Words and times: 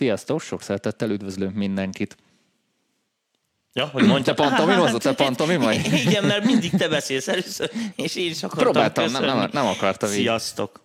Sziasztok, 0.00 0.40
sok 0.40 0.62
szeretettel 0.62 1.10
üdvözlünk 1.10 1.54
mindenkit. 1.54 2.16
Ja, 3.72 3.86
hogy 3.86 4.06
mondja. 4.06 4.34
Te 4.34 4.42
pantomimozott, 4.42 5.02
te 5.02 5.14
pantomimaj? 5.24 5.76
Igen, 6.06 6.24
mert 6.24 6.44
mindig 6.44 6.70
te 6.70 6.88
beszélsz 6.88 7.28
először, 7.28 7.70
és 7.96 8.16
én 8.16 8.30
is 8.30 8.42
akartam 8.42 8.72
Próbáltam, 8.72 9.04
nem, 9.04 9.22
köszönni. 9.22 9.38
nem, 9.38 9.50
nem 9.52 9.66
akartam 9.66 10.08
így. 10.08 10.14
Sziasztok. 10.14 10.80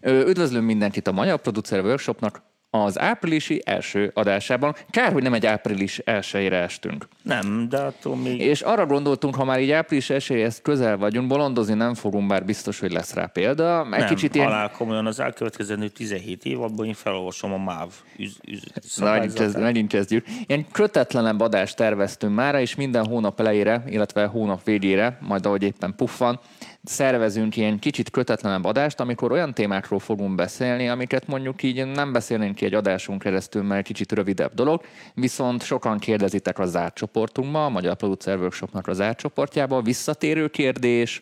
Ö, 0.00 0.28
Üdvözlünk 0.28 0.64
mindenkit 0.64 1.06
a 1.06 1.12
Magyar 1.12 1.38
Producer 1.38 1.84
Workshopnak 1.84 2.42
az 2.82 2.98
áprilisi 2.98 3.62
első 3.64 4.10
adásában. 4.14 4.74
Kár, 4.90 5.12
hogy 5.12 5.22
nem 5.22 5.34
egy 5.34 5.46
április 5.46 5.98
elsőjére 5.98 6.56
estünk. 6.56 7.08
Nem, 7.22 7.68
de 7.68 7.78
attól 7.78 8.16
még... 8.16 8.40
És 8.40 8.60
arra 8.60 8.86
gondoltunk, 8.86 9.34
ha 9.34 9.44
már 9.44 9.60
így 9.60 9.70
április 9.70 10.10
elsőjéhez 10.10 10.60
közel 10.62 10.96
vagyunk, 10.96 11.28
bolondozni 11.28 11.74
nem 11.74 11.94
fogunk, 11.94 12.28
bár 12.28 12.44
biztos, 12.44 12.80
hogy 12.80 12.92
lesz 12.92 13.14
rá 13.14 13.26
példa. 13.26 13.80
Egy 13.82 13.88
nem, 13.88 14.08
kicsit 14.08 14.34
ilyen... 14.34 14.46
halál 14.46 14.70
komolyan 14.70 15.06
az 15.06 15.20
elkövetkezendő 15.20 15.88
17 15.88 16.44
év, 16.44 16.62
abban 16.62 16.86
én 16.86 16.94
felolvasom 16.94 17.52
a 17.52 17.58
MÁV 17.58 17.88
üz, 18.16 18.36
üz, 18.48 18.98
megint, 19.00 19.40
ez, 19.40 19.54
megint 19.54 19.88
kezdjük. 19.88 20.26
Ilyen 20.46 20.66
kötetlenebb 20.72 21.40
adást 21.40 21.76
terveztünk 21.76 22.34
mára, 22.34 22.60
és 22.60 22.74
minden 22.74 23.06
hónap 23.06 23.40
elejére, 23.40 23.84
illetve 23.86 24.24
hónap 24.24 24.64
végére, 24.64 25.18
majd 25.20 25.46
ahogy 25.46 25.62
éppen 25.62 25.94
puffan, 25.96 26.40
szervezünk 26.84 27.56
ilyen 27.56 27.78
kicsit 27.78 28.10
kötetlenebb 28.10 28.64
adást, 28.64 29.00
amikor 29.00 29.32
olyan 29.32 29.54
témákról 29.54 29.98
fogunk 29.98 30.34
beszélni, 30.34 30.88
amiket 30.88 31.26
mondjuk 31.26 31.62
így 31.62 31.86
nem 31.86 32.12
beszélnénk 32.12 32.54
ki 32.54 32.64
egy 32.64 32.74
adáson 32.74 33.18
keresztül, 33.18 33.62
mert 33.62 33.86
kicsit 33.86 34.12
rövidebb 34.12 34.54
dolog, 34.54 34.82
viszont 35.14 35.62
sokan 35.62 35.98
kérdezitek 35.98 36.58
a 36.58 36.66
zárt 36.66 36.94
csoportunkba, 36.94 37.64
a 37.64 37.68
Magyar 37.68 37.96
Producer 37.96 38.38
Workshopnak 38.38 38.86
a 38.86 38.92
zárt 38.92 39.18
csoportjába, 39.18 39.82
visszatérő 39.82 40.48
kérdés, 40.48 41.20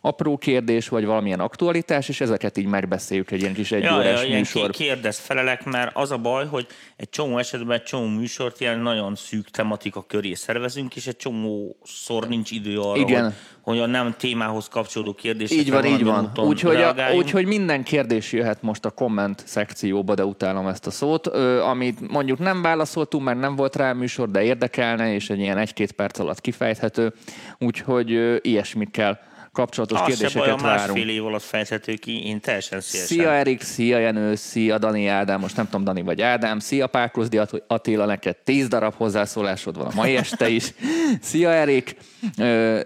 apró 0.00 0.36
kérdés, 0.38 0.88
vagy 0.88 1.04
valamilyen 1.04 1.40
aktualitás, 1.40 2.08
és 2.08 2.20
ezeket 2.20 2.56
így 2.56 2.66
megbeszéljük 2.66 3.30
egy 3.30 3.40
ilyen 3.40 3.54
kis 3.54 3.72
egy 3.72 3.82
Ja, 3.82 4.02
ja, 4.02 4.36
műsor. 4.36 4.70
ké- 4.70 4.86
kérdez, 4.86 5.18
felelek, 5.18 5.64
mert 5.64 5.90
az 5.96 6.10
a 6.10 6.16
baj, 6.18 6.46
hogy 6.46 6.66
egy 6.96 7.08
csomó 7.08 7.38
esetben 7.38 7.76
egy 7.76 7.82
csomó 7.82 8.06
műsort 8.06 8.60
ilyen 8.60 8.78
nagyon 8.78 9.14
szűk 9.14 9.50
tematika 9.50 10.02
köré 10.06 10.34
szervezünk, 10.34 10.96
és 10.96 11.06
egy 11.06 11.16
csomószor 11.16 12.28
nincs 12.28 12.50
idő 12.50 12.78
arra, 12.80 13.00
Igen. 13.00 13.22
hogy, 13.24 13.32
hogy 13.60 13.78
a 13.78 13.86
nem 13.86 14.14
témához 14.18 14.68
kapcsolódó 14.68 15.14
kérdésekre 15.14 15.62
Így 15.62 15.70
van, 15.70 15.84
így 15.84 16.04
van. 16.04 16.30
Úgyhogy, 16.36 16.84
úgyhogy 17.16 17.46
minden 17.46 17.82
kérdés 17.82 18.32
jöhet 18.32 18.62
most 18.62 18.84
a 18.84 18.90
komment 18.90 19.42
szekcióba, 19.46 20.14
de 20.14 20.24
utálom 20.24 20.66
ezt 20.66 20.86
a 20.86 20.90
szót, 20.90 21.26
ö, 21.26 21.60
amit 21.60 22.08
mondjuk 22.10 22.38
nem 22.38 22.62
válaszoltunk, 22.62 23.24
mert 23.24 23.38
nem 23.38 23.56
volt 23.56 23.76
rá 23.76 23.92
műsor, 23.92 24.30
de 24.30 24.42
érdekelne, 24.42 25.14
és 25.14 25.30
egy 25.30 25.38
ilyen 25.38 25.58
egy-két 25.58 25.92
perc 25.92 26.18
alatt 26.18 26.40
kifejthető. 26.40 27.12
Úgyhogy 27.58 28.12
ö, 28.12 28.36
ilyesmikkel 28.40 29.20
kapcsolatos 29.52 30.00
Az 30.00 30.04
se 30.04 30.08
baj, 30.08 30.14
a 30.14 30.28
kérdéseket 30.28 30.62
másfél 30.62 30.92
várunk. 30.94 31.10
év 31.10 31.24
alatt 31.26 31.42
fejthető 31.42 31.94
ki, 31.94 32.26
én 32.26 32.40
teljesen 32.40 32.80
szívesen. 32.80 33.16
Szia 33.16 33.32
Erik, 33.32 33.62
szia 33.62 33.98
Jenő, 33.98 34.34
szia 34.34 34.78
Dani 34.78 35.06
Ádám, 35.06 35.40
most 35.40 35.56
nem 35.56 35.64
tudom 35.64 35.84
Dani 35.84 36.02
vagy 36.02 36.20
Ádám, 36.20 36.58
szia 36.58 36.90
At- 36.92 37.62
Attila, 37.66 38.04
neked 38.04 38.36
tíz 38.36 38.68
darab 38.68 38.94
hozzászólásod 38.96 39.76
van 39.76 39.86
a 39.86 39.92
mai 39.94 40.16
este 40.16 40.48
is. 40.48 40.72
Szia 41.20 41.50
Erik, 41.50 41.96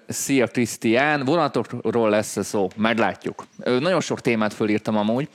szia 0.09 0.47
Krisztián, 0.47 1.25
vonatokról 1.25 2.11
lesz 2.11 2.45
szó, 2.45 2.69
meglátjuk. 2.77 3.47
Nagyon 3.65 4.01
sok 4.01 4.21
témát 4.21 4.55
fölírtam 4.55 4.97
amúgy, 4.97 5.29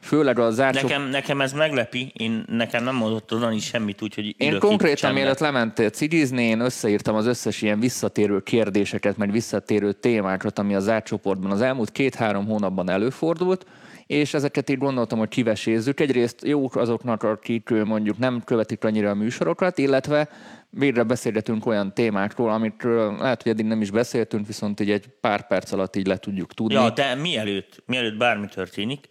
főleg 0.00 0.38
a 0.38 0.50
zárt 0.50 0.82
Nekem, 0.82 1.08
nekem 1.08 1.40
ez 1.40 1.52
meglepi, 1.52 2.12
én, 2.16 2.44
nekem 2.48 2.84
nem 2.84 2.94
mondott 2.94 3.32
a 3.32 3.36
Dani 3.36 3.58
semmit, 3.58 4.02
úgyhogy 4.02 4.34
Én 4.38 4.58
konkrétan, 4.58 5.12
mielőtt 5.12 5.38
lementél 5.38 5.90
cigizni, 5.90 6.42
én 6.42 6.60
összeírtam 6.60 7.14
az 7.14 7.26
összes 7.26 7.62
ilyen 7.62 7.80
visszatérő 7.80 8.40
kérdéseket, 8.40 9.16
meg 9.16 9.32
visszatérő 9.32 9.92
témákat, 9.92 10.58
ami 10.58 10.74
a 10.74 10.80
zárt 10.80 11.06
csoportban 11.06 11.50
az 11.50 11.60
elmúlt 11.60 11.92
két-három 11.92 12.46
hónapban 12.46 12.90
előfordult, 12.90 13.66
és 14.06 14.34
ezeket 14.34 14.70
így 14.70 14.78
gondoltam, 14.78 15.18
hogy 15.18 15.28
kivesézzük. 15.28 16.00
Egyrészt 16.00 16.46
jók 16.46 16.76
azoknak, 16.76 17.22
akik 17.22 17.68
mondjuk 17.68 18.18
nem 18.18 18.42
követik 18.44 18.84
annyira 18.84 19.10
a 19.10 19.14
műsorokat, 19.14 19.78
illetve 19.78 20.28
végre 20.70 21.02
beszélgetünk 21.02 21.66
olyan 21.66 21.94
témákról, 21.94 22.50
amikről 22.50 23.16
lehet, 23.18 23.42
hogy 23.42 23.52
eddig 23.52 23.64
nem 23.64 23.80
is 23.80 23.90
beszéltünk, 23.90 24.46
viszont 24.46 24.80
így 24.80 24.90
egy 24.90 25.06
pár 25.20 25.46
perc 25.46 25.72
alatt 25.72 25.96
így 25.96 26.06
le 26.06 26.16
tudjuk 26.16 26.54
tudni. 26.54 26.74
Ja, 26.74 26.90
de 26.90 27.14
mielőtt, 27.14 27.82
mielőtt 27.86 28.16
bármi 28.16 28.46
történik, 28.46 29.08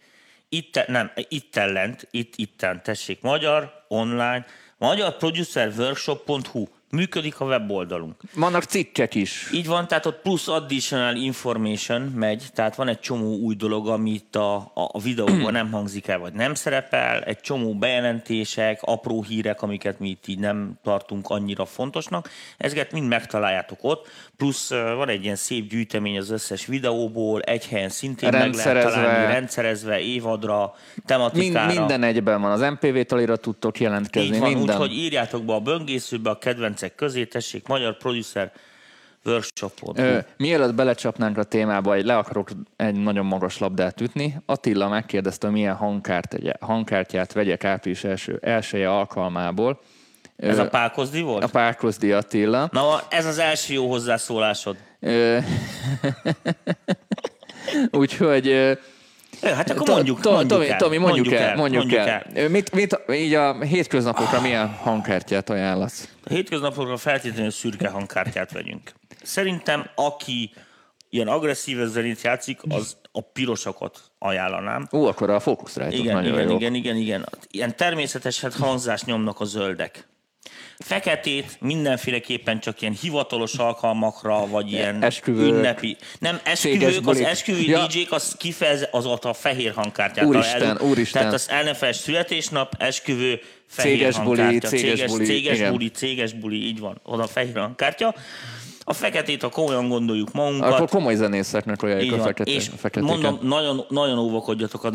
itt, 0.52 0.86
nem, 0.86 1.10
itt 1.28 1.54
lent, 1.54 2.08
itt, 2.10 2.36
itten, 2.36 2.82
tessék, 2.82 3.20
magyar, 3.20 3.84
online, 3.88 4.46
magyarproducerworkshop.hu, 4.78 6.68
működik 6.90 7.40
a 7.40 7.44
weboldalunk. 7.44 8.14
Vannak 8.34 8.62
cikkek 8.62 9.14
is. 9.14 9.50
Így 9.52 9.66
van, 9.66 9.88
tehát 9.88 10.06
ott 10.06 10.20
plusz 10.22 10.48
additional 10.48 11.16
information 11.16 12.00
megy, 12.02 12.44
tehát 12.54 12.74
van 12.74 12.88
egy 12.88 13.00
csomó 13.00 13.36
új 13.36 13.54
dolog, 13.54 13.88
ami 13.88 14.10
itt 14.10 14.36
a, 14.36 14.54
a, 14.56 14.70
a 14.74 15.00
videóban 15.00 15.52
nem 15.52 15.70
hangzik 15.70 16.08
el, 16.08 16.18
vagy 16.18 16.32
nem 16.32 16.54
szerepel, 16.54 17.22
egy 17.22 17.40
csomó 17.40 17.74
bejelentések, 17.74 18.78
apró 18.82 19.22
hírek, 19.22 19.62
amiket 19.62 19.98
mi 19.98 20.08
itt 20.08 20.26
így 20.26 20.38
nem 20.38 20.72
tartunk 20.82 21.28
annyira 21.28 21.64
fontosnak, 21.64 22.28
ezeket 22.56 22.92
mind 22.92 23.08
megtaláljátok 23.08 23.78
ott, 23.82 24.08
plusz 24.36 24.68
van 24.70 25.08
egy 25.08 25.24
ilyen 25.24 25.36
szép 25.36 25.68
gyűjtemény 25.68 26.18
az 26.18 26.30
összes 26.30 26.66
videóból, 26.66 27.40
egy 27.40 27.66
helyen 27.66 27.88
szintén 27.88 28.28
meg 28.32 28.54
lehet 28.54 28.82
találni, 28.92 29.32
rendszerezve, 29.32 30.00
évadra, 30.00 30.74
Mind, 30.94 31.06
tematikára. 31.06 31.72
minden 31.72 32.02
egyben 32.02 32.40
van. 32.40 32.50
Az 32.50 32.60
MPV 32.60 33.00
talira 33.00 33.36
tudtok 33.36 33.80
jelentkezni. 33.80 34.34
Így 34.34 34.38
van, 34.38 34.54
úgyhogy 34.54 34.92
írjátok 34.92 35.44
be 35.44 35.52
a 35.52 35.60
böngészőbe 35.60 36.30
a 36.30 36.38
kedvencek 36.80 36.94
közé, 36.94 37.24
tessék, 37.24 37.66
magyar 37.66 37.96
producer 37.96 38.52
workshopot. 39.24 39.98
Ö, 39.98 40.18
mielőtt 40.36 40.74
belecsapnánk 40.74 41.38
a 41.38 41.42
témába, 41.42 41.94
le 41.94 42.16
akarok 42.16 42.50
egy 42.76 42.94
nagyon 42.94 43.26
magas 43.26 43.58
labdát 43.58 44.00
ütni. 44.00 44.36
Attila 44.46 44.88
megkérdezte, 44.88 45.50
milyen 45.50 45.74
hangkárt, 45.74 46.36
hangkártyát 46.60 47.32
vegyek 47.32 47.64
április 47.64 48.04
első, 48.04 48.38
elsője 48.42 48.90
alkalmából. 48.90 49.80
Ez 50.36 50.58
Ö, 50.58 50.60
a 50.60 50.68
Pálkozdi 50.68 51.20
volt? 51.20 51.44
a 51.44 51.48
Párkozdi 51.48 52.12
Attila. 52.12 52.68
Na, 52.72 53.02
ez 53.08 53.26
az 53.26 53.38
első 53.38 53.74
jó 53.74 53.88
hozzászólásod. 53.88 54.76
Úgyhogy 57.90 58.78
Hát 59.42 59.70
akkor 59.70 59.88
mondjuk, 59.88 60.24
mondjuk 60.24 60.48
Tomi, 60.48 60.68
el. 60.68 60.76
Tomi, 60.76 60.96
mondjuk, 60.96 61.32
el, 61.32 61.56
mondjuk, 61.56 61.92
el. 61.92 62.24
Mit, 62.48 62.72
mit, 62.72 63.00
így 63.12 63.34
a 63.34 63.62
hétköznapokra 63.62 64.40
milyen 64.40 64.68
hangkártyát 64.68 65.50
ajánlasz? 65.50 66.08
A 66.24 66.28
hétköznapokra 66.28 66.96
feltétlenül 66.96 67.50
szürke 67.50 67.88
hangkártyát 67.88 68.52
vegyünk. 68.52 68.92
Szerintem, 69.22 69.90
aki 69.94 70.52
ilyen 71.10 71.28
agresszív 71.28 71.84
zenét 71.86 72.22
játszik, 72.22 72.60
az 72.68 72.96
a 73.12 73.20
pirosakat 73.20 74.00
ajánlanám. 74.18 74.88
Ó, 74.92 75.06
akkor 75.06 75.30
a 75.30 75.40
fókuszrájtok 75.40 75.98
Igen, 75.98 76.14
nagyon 76.14 76.32
igen, 76.32 76.48
jó. 76.48 76.56
igen, 76.56 76.74
igen, 76.74 76.96
igen. 76.96 77.24
Ilyen 77.50 77.76
természetes 77.76 78.40
hát 78.40 78.54
hangzást 78.54 79.06
nyomnak 79.06 79.40
a 79.40 79.44
zöldek. 79.44 80.08
Feketét 80.84 81.56
mindenféleképpen 81.60 82.60
csak 82.60 82.80
ilyen 82.82 82.96
hivatalos 83.00 83.54
alkalmakra, 83.54 84.46
vagy 84.46 84.72
ilyen 84.72 85.02
Esküvők. 85.02 85.48
ünnepi. 85.52 85.96
Nem, 86.18 86.40
esküvők, 86.44 86.88
az 86.88 86.98
bulik. 86.98 87.24
esküvő 87.24 87.60
Ja. 87.60 87.86
DJ-k, 87.86 88.12
az 88.12 88.34
kifejez 88.38 88.88
az 88.90 89.06
ott 89.06 89.24
a 89.24 89.32
fehér 89.32 89.72
hangkártyát. 89.74 90.26
Úristen, 90.26 90.78
úristen. 90.80 91.20
Tehát 91.20 91.34
az 91.34 91.48
el 91.50 91.62
ne 91.62 91.74
felejtsd, 91.74 92.00
születésnap, 92.00 92.74
esküvő, 92.78 93.40
fehér 93.66 93.96
Céges 93.98 94.18
buli, 94.18 94.40
hangkártya. 94.40 94.68
céges 94.68 94.98
céges, 94.98 95.10
buli, 95.10 95.24
céges 95.24 95.56
igen. 95.58 95.72
buli, 95.72 95.90
céges 95.90 96.32
buli, 96.32 96.66
így 96.66 96.78
van. 96.80 97.00
Oda 97.02 97.26
fehér 97.26 97.56
hangkártya. 97.56 98.14
A 98.84 98.92
feketét, 98.92 99.42
ha 99.42 99.48
komolyan 99.48 99.88
gondoljuk 99.88 100.32
magunkat, 100.32 100.72
Akkor 100.72 100.88
komoly 100.88 101.14
zenészeknek 101.14 101.82
így 102.02 102.12
a 102.12 102.22
fekete, 102.22 102.50
és 102.50 102.70
feketéket. 102.76 103.08
mondom, 103.08 103.38
nagyon, 103.48 103.84
nagyon 103.88 104.18
óvakodjatok, 104.18 104.88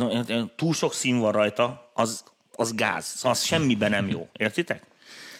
túl 0.55 0.73
sok 0.73 0.93
szín 0.93 1.19
van 1.19 1.31
rajta, 1.31 1.91
az, 1.93 2.23
az 2.55 2.75
gáz, 2.75 3.05
szóval 3.05 3.31
az 3.31 3.43
semmiben 3.43 3.89
nem 3.89 4.09
jó, 4.09 4.27
értitek? 4.37 4.81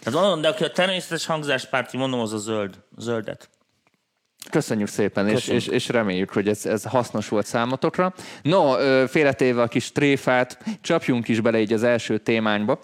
Tehát 0.05 0.19
mondom, 0.19 0.41
de 0.41 0.47
aki 0.47 0.63
a 0.63 0.71
természetes 0.71 1.25
hangzáspárti, 1.25 1.97
mondom, 1.97 2.19
az 2.19 2.33
a 2.33 2.37
zöld, 2.37 2.75
zöldet. 2.97 3.49
Köszönjük 4.49 4.87
szépen, 4.87 5.27
és, 5.27 5.33
Köszönjük. 5.33 5.63
és, 5.63 5.67
és 5.67 5.89
reméljük, 5.89 6.29
hogy 6.29 6.47
ez, 6.47 6.65
ez 6.65 6.83
hasznos 6.83 7.29
volt 7.29 7.45
számotokra. 7.45 8.13
No, 8.41 8.73
félretéve 9.07 9.61
a 9.61 9.67
kis 9.67 9.91
tréfát, 9.91 10.57
csapjunk 10.81 11.27
is 11.27 11.41
bele 11.41 11.59
így 11.59 11.73
az 11.73 11.83
első 11.83 12.17
témányba, 12.17 12.79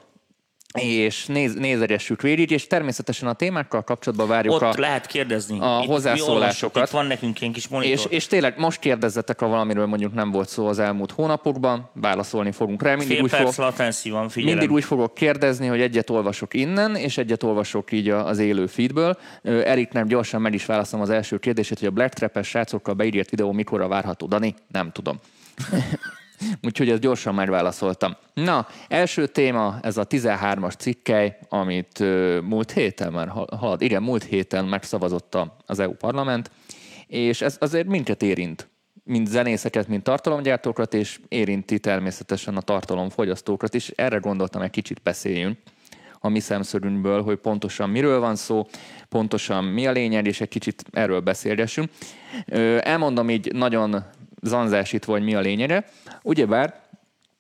és 0.80 1.26
néz, 1.26 1.54
nézegessük 1.54 2.22
végig, 2.22 2.52
és 2.52 2.68
természetesen 2.68 3.28
a 3.28 3.34
témákkal 3.34 3.84
kapcsolatban 3.84 4.28
várjuk 4.28 4.54
Ott 4.54 4.62
a... 4.62 4.74
lehet 4.78 5.06
kérdezni. 5.06 5.60
a 5.60 5.80
Itt 5.84 5.90
hozzászólásokat. 5.90 6.86
Itt 6.86 6.90
van 6.92 7.06
nekünk 7.06 7.42
ilyen 7.42 7.54
kis 7.54 7.68
monitor. 7.68 7.94
És, 7.94 8.06
és 8.10 8.28
tényleg 8.28 8.54
most 8.58 8.80
kérdezzetek, 8.80 9.40
ha 9.40 9.48
valamiről 9.48 9.86
mondjuk 9.86 10.14
nem 10.14 10.32
volt 10.32 10.50
szó 10.50 10.68
az 10.68 10.80
elmúlt 10.80 11.12
hónapokban, 11.12 11.90
válaszolni 11.94 12.52
fogunk 12.52 12.84
rá. 12.84 12.96
Mindig 12.96 13.08
Fél 13.16 13.24
úgy, 13.24 13.30
perc 13.30 13.54
fog, 13.56 13.74
van, 14.12 14.30
figyelem. 14.30 14.58
mindig 14.58 14.76
úgy 14.76 14.84
fogok 14.84 15.14
kérdezni, 15.14 15.68
hogy 15.68 15.82
egyet 15.82 16.10
olvasok 16.10 16.54
innen, 16.54 16.96
és 16.96 17.18
egyet 17.18 17.44
olvasok 17.44 17.92
így 17.92 18.10
a- 18.10 18.28
az 18.28 18.40
élő 18.40 18.66
feedből. 18.68 19.18
Eriknek 19.44 20.06
gyorsan 20.06 20.42
meg 20.42 20.54
is 20.54 20.66
válaszolom 20.66 21.04
az 21.06 21.10
első 21.10 21.38
kérdését, 21.38 21.80
hogy 21.80 21.88
a 21.88 21.92
Black 21.92 22.14
Trap-es 22.14 22.48
srácokkal 22.48 22.94
beírt 22.94 23.30
videó 23.30 23.52
mikorra 23.52 23.88
várható. 23.88 24.28
Dani? 24.28 24.56
Nem 24.72 24.92
tudom. 24.92 25.20
Úgyhogy 26.66 26.90
ezt 26.90 27.02
gyorsan 27.02 27.34
megválaszoltam. 27.34 28.16
Na, 28.34 28.68
első 28.88 29.28
téma, 29.28 29.80
ez 29.82 29.98
a 29.98 30.08
13-as 30.08 30.78
cikkely, 30.78 31.38
amit 31.50 32.04
múlt 32.44 32.72
héten 32.72 33.12
már 33.12 33.28
hal- 33.28 33.54
halad, 33.54 33.82
igen, 33.82 34.04
múlt 34.04 34.24
héten 34.24 34.66
megszavazott 34.66 35.38
az 35.66 35.80
EU 35.80 35.92
parlament, 35.94 36.52
és 37.08 37.42
ez 37.42 37.58
azért 37.60 37.88
minket 37.88 38.24
érint 38.24 38.70
mind 39.04 39.28
zenészeket, 39.28 39.88
mind 39.88 40.02
tartalomgyártókat, 40.02 40.94
és 40.94 41.20
érinti 41.28 41.80
természetesen 41.80 42.58
a 42.58 42.62
tartalomfogyasztókat 42.62 43.74
is. 43.74 43.90
Erre 43.90 44.18
gondoltam, 44.18 44.62
egy 44.62 44.70
kicsit 44.70 45.02
beszéljünk 45.02 45.58
a 46.20 46.30
mi 46.30 46.40
szemszögünkből, 46.40 47.24
hogy 47.24 47.38
pontosan 47.38 47.90
miről 47.90 48.20
van 48.20 48.36
szó, 48.36 48.68
pontosan 49.10 49.64
mi 49.64 49.88
a 49.88 49.92
lényeg, 49.92 50.28
és 50.28 50.42
egy 50.42 50.48
kicsit 50.48 50.84
erről 50.92 51.20
beszélgessünk. 51.20 51.90
Elmondom 52.80 53.30
így 53.30 53.54
nagyon 53.54 54.04
zanzásítva, 54.42 55.12
hogy 55.12 55.24
mi 55.24 55.36
a 55.36 55.40
lényege. 55.40 55.86
Ugyebár 56.24 56.82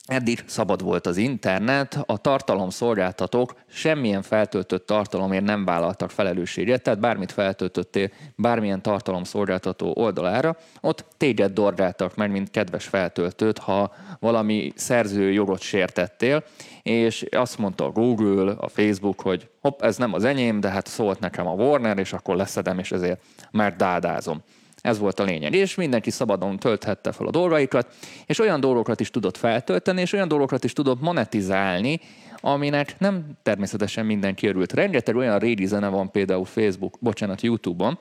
Eddig 0.06 0.44
szabad 0.46 0.84
volt 0.84 1.08
az 1.08 1.18
internet, 1.18 2.04
a 2.06 2.18
tartalomszolgáltatók 2.18 3.56
semmilyen 3.68 4.22
feltöltött 4.22 4.86
tartalomért 4.86 5.44
nem 5.44 5.66
vállaltak 5.66 6.12
felelősséget, 6.12 6.82
tehát 6.82 7.00
bármit 7.00 7.32
feltöltöttél 7.32 8.10
bármilyen 8.36 8.82
tartalomszolgáltató 8.82 9.94
oldalára, 9.96 10.58
ott 10.82 11.06
téged 11.18 11.52
dorgáltak 11.52 12.16
meg, 12.16 12.32
mint 12.32 12.52
kedves 12.52 12.86
feltöltőt, 12.86 13.58
ha 13.58 13.94
valami 14.20 14.72
szerző 14.76 15.32
jogot 15.32 15.62
sértettél, 15.62 16.44
és 16.84 17.26
azt 17.32 17.58
mondta 17.58 17.86
a 17.86 17.92
Google, 17.92 18.52
a 18.58 18.68
Facebook, 18.68 19.22
hogy 19.22 19.50
hopp, 19.62 19.82
ez 19.82 19.98
nem 19.98 20.14
az 20.14 20.24
enyém, 20.24 20.60
de 20.60 20.70
hát 20.70 20.88
szólt 20.88 21.20
nekem 21.20 21.48
a 21.48 21.54
Warner, 21.54 21.98
és 21.98 22.14
akkor 22.14 22.36
leszedem, 22.36 22.80
és 22.80 22.92
ezért 22.92 23.22
már 23.52 23.76
dádázom. 23.76 24.44
Ez 24.82 25.00
volt 25.00 25.20
a 25.20 25.24
lényeg. 25.24 25.54
És 25.54 25.76
mindenki 25.76 26.10
szabadon 26.10 26.58
tölthette 26.58 27.12
fel 27.12 27.28
a 27.28 27.32
dolgaikat, 27.32 27.94
és 28.26 28.40
olyan 28.40 28.60
dolgokat 28.60 29.00
is 29.00 29.10
tudott 29.10 29.38
feltölteni, 29.38 30.02
és 30.02 30.14
olyan 30.14 30.28
dolgokat 30.28 30.64
is 30.64 30.74
tudott 30.74 31.02
monetizálni, 31.02 32.00
aminek 32.40 33.00
nem 33.00 33.26
természetesen 33.44 34.06
mindenki 34.06 34.48
örült. 34.48 34.74
Rengeteg 34.74 35.16
olyan 35.16 35.40
régi 35.40 35.66
zene 35.66 35.88
van 35.88 36.12
például 36.12 36.46
Facebook, 36.46 36.98
bocsánat, 37.00 37.42
YouTube-on, 37.42 38.00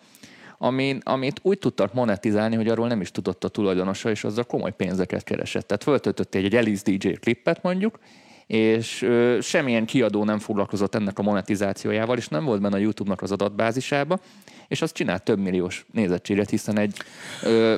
amin, 0.58 1.00
amit 1.04 1.40
úgy 1.42 1.58
tudtak 1.58 1.92
monetizálni, 1.92 2.56
hogy 2.56 2.68
arról 2.68 2.88
nem 2.88 3.00
is 3.00 3.10
tudott 3.10 3.44
a 3.44 3.48
tulajdonosa, 3.48 4.10
és 4.10 4.24
azzal 4.24 4.44
komoly 4.44 4.72
pénzeket 4.72 5.24
keresett. 5.24 5.66
Tehát 5.66 5.82
föltöltött 5.82 6.34
egy 6.34 6.54
Alice 6.54 6.82
DJ 6.84 7.08
klippet 7.08 7.62
mondjuk, 7.62 7.98
és 8.50 9.02
ö, 9.02 9.38
semmilyen 9.40 9.84
kiadó 9.84 10.24
nem 10.24 10.38
foglalkozott 10.38 10.94
ennek 10.94 11.18
a 11.18 11.22
monetizációjával, 11.22 12.16
és 12.16 12.28
nem 12.28 12.44
volt 12.44 12.60
benne 12.60 12.76
a 12.76 12.78
YouTube-nak 12.78 13.22
az 13.22 13.32
adatbázisába, 13.32 14.20
és 14.68 14.82
az 14.82 14.92
csinált 14.92 15.22
több 15.22 15.38
milliós 15.38 15.86
nézettséget, 15.92 16.50
hiszen 16.50 16.78
egy, 16.78 16.96
ö, 17.42 17.74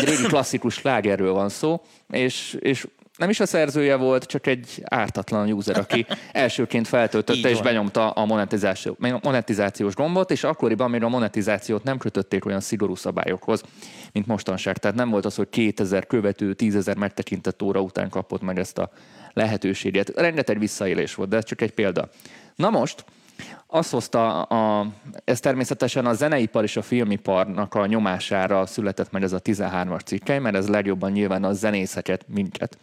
egy 0.00 0.08
régi 0.08 0.22
klasszikus 0.22 0.74
slágerről 0.74 1.32
van 1.32 1.48
szó, 1.48 1.80
és, 2.10 2.56
és 2.60 2.86
nem 3.16 3.30
is 3.30 3.40
a 3.40 3.46
szerzője 3.46 3.96
volt, 3.96 4.24
csak 4.24 4.46
egy 4.46 4.82
ártatlan 4.84 5.52
user, 5.52 5.78
aki 5.78 6.06
elsőként 6.32 6.88
feltöltötte 6.88 7.50
és 7.50 7.60
benyomta 7.60 8.10
a 8.10 8.24
monetizáció, 8.24 8.96
monetizációs 9.22 9.94
gombot, 9.94 10.30
és 10.30 10.44
akkoriban 10.44 10.90
még 10.90 11.02
a 11.02 11.08
monetizációt 11.08 11.82
nem 11.82 11.98
kötötték 11.98 12.44
olyan 12.44 12.60
szigorú 12.60 12.94
szabályokhoz, 12.94 13.62
mint 14.12 14.26
mostanság. 14.26 14.78
Tehát 14.78 14.96
nem 14.96 15.10
volt 15.10 15.24
az, 15.24 15.34
hogy 15.34 15.48
2000 15.48 16.06
követő, 16.06 16.54
10.000 16.58 16.96
megtekintett 16.96 17.62
óra 17.62 17.80
után 17.80 18.08
kapott 18.08 18.42
meg 18.42 18.58
ezt 18.58 18.78
a 18.78 18.90
lehetőséget. 19.32 20.08
Rengeteg 20.16 20.58
visszaélés 20.58 21.14
volt, 21.14 21.28
de 21.28 21.36
ez 21.36 21.44
csak 21.44 21.60
egy 21.60 21.72
példa. 21.72 22.08
Na 22.54 22.70
most, 22.70 23.04
azt 23.66 23.90
hozta, 23.90 24.42
a, 24.42 24.86
ez 25.24 25.40
természetesen 25.40 26.06
a 26.06 26.12
zeneipar 26.12 26.62
és 26.62 26.76
a 26.76 26.82
filmiparnak 26.82 27.74
a 27.74 27.86
nyomására 27.86 28.66
született 28.66 29.10
meg 29.10 29.22
ez 29.22 29.32
a 29.32 29.40
13-as 29.40 30.04
cikkely, 30.04 30.38
mert 30.38 30.56
ez 30.56 30.68
legjobban 30.68 31.10
nyilván 31.10 31.44
a 31.44 31.52
zenészeket, 31.52 32.24
minket, 32.28 32.78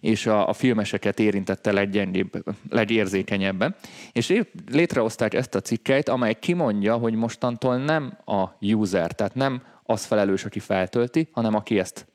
és 0.00 0.26
a, 0.26 0.48
a 0.48 0.52
filmeseket 0.52 1.18
érintette 1.18 1.72
leggyengébb, 1.72 2.44
legérzékenyebben. 2.70 3.74
És 4.12 4.42
létrehozták 4.70 5.34
ezt 5.34 5.54
a 5.54 5.60
cikkeit, 5.60 6.08
amely 6.08 6.34
kimondja, 6.34 6.96
hogy 6.96 7.14
mostantól 7.14 7.76
nem 7.76 8.18
a 8.24 8.44
user, 8.60 9.12
tehát 9.12 9.34
nem 9.34 9.62
az 9.82 10.04
felelős, 10.04 10.44
aki 10.44 10.58
feltölti, 10.58 11.28
hanem 11.32 11.54
aki 11.54 11.78
ezt 11.78 12.06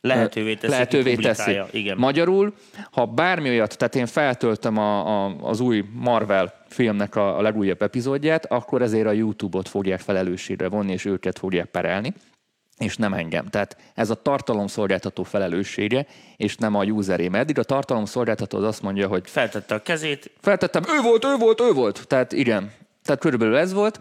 lehetővé 0.00 0.54
teszi. 0.54 0.72
Lehetővé 0.72 1.14
teszi. 1.14 1.60
Igen. 1.70 1.96
Magyarul, 1.98 2.54
ha 2.90 3.06
bármi 3.06 3.48
olyat, 3.48 3.78
tehát 3.78 3.94
én 3.94 4.06
feltöltöm 4.06 4.76
a, 4.76 5.24
a, 5.24 5.36
az 5.42 5.60
új 5.60 5.84
Marvel 5.92 6.54
filmnek 6.68 7.16
a, 7.16 7.38
a 7.38 7.42
legújabb 7.42 7.82
epizódját, 7.82 8.46
akkor 8.46 8.82
ezért 8.82 9.06
a 9.06 9.12
YouTube-ot 9.12 9.68
fogják 9.68 10.00
felelősségre 10.00 10.68
vonni, 10.68 10.92
és 10.92 11.04
őket 11.04 11.38
fogják 11.38 11.66
perelni 11.66 12.12
és 12.78 12.96
nem 12.96 13.12
engem. 13.12 13.46
Tehát 13.46 13.76
ez 13.94 14.10
a 14.10 14.14
tartalomszolgáltató 14.14 15.22
felelőssége, 15.22 16.06
és 16.36 16.56
nem 16.56 16.74
a 16.74 16.84
useré. 16.84 17.28
Mert 17.28 17.42
eddig 17.42 17.58
a 17.58 17.62
tartalomszolgáltató 17.62 18.58
az 18.58 18.64
azt 18.64 18.82
mondja, 18.82 19.08
hogy... 19.08 19.22
Feltette 19.26 19.74
a 19.74 19.82
kezét. 19.82 20.30
Feltettem, 20.40 20.82
ő 20.98 21.00
volt, 21.02 21.24
ő 21.24 21.36
volt, 21.36 21.60
ő 21.60 21.72
volt. 21.72 22.06
Tehát 22.06 22.32
igen, 22.32 22.72
tehát 23.04 23.20
körülbelül 23.20 23.56
ez 23.56 23.72
volt, 23.72 24.00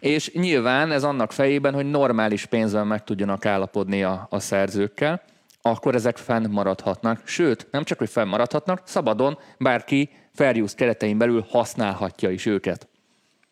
és 0.00 0.32
nyilván 0.32 0.92
ez 0.92 1.04
annak 1.04 1.32
fejében, 1.32 1.74
hogy 1.74 1.90
normális 1.90 2.46
pénzben 2.46 2.86
meg 2.86 3.04
tudjanak 3.04 3.46
állapodni 3.46 4.02
a, 4.02 4.26
a 4.30 4.40
szerzőkkel, 4.40 5.22
akkor 5.66 5.94
ezek 5.94 6.16
fennmaradhatnak. 6.16 7.22
Sőt, 7.24 7.66
nem 7.70 7.84
csak, 7.84 7.98
hogy 7.98 8.10
fennmaradhatnak, 8.10 8.82
szabadon 8.84 9.38
bárki 9.58 10.10
fair 10.34 10.62
use 10.62 10.74
keretein 10.76 11.18
belül 11.18 11.46
használhatja 11.48 12.30
is 12.30 12.46
őket. 12.46 12.88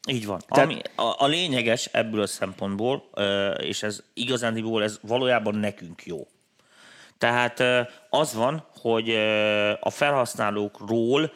Így 0.08 0.26
van. 0.26 0.40
Tehát... 0.49 0.64
Ami 0.64 0.81
a, 0.94 1.25
a 1.25 1.26
lényeges 1.26 1.88
ebből 1.93 2.20
a 2.20 2.26
szempontból, 2.26 3.05
és 3.56 3.82
ez 3.82 4.02
igazándiból 4.14 4.82
ez 4.82 4.99
valójában 5.02 5.55
nekünk 5.55 6.06
jó. 6.06 6.26
Tehát 7.19 7.62
az 8.11 8.34
van, 8.34 8.66
hogy 8.81 9.11
a 9.81 9.90
felhasználókról 9.90 11.32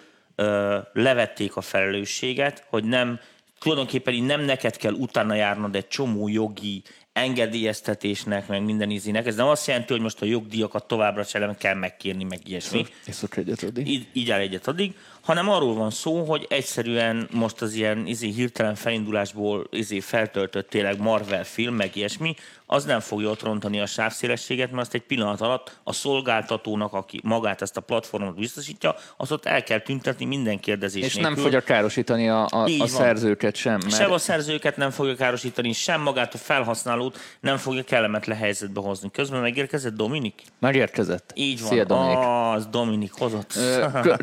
levették 0.92 1.56
a 1.56 1.60
felelősséget, 1.60 2.64
hogy 2.69 2.84
nem 2.84 3.20
tulajdonképpen 3.58 4.14
így 4.14 4.26
nem 4.26 4.40
neked 4.40 4.76
kell 4.76 4.92
utána 4.92 5.34
járnod 5.34 5.76
egy 5.76 5.88
csomó 5.88 6.28
jogi 6.28 6.82
engedélyeztetésnek, 7.18 8.48
meg 8.48 8.64
minden 8.64 8.90
ízinek. 8.90 9.26
Ez 9.26 9.36
nem 9.36 9.46
azt 9.46 9.66
jelenti, 9.66 9.92
hogy 9.92 10.02
most 10.02 10.22
a 10.22 10.26
jogdíjakat 10.26 10.86
továbbra 10.86 11.22
sem 11.22 11.56
kell 11.56 11.74
megkérni, 11.74 12.24
meg 12.24 12.40
ilyesmi. 12.44 12.86
Észak 13.06 13.36
egyet 13.36 13.62
addig. 13.62 13.88
Így, 13.88 14.06
így 14.12 14.30
áll 14.30 14.40
egyet 14.40 14.66
addig, 14.66 14.94
hanem 15.20 15.48
arról 15.48 15.74
van 15.74 15.90
szó, 15.90 16.24
hogy 16.24 16.46
egyszerűen 16.48 17.28
most 17.32 17.62
az 17.62 17.72
ilyen 17.72 18.06
izé, 18.06 18.28
hirtelen 18.28 18.74
felindulásból 18.74 19.66
izé, 19.70 20.00
feltöltött 20.00 20.70
tényleg 20.70 21.00
Marvel 21.00 21.44
film, 21.44 21.74
meg 21.74 21.96
ilyesmi, 21.96 22.34
az 22.70 22.84
nem 22.84 23.00
fogja 23.00 23.28
ott 23.28 23.42
rontani 23.42 23.80
a 23.80 23.86
sávszélességet, 23.86 24.70
mert 24.70 24.82
azt 24.82 24.94
egy 24.94 25.02
pillanat 25.02 25.40
alatt 25.40 25.78
a 25.82 25.92
szolgáltatónak, 25.92 26.92
aki 26.92 27.20
magát 27.24 27.62
ezt 27.62 27.76
a 27.76 27.80
platformot 27.80 28.34
biztosítja, 28.34 28.94
azt 29.16 29.30
ott 29.30 29.46
el 29.46 29.62
kell 29.62 29.80
tüntetni 29.80 30.24
minden 30.24 30.60
kérdezés 30.60 31.04
És 31.04 31.14
nélkül. 31.14 31.32
nem 31.32 31.42
fogja 31.42 31.60
károsítani 31.60 32.28
a, 32.28 32.46
a, 32.50 32.64
a 32.78 32.86
szerzőket 32.86 33.54
sem. 33.54 33.78
Mert... 33.82 33.94
Sem 33.94 34.12
a 34.12 34.18
szerzőket 34.18 34.76
nem 34.76 34.90
fogja 34.90 35.14
károsítani, 35.14 35.72
sem 35.72 36.00
magát 36.00 36.34
a 36.34 36.38
felhasználót 36.38 37.18
nem 37.40 37.56
fogja 37.56 37.82
kellemetlen 37.82 38.36
helyzetbe 38.36 38.80
hozni. 38.80 39.10
Közben 39.10 39.40
megérkezett 39.40 39.94
Dominik? 39.94 40.42
Megérkezett. 40.58 41.32
Így 41.34 41.60
van. 41.60 41.70
Szia, 41.70 41.84
Dominik. 41.84 42.18
Az 42.54 42.66
Dominik 42.66 43.12
hozott. 43.12 43.52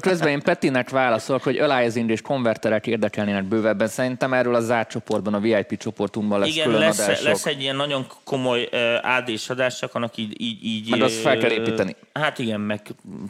Közben 0.02 0.28
én 0.28 0.42
Petinek 0.42 0.85
válaszolok, 0.90 1.44
hogy 1.44 1.58
aliasing 1.58 2.10
és 2.10 2.22
konverterek 2.22 2.88
érdekelnének 2.88 3.44
bővebben. 3.44 3.88
Szerintem 3.88 4.34
erről 4.34 4.56
a 4.56 4.62
zárt 4.62 4.90
csoportban, 4.90 5.34
a 5.34 5.40
VIP 5.40 5.78
csoportunkban 5.78 6.40
lesz 6.40 6.50
Igen, 6.50 6.72
lesz, 6.72 7.22
lesz 7.24 7.46
egy 7.46 7.62
ilyen 7.62 7.76
nagyon 7.76 8.06
komoly 8.24 8.70
uh, 8.72 9.16
AD-s 9.16 9.50
adás, 9.50 9.80
csak 9.80 9.96
annak 9.96 10.18
így, 10.18 10.42
így, 10.42 10.66
így... 10.66 10.90
Meg 10.90 11.02
azt 11.02 11.16
fel 11.16 11.38
kell 11.38 11.52
építeni. 11.52 11.96
Hát 12.14 12.40
igen, 12.40 12.60
meg 12.60 12.82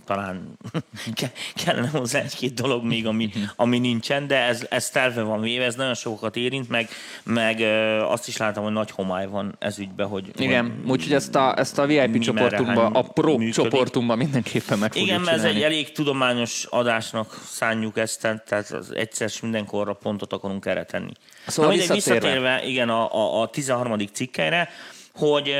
talán 0.06 0.58
kellene 1.65 1.88
hozzá 1.88 2.20
egy-két 2.20 2.53
dolog 2.53 2.84
még, 2.84 3.08
ami, 3.08 3.29
ami 3.56 3.79
nincsen, 3.79 4.27
de 4.27 4.38
ez, 4.38 4.65
ez 4.70 4.89
terve 4.89 5.22
van 5.22 5.41
véve, 5.41 5.63
ez 5.65 5.75
nagyon 5.75 5.94
sokat 5.94 6.36
érint, 6.36 6.70
meg, 6.70 6.89
meg 7.24 7.58
uh, 7.60 8.12
azt 8.12 8.27
is 8.27 8.38
látom, 8.38 8.63
hogy 8.63 8.74
nagy 8.74 8.91
homály 8.91 9.27
van 9.27 9.56
ez 9.60 9.79
ügyben, 9.79 10.08
hogy... 10.08 10.32
Igen, 10.38 10.84
úgyhogy 10.88 11.13
ezt 11.13 11.36
a, 11.36 11.60
ezt 11.60 11.79
a 11.79 11.86
VIP 11.86 12.20
csoportunkban, 12.20 12.94
a 12.96 13.01
pro 13.01 13.38
működik. 13.38 13.53
csoportunkban 13.53 14.18
mindenképpen 14.18 14.79
meg 14.79 14.96
Igen, 14.96 15.22
mert 15.22 15.38
ez 15.38 15.44
egy 15.44 15.62
elég 15.62 15.91
tudományos 15.91 16.65
adásnak 16.70 17.41
szánjuk 17.46 17.98
ezt, 17.98 18.22
tehát 18.46 18.72
az 18.72 18.96
egyszer 18.96 19.32
mindenkorra 19.42 19.94
pontot 19.94 20.34
akarunk 20.34 20.66
erre 20.66 20.84
tenni. 20.84 21.12
Szóval 21.48 21.72
Na, 21.72 21.78
visszatérve. 21.78 22.14
visszatérve, 22.14 22.64
igen, 22.64 22.90
a, 22.90 23.14
a, 23.14 23.42
a 23.42 23.50
13. 23.50 24.00
cikkelyre, 24.14 24.70
hogy 25.18 25.54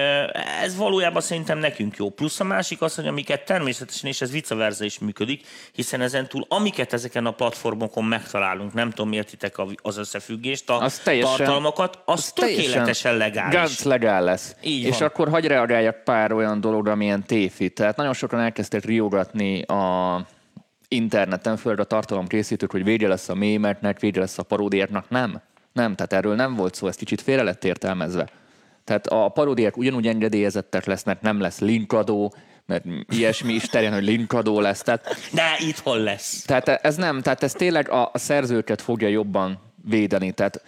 ez 0.62 0.76
valójában 0.76 1.22
szerintem 1.22 1.58
nekünk 1.58 1.96
jó. 1.96 2.10
Plusz 2.10 2.40
a 2.40 2.44
másik 2.44 2.82
az, 2.82 2.96
hogy 2.96 3.08
amiket 3.08 3.46
természetesen, 3.46 4.10
és 4.10 4.22
ez 4.22 4.32
vice 4.32 4.56
versa 4.56 4.84
is 4.84 5.00
működik, 5.00 5.46
hiszen 5.74 6.02
ezen 6.02 6.28
túl, 6.28 6.46
amiket 6.48 6.94
ezeken 6.94 7.26
a 7.26 7.32
platformokon 7.32 8.04
megtalálunk, 8.04 8.74
nem 8.74 8.90
tudom, 8.90 9.12
értitek 9.12 9.56
az 9.82 9.98
összefüggést, 9.98 10.70
a 10.70 10.82
az 10.82 11.00
teljesen, 11.00 11.36
tartalmakat, 11.36 12.00
az, 12.06 12.14
az 12.14 12.32
tökéletesen 12.32 13.18
legális. 13.18 13.56
Ganz 13.56 13.84
legál 13.84 14.24
lesz. 14.24 14.56
Így 14.62 14.84
és 14.84 14.98
van. 14.98 15.08
akkor 15.08 15.30
hagyj 15.30 15.48
reagáljak 15.48 16.04
pár 16.04 16.32
olyan 16.32 16.62
dologra, 16.62 16.92
amilyen 16.92 17.24
téfi. 17.24 17.70
Tehát 17.70 17.96
nagyon 17.96 18.14
sokan 18.14 18.40
elkezdtek 18.40 18.86
riogatni 18.86 19.62
a 19.62 20.26
interneten, 20.88 21.58
főleg 21.58 21.80
a 21.80 21.84
tartalomkészítők, 21.84 22.72
hogy 22.72 22.84
vége 22.84 23.08
lesz 23.08 23.30
a 23.30 23.36
mémeknek, 23.36 24.00
vége 24.00 24.20
lesz 24.20 24.38
a 24.38 24.44
paródiáknak. 24.44 25.10
Nem. 25.10 25.42
Nem, 25.74 25.96
tehát 25.96 26.14
erről 26.14 26.36
nem 26.36 26.56
volt 26.56 26.76
szó, 26.76 26.88
ez 26.88 26.96
kicsit 26.96 27.22
félre 27.22 27.44
lett 27.44 27.64
értelmezve. 27.64 28.30
Tehát 28.84 29.08
a 29.08 29.30
paródiák 29.30 29.78
ugyanúgy 29.78 30.08
engedélyezettek 30.08 30.86
lesznek, 30.86 31.22
nem 31.22 31.40
lesz 31.40 31.60
linkadó, 31.60 32.34
mert 32.66 32.86
ilyesmi 33.10 33.54
is 33.54 33.64
terjen, 33.64 33.94
hogy 33.94 34.04
linkadó 34.04 34.60
lesz. 34.60 34.82
Tehát, 34.82 35.16
De 35.34 35.56
itthon 35.60 35.98
lesz. 35.98 36.42
Tehát 36.42 36.68
ez 36.68 36.96
nem, 36.96 37.22
tehát 37.22 37.44
ez 37.44 37.52
tényleg 37.52 37.90
a, 37.90 38.10
a 38.14 38.18
szerzőket 38.18 38.82
fogja 38.82 39.08
jobban 39.08 39.60
védeni. 39.90 40.32
Tehát 40.32 40.64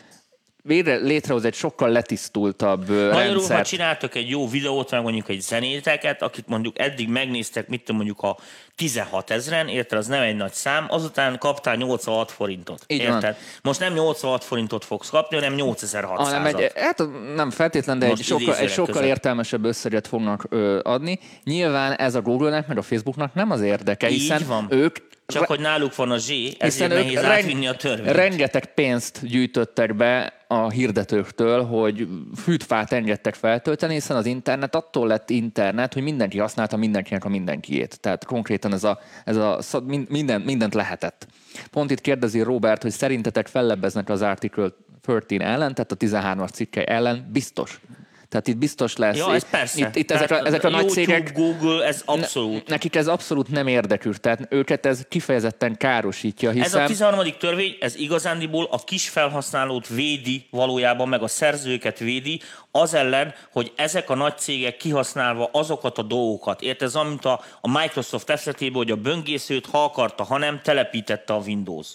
létrehoz 0.68 1.46
egy 1.46 1.54
sokkal 1.54 1.90
letisztultabb 1.90 2.90
Magyarul, 2.90 3.48
ha 3.48 3.62
csináltok 3.62 4.16
egy 4.16 4.30
jó 4.30 4.50
videót, 4.50 4.92
meg 4.92 5.02
mondjuk 5.02 5.30
egy 5.30 5.42
zenéteket, 5.42 6.22
akit 6.22 6.48
mondjuk 6.48 6.80
eddig 6.80 7.10
megnéztek, 7.10 7.68
mit 7.68 7.80
tudom, 7.80 7.96
mondjuk 7.96 8.22
a 8.22 8.38
16 8.76 9.32
ezeren, 9.32 9.68
érted, 9.68 9.98
az 9.98 10.08
nem 10.08 10.22
egy 10.22 10.36
nagy 10.36 10.54
szám, 10.54 10.86
azután 10.90 11.38
kaptál 11.38 11.76
86 11.76 12.32
forintot. 12.32 12.84
Így 12.88 13.00
érted? 13.00 13.22
Van. 13.22 13.36
Most 13.62 13.80
nem 13.80 13.94
86 13.94 14.44
forintot 14.44 14.86
fogsz 14.86 15.10
kapni, 15.10 15.36
hanem 15.36 15.54
8600 15.54 16.32
hanem 16.32 16.46
egy, 16.46 16.72
Hát 16.76 17.04
nem 17.36 17.50
feltétlen, 17.50 18.00
de 18.00 18.08
Most 18.08 18.20
egy 18.20 18.28
sokkal, 18.28 18.56
egy 18.56 18.70
sokkal 18.70 19.04
értelmesebb 19.04 19.66
összeget 19.66 20.08
fognak 20.08 20.46
ö, 20.50 20.80
adni. 20.84 21.20
Nyilván 21.44 21.94
ez 21.94 22.16
a 22.16 22.22
Google-nek, 22.22 22.68
meg 22.68 22.78
a 22.78 22.82
Facebooknak 22.82 23.34
nem 23.34 23.52
az 23.52 23.62
érdeke, 23.62 24.08
hiszen 24.08 24.40
Így 24.40 24.48
van. 24.48 24.68
ők 24.70 24.98
csak 25.34 25.46
hogy 25.46 25.60
náluk 25.60 25.96
van 25.96 26.12
a 26.12 26.18
Z, 26.18 26.30
ezért 26.58 26.94
nehéz 26.94 27.14
reng- 27.14 27.26
átvinni 27.26 27.68
a 27.68 27.76
törvényt. 27.76 28.16
Rengeteg 28.16 28.74
pénzt 28.74 29.28
gyűjtöttek 29.28 29.96
be 29.96 30.34
a 30.48 30.70
hirdetőktől, 30.70 31.64
hogy 31.64 32.08
fűtfát 32.36 32.92
engedtek 32.92 33.34
feltölteni, 33.34 33.94
hiszen 33.94 34.18
az 34.18 34.26
internet 34.26 34.76
attól 34.76 35.08
lett 35.08 35.30
internet, 35.30 35.94
hogy 35.94 36.04
mindenki 36.04 36.40
használta 36.40 36.78
mindenkinek 36.78 37.26
a 37.26 37.30
mindenkiét. 37.30 38.00
Tehát 38.00 38.26
konkrétan 38.26 38.74
ez 38.74 38.84
a, 38.84 39.00
ez 39.26 39.36
a 39.36 39.60
minden, 40.08 40.42
mindent 40.42 40.74
lehetett. 40.74 41.28
Pont 41.72 41.92
itt 41.92 42.02
kérdezi 42.02 42.42
Robert, 42.42 42.82
hogy 42.82 42.92
szerintetek 42.92 43.48
fellebbeznek 43.48 44.10
az 44.10 44.22
Article 44.22 44.70
13 45.02 45.48
ellen, 45.48 45.74
tehát 45.74 45.92
a 45.92 45.98
13-as 45.98 46.52
cikke 46.52 46.84
ellen, 46.84 47.30
biztos. 47.32 47.80
Tehát 48.30 48.48
itt 48.48 48.58
biztos 48.58 48.96
lesz. 48.96 49.18
Ja, 49.18 49.34
ez 49.34 49.50
persze. 49.50 49.80
Itt, 49.80 49.96
itt 49.96 50.12
ezek 50.12 50.32
a, 50.32 50.46
ezek 50.46 50.64
a 50.64 50.70
nagy 50.70 50.90
cégek... 50.90 51.34
Google, 51.34 51.86
ez 51.86 52.02
abszolút. 52.06 52.68
Nekik 52.68 52.96
ez 52.96 53.08
abszolút 53.08 53.50
nem 53.50 53.68
érdekük, 53.68 54.18
tehát 54.18 54.48
őket 54.50 54.86
ez 54.86 55.02
kifejezetten 55.10 55.78
károsítja, 55.78 56.52
hiszen... 56.52 56.82
Ez 56.82 56.84
a 56.84 56.86
13. 56.86 57.26
törvény, 57.40 57.78
ez 57.80 57.96
igazándiból 57.96 58.68
a 58.72 58.84
kis 58.84 59.10
felhasználót 59.10 59.88
védi 59.88 60.46
valójában, 60.50 61.08
meg 61.08 61.22
a 61.22 61.28
szerzőket 61.28 62.00
védi, 62.00 62.42
az 62.72 62.94
ellen, 62.94 63.34
hogy 63.52 63.72
ezek 63.76 64.10
a 64.10 64.16
nagy 64.16 64.38
cégek 64.38 64.78
kihasználva 64.78 65.50
azokat 65.52 65.98
a 65.98 66.02
dolgokat, 66.02 66.62
érted, 66.62 66.88
ez 66.88 66.96
amit 66.96 67.26
a, 67.26 67.42
a 67.62 67.80
Microsoft 67.80 68.30
esetében, 68.30 68.78
hogy 68.78 68.92
a 68.92 68.96
böngészőt, 68.96 69.66
ha 69.66 69.84
akarta, 69.84 70.24
ha 70.24 70.38
nem, 70.38 70.60
telepítette 70.64 71.34
a 71.34 71.38
Windows. 71.46 71.88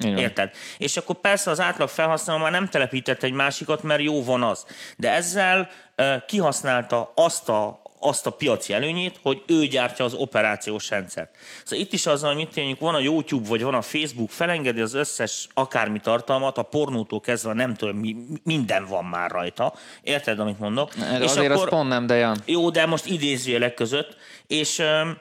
Igen. 0.00 0.18
Érted? 0.18 0.50
És 0.78 0.96
akkor 0.96 1.16
persze 1.16 1.50
az 1.50 1.60
átlag 1.60 1.88
felhasználó 1.88 2.42
már 2.42 2.50
nem 2.50 2.68
telepített 2.68 3.22
egy 3.22 3.32
másikat, 3.32 3.82
mert 3.82 4.02
jó 4.02 4.24
van 4.24 4.42
az. 4.42 4.66
De 4.96 5.10
ezzel 5.10 5.70
uh, 5.96 6.24
kihasználta 6.26 7.12
azt 7.14 7.48
a, 7.48 7.82
azt 8.00 8.26
a 8.26 8.30
piaci 8.30 8.72
előnyét, 8.72 9.18
hogy 9.22 9.42
ő 9.46 9.66
gyártja 9.66 10.04
az 10.04 10.14
operációs 10.14 10.90
rendszert. 10.90 11.36
Szóval 11.64 11.84
itt 11.84 11.92
is 11.92 12.06
az, 12.06 12.22
hogy 12.22 12.36
mit 12.36 12.56
mondjuk 12.56 12.78
van 12.78 12.94
a 12.94 12.98
YouTube, 12.98 13.48
vagy 13.48 13.62
van 13.62 13.74
a 13.74 13.82
Facebook, 13.82 14.30
felengedi 14.30 14.80
az 14.80 14.94
összes 14.94 15.48
akármi 15.54 16.00
tartalmat, 16.00 16.58
a 16.58 16.62
pornótól 16.62 17.20
kezdve 17.20 17.52
nem 17.52 17.74
tudom, 17.74 17.96
mi, 17.96 18.16
minden 18.44 18.86
van 18.86 19.04
már 19.04 19.30
rajta. 19.30 19.74
Érted, 20.02 20.38
amit 20.38 20.58
mondok? 20.58 20.94
De 20.94 21.18
és 21.18 21.30
azért 21.30 21.50
akkor, 21.50 21.64
az 21.64 21.68
pont 21.68 21.88
nem, 21.88 22.06
de 22.06 22.14
Jan. 22.14 22.38
Jó, 22.44 22.70
de 22.70 22.86
most 22.86 23.06
idézőjelek 23.06 23.74
között. 23.74 24.16
És 24.46 24.78
um, 24.78 25.18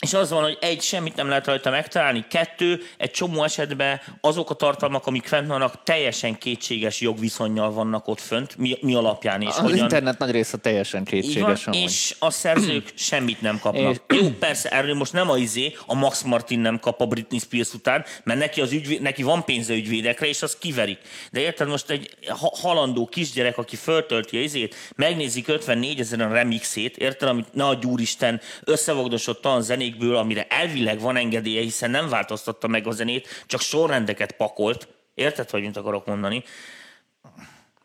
és 0.00 0.14
az 0.14 0.30
van, 0.30 0.42
hogy 0.42 0.58
egy, 0.60 0.82
semmit 0.82 1.16
nem 1.16 1.28
lehet 1.28 1.46
rajta 1.46 1.70
megtalálni, 1.70 2.24
kettő, 2.28 2.82
egy 2.96 3.10
csomó 3.10 3.42
esetben 3.42 4.00
azok 4.20 4.50
a 4.50 4.54
tartalmak, 4.54 5.06
amik 5.06 5.26
fent 5.26 5.46
vannak, 5.46 5.82
teljesen 5.82 6.38
kétséges 6.38 7.00
jogviszonyjal 7.00 7.72
vannak 7.72 8.08
ott 8.08 8.20
fönt, 8.20 8.56
mi, 8.56 8.76
mi 8.80 8.94
alapján 8.94 9.40
is. 9.40 9.48
Az 9.48 9.56
hogyan... 9.56 9.78
internet 9.78 10.18
nagy 10.18 10.30
része 10.30 10.56
teljesen 10.56 11.04
kétséges. 11.04 11.64
Van, 11.64 11.74
és 11.74 12.16
a 12.18 12.30
szerzők 12.30 12.92
semmit 13.08 13.40
nem 13.40 13.58
kapnak. 13.58 14.02
És... 14.08 14.20
Jó, 14.20 14.28
persze, 14.28 14.68
erről 14.68 14.94
most 14.94 15.12
nem 15.12 15.30
a 15.30 15.36
izé, 15.36 15.76
a 15.86 15.94
Max 15.94 16.22
Martin 16.22 16.58
nem 16.58 16.80
kap 16.80 17.00
a 17.00 17.06
Britney 17.06 17.38
Spears 17.38 17.74
után, 17.74 18.04
mert 18.24 18.38
neki, 18.38 18.60
az 18.60 18.72
ügyvéd, 18.72 19.00
neki 19.00 19.22
van 19.22 19.44
pénze 19.44 19.74
ügyvédekre, 19.74 20.26
és 20.26 20.42
az 20.42 20.56
kiverik. 20.56 20.98
De 21.32 21.40
érted, 21.40 21.68
most 21.68 21.90
egy 21.90 22.16
halandó 22.60 23.06
kisgyerek, 23.06 23.58
aki 23.58 23.76
föltölti 23.76 24.36
a 24.36 24.40
izét, 24.40 24.74
megnézik 24.96 25.48
54 25.48 26.00
ezeren 26.00 26.30
a 26.30 26.32
remixét, 26.32 26.96
érted, 26.96 27.28
amit 27.28 27.52
ne 27.52 27.66
a 27.66 27.74
gyúristen 27.74 28.40
összevogdosott 28.64 29.44
a 29.44 29.60
zenét, 29.60 29.86
zenékből, 29.88 30.16
amire 30.16 30.46
elvileg 30.46 31.00
van 31.00 31.16
engedélye, 31.16 31.60
hiszen 31.60 31.90
nem 31.90 32.08
változtatta 32.08 32.68
meg 32.68 32.86
a 32.86 32.90
zenét, 32.90 33.44
csak 33.46 33.60
sorrendeket 33.60 34.32
pakolt. 34.32 34.88
Érted, 35.14 35.50
hogy 35.50 35.62
mit 35.62 35.76
akarok 35.76 36.06
mondani? 36.06 36.44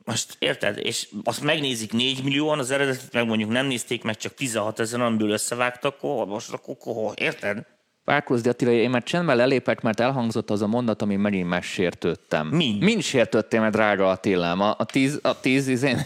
Most 0.05 0.35
érted? 0.39 0.77
És 0.77 1.07
azt 1.23 1.41
megnézik 1.41 1.91
4 1.91 2.23
millióan, 2.23 2.59
az 2.59 2.71
eredetet 2.71 3.13
meg 3.13 3.27
mondjuk 3.27 3.49
nem 3.49 3.65
nézték 3.65 4.03
meg, 4.03 4.17
csak 4.17 4.33
16 4.33 4.79
ezer, 4.79 5.01
amiből 5.01 5.29
összevágtak, 5.29 5.95
akkor 5.95 6.25
most 6.25 6.53
akkor, 6.53 7.13
érted? 7.15 7.65
Párkozdi 8.05 8.49
Attila, 8.49 8.71
én 8.71 8.89
már 8.89 9.03
csendben 9.03 9.35
lelépek, 9.35 9.81
mert 9.81 9.99
elhangzott 9.99 10.49
az 10.49 10.61
a 10.61 10.67
mondat, 10.67 11.01
ami 11.01 11.15
megint 11.15 11.49
megsértődtem. 11.49 12.47
Mind? 12.47 12.81
Mind 12.81 13.01
sértődtél, 13.01 13.59
mert 13.59 13.73
drága 13.73 14.09
Attilám. 14.09 14.61
A, 14.61 14.75
a, 14.77 14.85
tíz, 14.85 15.19
a, 15.21 15.39
tíz, 15.39 15.67
izén, 15.67 16.01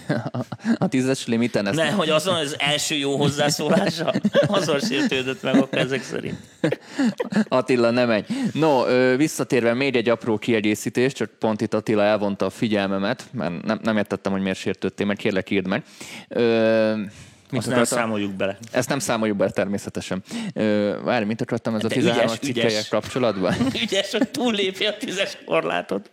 a 0.77 0.87
tízes 0.87 1.27
limiten 1.27 1.67
ezt... 1.67 1.75
Ne, 1.75 1.91
hogy 1.91 2.09
azon 2.09 2.35
az 2.35 2.55
első 2.59 2.95
jó 2.95 3.15
hozzászólása, 3.15 4.13
azon 4.47 4.79
sértődött 4.79 5.41
meg 5.41 5.55
akkor 5.55 5.77
ezek 5.77 6.03
szerint. 6.03 6.37
Attila, 7.47 7.89
nem 7.89 8.09
egy. 8.09 8.25
No, 8.53 8.83
visszatérve 9.15 9.73
még 9.73 9.95
egy 9.95 10.09
apró 10.09 10.37
kiegészítés, 10.37 11.13
csak 11.13 11.29
pont 11.39 11.61
itt 11.61 11.73
Attila 11.73 12.03
elvonta 12.03 12.45
a 12.45 12.49
figyelmemet, 12.49 13.25
mert 13.31 13.63
nem, 13.63 13.79
nem 13.83 13.97
értettem, 13.97 14.31
hogy 14.31 14.41
miért 14.41 14.57
sértődtél, 14.57 15.05
mert 15.05 15.19
kérlek 15.19 15.49
írd 15.49 15.67
meg. 15.67 15.83
Ö, 16.27 16.93
Mit 17.49 17.59
Azt 17.59 17.69
nem 17.69 17.83
számoljuk 17.83 18.33
bele. 18.33 18.57
Ezt 18.71 18.89
nem 18.89 18.99
számoljuk 18.99 19.37
bele 19.37 19.51
természetesen. 19.51 20.23
Várj, 21.03 21.25
mit 21.25 21.41
akartam 21.41 21.75
ez 21.75 21.81
De 21.81 21.87
a 21.87 21.89
13 21.89 22.35
cikkelyek 22.41 22.87
kapcsolatban? 22.89 23.53
ügyes, 23.83 24.11
hogy 24.11 24.29
túllépje 24.29 24.89
a 24.89 24.97
tízes 24.97 25.37
korlátot. 25.45 26.09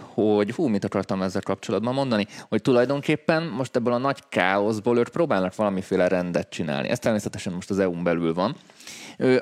Hogy, 0.00 0.50
hú, 0.50 0.66
mit 0.66 0.84
akartam 0.84 1.22
ezzel 1.22 1.42
kapcsolatban 1.42 1.94
mondani? 1.94 2.26
Hogy 2.48 2.62
tulajdonképpen 2.62 3.42
most 3.42 3.76
ebből 3.76 3.92
a 3.92 3.98
nagy 3.98 4.18
káoszból 4.28 4.98
ők 4.98 5.08
próbálnak 5.08 5.54
valamiféle 5.54 6.08
rendet 6.08 6.50
csinálni. 6.50 6.88
Ez 6.88 6.98
természetesen 6.98 7.52
most 7.52 7.70
az 7.70 7.78
EU-n 7.78 8.02
belül 8.02 8.34
van. 8.34 8.56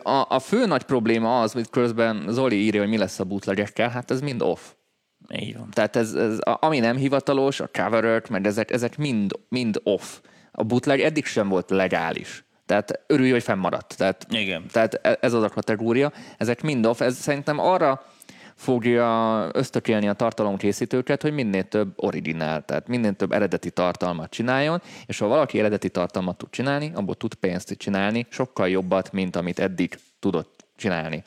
A, 0.02 0.24
a 0.28 0.38
fő 0.38 0.66
nagy 0.66 0.82
probléma 0.82 1.40
az, 1.40 1.52
hogy 1.52 1.70
közben 1.70 2.24
Zoli 2.28 2.56
írja, 2.56 2.80
hogy 2.80 2.90
mi 2.90 2.98
lesz 2.98 3.20
a 3.20 3.24
bootlegekkel, 3.24 3.88
hát 3.88 4.10
ez 4.10 4.20
mind 4.20 4.42
off. 4.42 4.60
Így 5.32 5.56
van. 5.56 5.68
Tehát 5.70 5.96
ez, 5.96 6.12
ez, 6.12 6.38
ami 6.40 6.78
nem 6.78 6.96
hivatalos, 6.96 7.60
a 7.60 7.68
cover 7.72 8.22
meg 8.30 8.46
ezek, 8.46 8.70
ezek 8.70 8.96
mind, 8.96 9.32
mind 9.48 9.80
off 9.82 10.18
a 10.54 10.62
bootleg 10.62 11.00
eddig 11.00 11.24
sem 11.24 11.48
volt 11.48 11.70
legális. 11.70 12.44
Tehát 12.66 13.00
örülj, 13.06 13.30
hogy 13.30 13.42
fennmaradt. 13.42 13.96
Tehát, 13.96 14.26
Igen. 14.30 14.64
tehát 14.72 14.94
e- 14.94 15.18
ez 15.20 15.32
az 15.32 15.42
a 15.42 15.48
kategória. 15.48 16.12
Ezek 16.38 16.62
mind 16.62 16.86
off. 16.86 17.00
Ez 17.00 17.16
szerintem 17.16 17.58
arra 17.58 18.04
fogja 18.54 19.48
ösztökélni 19.52 20.08
a 20.08 20.12
tartalomkészítőket, 20.12 21.22
hogy 21.22 21.32
minél 21.32 21.62
több 21.62 21.92
originál, 21.96 22.64
tehát 22.64 22.88
minél 22.88 23.12
több 23.12 23.32
eredeti 23.32 23.70
tartalmat 23.70 24.30
csináljon, 24.30 24.82
és 25.06 25.18
ha 25.18 25.26
valaki 25.26 25.58
eredeti 25.58 25.88
tartalmat 25.88 26.36
tud 26.36 26.50
csinálni, 26.50 26.92
abból 26.94 27.14
tud 27.14 27.34
pénzt 27.34 27.74
csinálni, 27.76 28.26
sokkal 28.30 28.68
jobbat, 28.68 29.12
mint 29.12 29.36
amit 29.36 29.58
eddig 29.58 29.98
tudott 30.20 30.64
csinálni. 30.76 31.22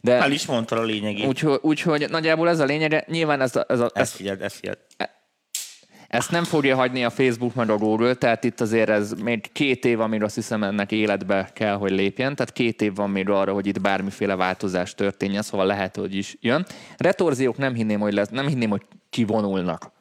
De, 0.00 0.12
El 0.12 0.32
is 0.32 0.46
mondta 0.46 0.76
a 0.76 0.82
lényegét. 0.82 1.26
Úgyhogy 1.26 1.58
úgy, 1.62 2.10
nagyjából 2.10 2.48
ez 2.48 2.58
a 2.58 2.64
lényege. 2.64 3.04
Nyilván 3.08 3.40
ez 3.40 3.56
a... 3.56 3.64
Ez, 3.68 3.80
a, 3.80 3.84
ez, 3.84 3.90
ez 3.94 4.10
figyeld, 4.10 4.42
ez 4.42 4.52
figyeld. 4.52 4.78
Ezt 6.08 6.30
nem 6.30 6.44
fogja 6.44 6.76
hagyni 6.76 7.04
a 7.04 7.10
Facebook 7.10 7.54
meg 7.54 7.70
a 7.70 7.76
Google, 7.76 8.14
tehát 8.14 8.44
itt 8.44 8.60
azért 8.60 8.88
ez 8.88 9.12
még 9.12 9.52
két 9.52 9.84
év, 9.84 10.00
amire 10.00 10.24
azt 10.24 10.34
hiszem 10.34 10.62
ennek 10.62 10.92
életbe 10.92 11.50
kell, 11.52 11.74
hogy 11.74 11.90
lépjen, 11.90 12.36
tehát 12.36 12.52
két 12.52 12.82
év 12.82 12.94
van 12.94 13.10
még 13.10 13.28
arra, 13.28 13.52
hogy 13.52 13.66
itt 13.66 13.80
bármiféle 13.80 14.36
változás 14.36 14.94
történjen, 14.94 15.42
szóval 15.42 15.66
lehet, 15.66 15.96
hogy 15.96 16.14
is 16.14 16.36
jön. 16.40 16.66
Retorziók 16.96 17.56
nem 17.56 17.74
hinném, 17.74 18.00
hogy, 18.00 18.12
lesz, 18.12 18.28
nem 18.28 18.46
hinném, 18.46 18.70
hogy 18.70 18.82
kivonulnak 19.10 19.94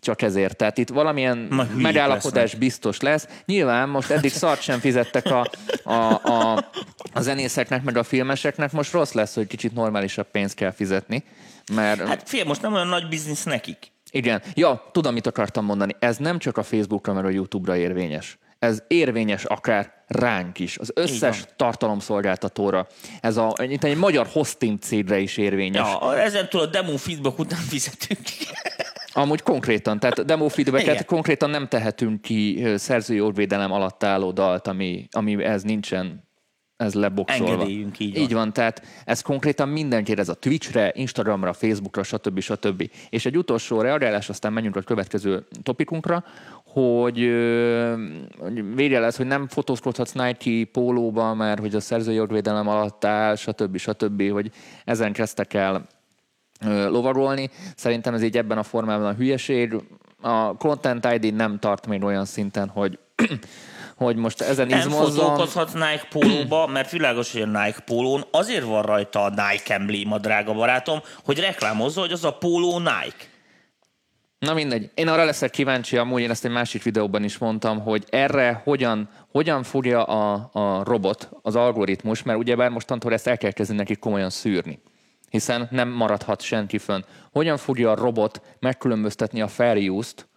csak 0.00 0.22
ezért. 0.22 0.56
Tehát 0.56 0.78
itt 0.78 0.88
valamilyen 0.88 1.36
megállapodás 1.76 2.42
lesznek. 2.42 2.60
biztos 2.60 3.00
lesz. 3.00 3.28
Nyilván 3.44 3.88
most 3.88 4.10
eddig 4.10 4.30
szart 4.30 4.62
sem 4.62 4.78
fizettek 4.78 5.26
a, 5.26 5.50
a, 5.84 5.92
a, 5.92 6.70
a 7.12 7.20
zenészeknek, 7.20 7.82
meg 7.82 7.96
a 7.96 8.02
filmeseknek, 8.02 8.72
most 8.72 8.92
rossz 8.92 9.12
lesz, 9.12 9.34
hogy 9.34 9.46
kicsit 9.46 9.74
normálisabb 9.74 10.30
pénzt 10.30 10.54
kell 10.54 10.70
fizetni. 10.70 11.24
Mert... 11.72 12.00
Hát 12.06 12.28
fél, 12.28 12.44
most 12.44 12.62
nem 12.62 12.72
olyan 12.72 12.88
nagy 12.88 13.08
biznisz 13.08 13.42
nekik. 13.44 13.94
Igen. 14.16 14.42
Ja, 14.54 14.88
tudom, 14.92 15.12
mit 15.12 15.26
akartam 15.26 15.64
mondani. 15.64 15.96
Ez 15.98 16.16
nem 16.16 16.38
csak 16.38 16.56
a 16.56 16.62
Facebookra, 16.62 17.12
mert 17.12 17.26
a 17.26 17.30
YouTube-ra 17.30 17.76
érvényes. 17.76 18.38
Ez 18.58 18.82
érvényes 18.88 19.44
akár 19.44 19.92
ránk 20.06 20.58
is, 20.58 20.78
az 20.78 20.90
összes 20.94 21.44
tartalomszolgáltatóra. 21.56 22.86
Ez 23.20 23.36
a, 23.36 23.54
itt 23.58 23.84
egy 23.84 23.96
magyar 23.96 24.26
hosting 24.26 24.78
cégre 24.78 25.18
is 25.18 25.36
érvényes. 25.36 25.88
Ja, 26.00 26.18
ezen 26.18 26.48
túl 26.48 26.60
a 26.60 26.66
demo 26.66 26.96
feedback 26.96 27.38
után 27.38 27.58
fizetünk. 27.72 28.20
Amúgy 29.12 29.42
konkrétan, 29.42 29.98
tehát 29.98 30.24
demo 30.24 30.48
feedbacket 30.48 30.86
Igen. 30.86 31.04
konkrétan 31.06 31.50
nem 31.50 31.68
tehetünk 31.68 32.20
ki 32.22 32.66
szerzői 32.76 33.16
jogvédelem 33.16 33.72
alatt 33.72 34.04
álló 34.04 34.30
dalt, 34.30 34.66
ami, 34.66 35.08
ami 35.10 35.44
ez 35.44 35.62
nincsen 35.62 36.25
ez 36.76 36.94
leboxolva. 36.94 37.52
Engedélyünk, 37.52 37.98
így 37.98 38.14
van. 38.14 38.22
Így 38.22 38.32
van, 38.32 38.52
tehát 38.52 38.82
ez 39.04 39.20
konkrétan 39.20 39.68
mindenkire, 39.68 40.20
ez 40.20 40.28
a 40.28 40.34
Twitchre, 40.34 40.92
Instagramra, 40.94 41.52
Facebookra, 41.52 42.02
stb. 42.02 42.40
stb. 42.40 42.90
És 43.10 43.26
egy 43.26 43.36
utolsó 43.36 43.80
reagálás, 43.80 44.28
aztán 44.28 44.52
menjünk 44.52 44.76
a 44.76 44.80
következő 44.80 45.46
topikunkra, 45.62 46.24
hogy, 46.64 47.30
hogy 48.38 48.74
vége 48.74 48.98
lesz, 48.98 49.16
hogy 49.16 49.26
nem 49.26 49.48
fotózkodhatsz 49.48 50.12
Nike 50.12 50.70
pólóba, 50.72 51.34
mert 51.34 51.60
hogy 51.60 51.74
a 51.74 51.80
szerzői 51.80 52.14
jogvédelem 52.14 52.68
alatt 52.68 53.04
áll, 53.04 53.36
stb. 53.36 53.76
stb. 53.76 54.30
hogy 54.30 54.50
ezen 54.84 55.12
kezdtek 55.12 55.54
el 55.54 55.86
lovagolni. 56.88 57.50
Szerintem 57.76 58.14
ez 58.14 58.22
így 58.22 58.36
ebben 58.36 58.58
a 58.58 58.62
formában 58.62 59.06
a 59.06 59.14
hülyeség. 59.14 59.74
A 60.20 60.56
Content 60.56 61.08
ID 61.12 61.34
nem 61.34 61.58
tart 61.58 61.86
még 61.86 62.02
olyan 62.02 62.24
szinten, 62.24 62.68
hogy 62.68 62.98
hogy 63.96 64.16
most 64.16 64.40
ezen 64.40 64.66
nem 64.66 64.78
izmozzon. 64.78 65.16
Nem 65.16 65.24
fotókozhat 65.24 65.72
Nike 65.72 66.06
pólóba, 66.10 66.66
mert 66.66 66.90
világos, 66.90 67.32
hogy 67.32 67.42
a 67.42 67.46
Nike 67.46 67.80
pólón 67.84 68.24
azért 68.30 68.64
van 68.64 68.82
rajta 68.82 69.22
a 69.22 69.28
Nike 69.28 69.74
embléma, 69.74 70.18
drága 70.18 70.52
barátom, 70.52 71.00
hogy 71.24 71.38
reklámozza, 71.38 72.00
hogy 72.00 72.12
az 72.12 72.24
a 72.24 72.32
póló 72.32 72.78
Nike. 72.78 73.24
Na 74.38 74.54
mindegy. 74.54 74.90
Én 74.94 75.08
arra 75.08 75.24
leszek 75.24 75.50
kíváncsi, 75.50 75.96
amúgy 75.96 76.22
én 76.22 76.30
ezt 76.30 76.44
egy 76.44 76.50
másik 76.50 76.82
videóban 76.82 77.24
is 77.24 77.38
mondtam, 77.38 77.80
hogy 77.80 78.04
erre 78.08 78.60
hogyan, 78.64 79.08
hogyan 79.30 79.62
fogja 79.62 80.02
a, 80.02 80.48
a 80.52 80.84
robot, 80.84 81.28
az 81.42 81.56
algoritmus, 81.56 82.22
mert 82.22 82.38
ugyebár 82.38 82.70
mostantól 82.70 83.12
ezt 83.12 83.26
el 83.26 83.38
kell 83.38 83.50
kezdeni 83.50 83.78
neki 83.78 83.96
komolyan 83.96 84.30
szűrni 84.30 84.80
hiszen 85.30 85.68
nem 85.70 85.88
maradhat 85.88 86.42
senki 86.42 86.78
fönn. 86.78 87.04
Hogyan 87.32 87.56
fogja 87.56 87.90
a 87.90 87.94
robot 87.94 88.40
megkülönböztetni 88.58 89.40
a 89.40 89.48
fair 89.48 89.90
use-t 89.90 90.28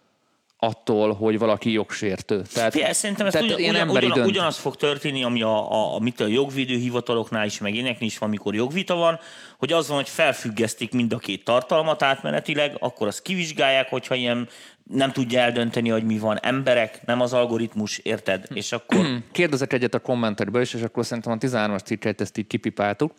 attól, 0.60 1.12
hogy 1.12 1.38
valaki 1.38 1.72
jogsértő. 1.72 2.42
Tehát, 2.54 2.72
Fé, 2.72 2.92
szerintem 2.92 3.26
ez 3.26 3.34
ugyan, 3.34 3.60
ugyan, 3.60 3.88
ugyan, 3.88 4.26
ugyanaz 4.26 4.56
fog 4.56 4.76
történni, 4.76 5.24
ami 5.24 5.42
a, 5.42 5.72
a, 5.72 5.96
a, 5.96 6.22
a 6.22 6.26
jogvédő 6.26 6.76
hivataloknál 6.76 7.46
is, 7.46 7.58
meg 7.58 7.74
énekni 7.74 8.06
is 8.06 8.18
van, 8.18 8.28
amikor 8.28 8.54
jogvita 8.54 8.94
van, 8.94 9.18
hogy 9.58 9.72
az 9.72 9.88
van, 9.88 9.96
hogy 9.96 10.08
felfüggesztik 10.08 10.92
mind 10.92 11.12
a 11.12 11.18
két 11.18 11.44
tartalmat 11.44 12.02
átmenetileg, 12.02 12.76
akkor 12.78 13.06
azt 13.06 13.22
kivizsgálják, 13.22 13.88
hogyha 13.88 14.14
ilyen 14.14 14.48
nem 14.90 15.12
tudja 15.12 15.40
eldönteni, 15.40 15.88
hogy 15.88 16.04
mi 16.04 16.18
van. 16.18 16.38
Emberek, 16.38 17.00
nem 17.06 17.20
az 17.20 17.32
algoritmus, 17.32 17.98
érted? 17.98 18.46
És 18.54 18.72
akkor... 18.72 19.06
Kérdezek 19.32 19.72
egyet 19.72 19.94
a 19.94 19.98
kommentekből 19.98 20.62
is, 20.62 20.74
és 20.74 20.82
akkor 20.82 21.06
szerintem 21.06 21.32
a 21.32 21.36
13-as 21.36 21.84
cikket 21.84 22.20
ezt 22.20 22.38
így 22.38 22.46
kipipáltuk 22.46 23.12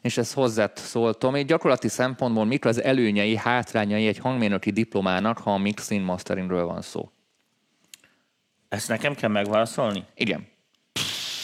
és 0.00 0.16
ez 0.16 0.32
hozzát 0.32 0.78
szól, 0.78 1.14
Tomi. 1.14 1.44
Gyakorlati 1.44 1.88
szempontból 1.88 2.44
mik 2.44 2.64
az 2.64 2.82
előnyei, 2.82 3.36
hátrányai 3.36 4.06
egy 4.06 4.18
hangmérnöki 4.18 4.70
diplomának, 4.70 5.38
ha 5.38 5.52
a 5.52 5.58
mixing 5.58 6.04
masteringről 6.04 6.64
van 6.64 6.82
szó? 6.82 7.10
Ezt 8.68 8.88
nekem 8.88 9.14
kell 9.14 9.30
megválaszolni? 9.30 10.04
Igen. 10.14 10.52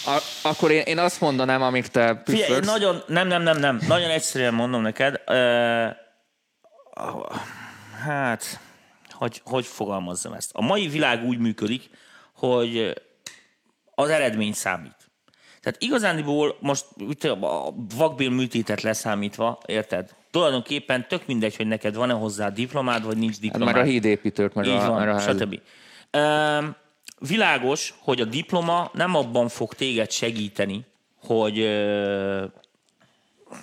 A, 0.07 0.19
akkor 0.43 0.71
én, 0.71 0.81
én 0.81 0.99
azt 0.99 1.21
mondanám, 1.21 1.63
amit 1.63 1.91
te. 1.91 2.23
Figyelj, 2.25 2.61
nagyon, 2.61 3.03
nem, 3.07 3.29
nem, 3.29 3.43
nem, 3.43 3.59
nem. 3.59 3.81
Nagyon 3.89 4.11
egyszerűen 4.11 4.55
mondom 4.55 4.83
neked. 4.83 5.21
Uh, 5.27 5.91
hát, 8.05 8.61
hogy, 9.11 9.41
hogy 9.45 9.67
fogalmazzam 9.67 10.33
ezt? 10.33 10.51
A 10.55 10.63
mai 10.63 10.89
világ 10.89 11.25
úgy 11.25 11.39
működik, 11.39 11.91
hogy 12.35 13.03
az 13.95 14.09
eredmény 14.09 14.53
számít. 14.53 15.00
Tehát 15.63 15.83
igazándiból 15.83 16.57
most 16.61 16.85
a 17.41 17.75
vakbél 17.97 18.31
műtétet 18.31 18.83
leszámítva, 18.83 19.59
érted? 19.67 20.15
Tulajdonképpen 20.31 21.09
tök 21.09 21.27
mindegy, 21.27 21.57
hogy 21.57 21.67
neked 21.67 21.95
van-e 21.95 22.13
hozzá 22.13 22.49
diplomád, 22.49 23.05
vagy 23.05 23.17
nincs 23.17 23.39
diplomád. 23.39 23.69
Hát 23.69 23.77
meg 23.77 23.87
a 23.87 23.91
hídépítők, 23.93 24.55
meg 24.55 24.67
Így 24.67 24.73
a, 24.73 24.91
van, 24.91 25.09
a 25.09 25.19
stb. 25.19 25.61
Um, 26.13 26.77
világos, 27.19 27.95
hogy 27.99 28.21
a 28.21 28.25
diploma 28.25 28.91
nem 28.95 29.15
abban 29.15 29.49
fog 29.49 29.75
téged 29.75 30.11
segíteni, 30.11 30.85
hogy 31.23 31.57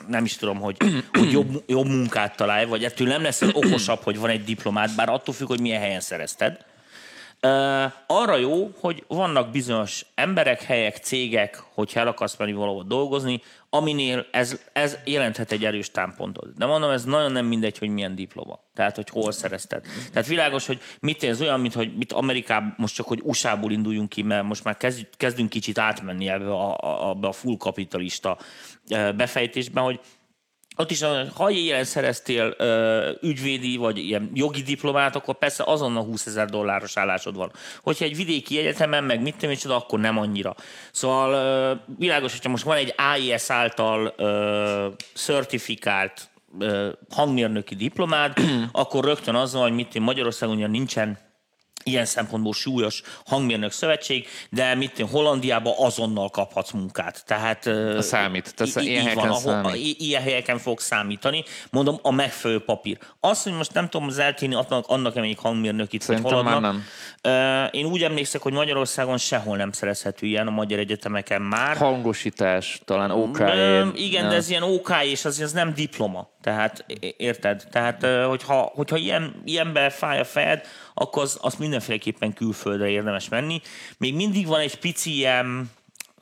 nem 0.08 0.26
is 0.26 0.36
tudom, 0.36 0.60
hogy, 0.60 0.78
hogy 1.12 1.32
jobb, 1.32 1.64
jobb 1.68 1.86
munkát 1.86 2.36
találj, 2.36 2.66
vagy 2.66 2.84
ettől 2.84 3.08
nem 3.08 3.22
lesz 3.22 3.42
okosabb, 3.42 4.02
hogy 4.02 4.20
van 4.20 4.30
egy 4.30 4.44
diplomád, 4.44 4.96
bár 4.96 5.10
attól 5.10 5.34
függ, 5.34 5.48
hogy 5.48 5.62
milyen 5.62 5.82
helyen 5.82 6.00
szerezted. 6.00 6.66
Arra 8.08 8.36
jó, 8.36 8.72
hogy 8.80 9.04
vannak 9.08 9.52
bizonyos 9.52 10.06
emberek, 10.16 10.62
helyek, 10.62 10.98
cégek, 10.98 11.64
hogyha 11.74 12.00
el 12.00 12.08
akarsz 12.08 12.38
menni 12.38 12.54
valahol 12.54 12.84
dolgozni, 12.84 13.42
aminél 13.70 14.26
ez, 14.32 14.60
ez 14.74 14.98
jelenthet 15.06 15.52
egy 15.52 15.66
erős 15.66 15.92
támpontot. 15.92 16.54
De 16.54 16.66
mondom, 16.66 16.90
ez 16.90 17.04
nagyon 17.04 17.32
nem 17.32 17.46
mindegy, 17.46 17.78
hogy 17.78 17.90
milyen 17.90 18.16
diploma. 18.16 18.60
Tehát, 18.74 18.96
hogy 18.96 19.10
hol 19.10 19.32
szerezted. 19.32 19.86
Tehát 20.12 20.28
világos, 20.28 20.66
hogy 20.66 20.80
mit 21.00 21.24
ez 21.24 21.42
olyan, 21.42 21.60
mint 21.60 21.74
hogy 21.74 21.98
mit 21.98 22.12
Amerikában, 22.12 22.74
most 22.78 22.96
csak, 22.96 23.08
hogy 23.08 23.22
USA-ból 23.24 23.72
induljunk 23.72 24.10
ki, 24.10 24.22
mert 24.22 24.44
most 24.44 24.64
már 24.64 24.78
kezdünk 25.18 25.50
kicsit 25.50 25.78
átmenni 25.78 26.30
ebbe 26.30 26.52
a, 26.52 26.78
a, 27.10 27.18
a 27.22 27.32
full 27.32 27.58
kapitalista 27.58 28.38
befejtésben, 29.16 29.84
hogy 29.84 30.00
ott 30.78 30.92
is, 30.92 31.04
ha 31.34 31.50
ilyen 31.50 31.84
szereztél 31.84 32.54
ö, 32.58 33.12
ügyvédi 33.22 33.78
vagy 33.78 33.98
ilyen 33.98 34.32
jogi 34.34 34.62
diplomát, 34.62 35.16
akkor 35.16 35.38
persze 35.38 35.64
azonnal 35.66 36.04
20 36.04 36.26
ezer 36.26 36.50
dolláros 36.50 36.98
állásod 36.98 37.36
van. 37.36 37.52
Hogyha 37.82 38.06
egy 38.06 38.16
vidéki 38.16 38.58
egyetemen, 38.58 39.04
meg 39.04 39.22
mit 39.22 39.36
tudom 39.38 39.56
csoda, 39.56 39.76
akkor 39.76 40.00
nem 40.00 40.18
annyira. 40.18 40.56
Szóval 40.92 41.34
ö, 41.34 41.74
világos, 41.98 42.32
hogyha 42.32 42.50
most 42.50 42.64
van 42.64 42.78
egy 42.78 42.94
AIS 42.98 43.50
által 43.50 44.14
ö, 44.18 44.88
certifikált 45.14 46.30
hangmérnöki 47.10 47.76
diplomád, 47.76 48.38
akkor 48.72 49.04
rögtön 49.04 49.36
azzal, 49.36 49.62
hogy 49.62 49.74
mit 49.74 50.00
Magyarországon 50.00 50.56
ugye 50.56 50.68
nincsen 50.68 51.18
ilyen 51.88 52.06
szempontból 52.06 52.54
súlyos 52.54 53.02
hangmérnök 53.26 53.72
szövetség, 53.72 54.28
de 54.50 54.76
mit 54.76 55.06
Hollandiában 55.12 55.74
azonnal 55.78 56.30
kaphatsz 56.30 56.72
munkát. 56.72 57.24
Tehát, 57.26 57.66
a 57.98 58.02
számít. 58.02 58.56
Tehát 58.56 58.82
í- 58.82 58.88
ilyen, 58.88 59.02
helyeken 59.02 59.30
van, 59.30 59.40
számít. 59.40 59.66
Ahol, 59.66 59.78
ilyen 59.78 60.22
helyeken 60.22 60.58
fog 60.58 60.80
számítani. 60.80 61.44
Mondom, 61.72 62.00
a 62.02 62.12
megfelelő 62.12 62.64
papír. 62.64 62.98
Azt, 63.20 63.44
hogy 63.44 63.54
most 63.54 63.74
nem 63.74 63.90
tudom 63.90 64.08
az 64.08 64.18
eltérni, 64.18 64.56
annak, 64.56 64.88
annak 64.88 65.16
még 65.16 65.40
hangmérnök 65.40 65.94
itt, 65.94 66.04
hogy 66.04 66.22
haladnak. 66.22 66.62
Nem. 66.62 66.84
Én 67.72 67.86
úgy 67.86 68.04
emlékszek, 68.04 68.42
hogy 68.42 68.54
Magyarországon 68.54 69.18
sehol 69.18 69.58
nem 69.58 69.72
szerezhető 69.72 70.26
ilyen 70.28 70.48
a 70.48 70.52
magyar 70.52 70.80
egyetemeken 70.80 71.42
már. 71.42 71.78
Hangosítás, 71.78 72.82
talán 72.86 73.12
OK. 73.12 73.40
Igen, 73.96 74.30
de 74.30 74.36
ez 74.36 74.50
ilyen 74.50 74.64
OK, 74.64 74.90
és 75.04 75.26
az, 75.26 75.40
az 75.40 75.52
nem 75.52 75.74
diploma. 75.74 76.30
Tehát 76.48 76.86
érted? 77.18 77.64
Tehát, 77.72 78.06
hogyha, 78.26 78.72
hogyha 78.74 78.98
ilyen, 78.98 79.42
ilyenbe 79.46 79.90
fáj 79.90 80.20
a 80.20 80.24
fejed, 80.24 80.66
akkor 80.94 81.24
az, 81.24 81.38
azt 81.42 81.60
mindenféleképpen 81.60 82.34
külföldre 82.34 82.90
érdemes 82.90 83.30
menni. 83.30 83.62
Még 83.98 84.16
mindig 84.16 84.48
van 84.48 84.60
egy 84.60 84.80
pici 84.80 85.16
ilyen 85.16 85.72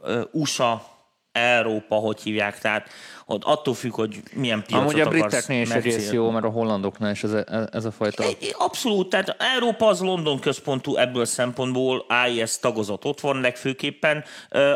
uh, 0.02 0.22
USA 0.32 0.95
Európa, 1.36 1.96
hogy 1.96 2.22
hívják, 2.22 2.60
tehát 2.60 2.90
ott 3.26 3.44
attól 3.44 3.74
függ, 3.74 3.94
hogy 3.94 4.24
milyen 4.34 4.64
piacot 4.64 4.88
Amúgy 4.88 5.02
a 5.02 5.10
briteknél 5.10 5.62
is 5.62 5.70
egész 5.70 6.12
jó, 6.12 6.30
mert 6.30 6.46
a 6.46 6.50
hollandoknál 6.50 7.12
is 7.12 7.24
ez 7.24 7.32
a, 7.32 7.44
ez 7.72 7.86
a 7.86 7.92
fajta... 7.92 8.24
Abszolút, 8.58 9.10
tehát 9.10 9.36
Európa 9.56 9.88
az 9.88 10.00
London 10.00 10.40
központú 10.40 10.96
ebből 10.96 11.26
szempontból, 11.26 12.06
AIS 12.08 12.60
tagozat 12.60 13.06
ott 13.06 13.20
van 13.20 13.42
legfőképpen, 13.42 14.24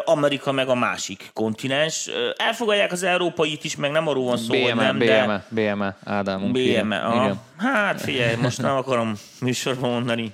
Amerika 0.05 0.51
meg 0.51 0.67
a 0.67 0.75
másik 0.75 1.29
kontinens. 1.33 2.09
Elfogadják 2.35 2.91
az 2.91 3.03
európait 3.03 3.63
is, 3.63 3.75
meg 3.75 3.91
nem 3.91 4.07
arról 4.07 4.25
van 4.25 4.37
szó, 4.37 4.53
BME, 4.53 4.65
hogy 4.65 4.75
nem, 4.75 4.97
BME, 4.97 5.45
de... 5.49 5.73
BME, 5.73 5.97
Ádám. 6.05 6.51
BME, 6.51 7.37
Hát 7.57 8.01
figyelj, 8.01 8.35
most 8.35 8.61
nem 8.61 8.75
akarom 8.75 9.13
műsorban 9.41 9.91
mondani. 9.91 10.33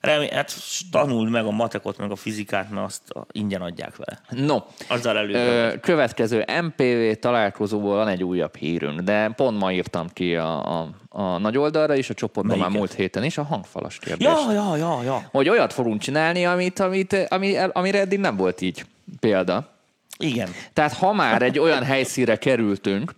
Remé- 0.00 0.32
hát 0.32 0.52
tanuld 0.90 1.30
meg 1.30 1.44
a 1.44 1.50
matekot, 1.50 1.98
meg 1.98 2.10
a 2.10 2.16
fizikát, 2.16 2.70
mert 2.70 2.86
azt 2.86 3.02
ingyen 3.32 3.60
adják 3.60 3.96
vele. 3.96 4.44
No, 4.46 4.58
Azzal 4.88 5.16
elő. 5.18 5.78
következő 5.78 6.44
MPV 6.62 7.18
találkozóból 7.20 7.96
van 7.96 8.08
egy 8.08 8.24
újabb 8.24 8.56
hírünk, 8.56 9.00
de 9.00 9.28
pont 9.36 9.58
ma 9.58 9.72
írtam 9.72 10.08
ki 10.12 10.36
a, 10.36 10.80
a, 10.80 10.88
a 11.08 11.38
nagy 11.38 11.58
oldalra 11.58 11.94
is, 11.94 12.10
a 12.10 12.14
csoportban 12.14 12.58
már 12.58 12.70
múlt 12.70 12.92
héten 12.92 13.24
is, 13.24 13.38
a 13.38 13.42
hangfalas 13.42 13.98
kérdés. 13.98 14.26
Ja, 14.26 14.52
ja, 14.52 14.76
ja, 14.76 15.02
ja. 15.02 15.28
Hogy 15.30 15.48
olyat 15.48 15.72
fogunk 15.72 16.00
csinálni, 16.00 16.46
amit, 16.46 16.78
amit, 16.78 17.12
ami, 17.28 17.56
amire 17.56 17.98
eddig 17.98 18.18
nem 18.18 18.36
volt 18.36 18.60
így 18.60 18.84
példa. 19.20 19.68
Igen. 20.18 20.48
Tehát 20.72 20.92
ha 20.92 21.12
már 21.12 21.42
egy 21.42 21.58
olyan 21.58 21.82
helyszínre 21.82 22.36
kerültünk, 22.36 23.14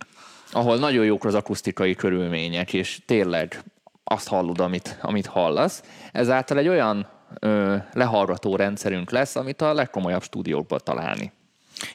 ahol 0.51 0.77
nagyon 0.77 1.05
jók 1.05 1.25
az 1.25 1.35
akusztikai 1.35 1.95
körülmények, 1.95 2.73
és 2.73 2.99
tényleg 3.05 3.63
azt 4.03 4.27
hallod, 4.27 4.59
amit, 4.59 4.97
amit 5.01 5.25
hallasz. 5.25 5.83
Ezáltal 6.11 6.57
egy 6.57 6.67
olyan 6.67 7.07
ö, 7.39 7.75
lehallgató 7.93 8.55
rendszerünk 8.55 9.11
lesz, 9.11 9.35
amit 9.35 9.61
a 9.61 9.73
legkomolyabb 9.73 10.23
stúdiókban 10.23 10.79
találni. 10.83 11.31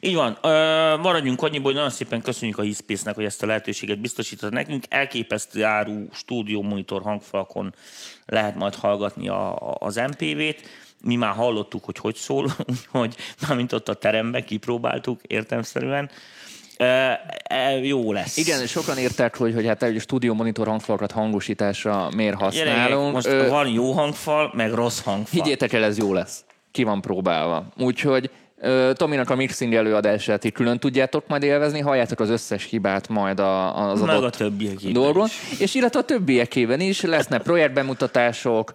Így 0.00 0.14
van. 0.14 0.38
Ö, 0.42 0.48
maradjunk 0.96 1.42
annyiból, 1.42 1.64
hogy 1.64 1.74
nagyon 1.74 1.90
szépen 1.90 2.22
köszönjük 2.22 2.58
a 2.58 2.62
Hispace-nek, 2.62 3.14
hogy 3.14 3.24
ezt 3.24 3.42
a 3.42 3.46
lehetőséget 3.46 4.00
biztosított 4.00 4.52
nekünk. 4.52 4.84
Elképesztő 4.88 5.64
áru 5.64 6.06
stúdió 6.12 6.62
monitor 6.62 7.02
hangfalakon 7.02 7.74
lehet 8.26 8.54
majd 8.54 8.74
hallgatni 8.74 9.28
a, 9.28 9.70
a, 9.70 9.76
az 9.78 9.96
MPV-t. 9.96 10.62
Mi 11.02 11.16
már 11.16 11.34
hallottuk, 11.34 11.84
hogy 11.84 11.98
hogy 11.98 12.14
szól, 12.14 12.50
hogy 12.90 13.16
mint 13.54 13.72
ott 13.72 13.88
a 13.88 13.94
teremben 13.94 14.44
kipróbáltuk 14.44 15.20
értemszerűen 16.78 17.84
jó 17.84 18.12
lesz. 18.12 18.36
Igen, 18.36 18.66
sokan 18.66 18.98
írták, 18.98 19.36
hogy, 19.36 19.54
hogy 19.54 19.66
hát 19.66 19.82
egy 19.82 20.00
stúdió 20.00 20.34
monitor 20.34 20.66
hangfalakat 20.66 21.12
hangosításra 21.12 22.08
miért 22.14 22.36
használunk. 22.36 22.76
Gyerekek, 22.76 23.12
most 23.12 23.26
Ö, 23.26 23.48
van 23.48 23.68
jó 23.68 23.92
hangfal, 23.92 24.50
meg 24.54 24.72
rossz 24.72 25.00
hangfal. 25.00 25.26
Higgyétek 25.30 25.72
el, 25.72 25.84
ez 25.84 25.98
jó 25.98 26.12
lesz. 26.12 26.44
Ki 26.70 26.82
van 26.82 27.00
próbálva. 27.00 27.66
Úgyhogy 27.78 28.30
Tominak 28.92 29.30
a 29.30 29.34
mixing 29.34 29.74
előadását 29.74 30.44
így 30.44 30.52
külön 30.52 30.78
tudjátok 30.78 31.24
majd 31.26 31.42
élvezni, 31.42 31.80
halljátok 31.80 32.20
az 32.20 32.30
összes 32.30 32.64
hibát 32.64 33.08
majd 33.08 33.40
a, 33.40 33.88
az 33.90 34.00
Meg 34.00 34.08
a 34.08 34.16
adott 34.16 34.36
többiekében 34.36 34.92
dolgon. 34.92 35.26
is. 35.26 35.60
És 35.60 35.74
illetve 35.74 36.00
a 36.00 36.02
többiekében 36.02 36.80
is 36.80 37.00
lesznek 37.00 37.42
projektbemutatások, 37.42 38.72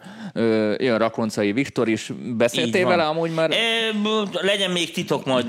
jön 0.78 0.98
Rakoncai 0.98 1.52
Viktor 1.52 1.88
is. 1.88 2.12
Beszéltél 2.38 2.88
vele 2.88 3.04
amúgy 3.04 3.32
már? 3.34 3.52
E, 3.52 3.56
legyen 4.32 4.72
még 4.72 4.92
titok 4.92 5.26
majd. 5.26 5.46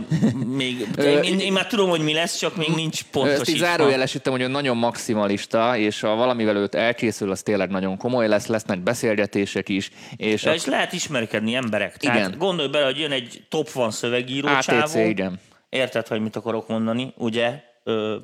Még, 0.46 0.86
én, 1.22 1.38
én, 1.38 1.52
már 1.52 1.66
tudom, 1.66 1.88
hogy 1.88 2.00
mi 2.00 2.12
lesz, 2.12 2.36
csak 2.36 2.56
még 2.56 2.68
nincs 2.74 3.00
Ezt 3.24 3.48
így 3.48 3.56
zárójelesítem, 3.56 4.32
hogy 4.32 4.42
ő 4.42 4.46
nagyon 4.46 4.76
maximalista, 4.76 5.76
és 5.76 6.00
ha 6.00 6.14
valamivel 6.14 6.56
őt 6.56 6.74
elkészül, 6.74 7.30
az 7.30 7.42
tényleg 7.42 7.70
nagyon 7.70 7.96
komoly 7.96 8.28
lesz, 8.28 8.46
lesznek 8.46 8.78
beszélgetések 8.78 9.68
is, 9.68 9.90
és 10.16 10.42
Ja, 10.42 10.50
a 10.50 10.54
és 10.54 10.64
lehet 10.64 10.92
ismerkedni 10.92 11.54
emberek. 11.54 11.96
Tehát 11.96 12.18
Igen. 12.18 12.38
gondolj 12.38 12.68
bele, 12.68 12.84
hogy 12.84 12.98
jön 12.98 13.12
egy 13.12 13.42
top 13.48 13.70
van 13.70 13.90
szövegíró 14.24 14.48
ATC, 14.48 14.64
csávó. 14.64 15.08
igen. 15.08 15.40
Érted, 15.68 16.06
hogy 16.06 16.20
mit 16.20 16.36
akarok 16.36 16.68
mondani? 16.68 17.12
Ugye 17.16 17.62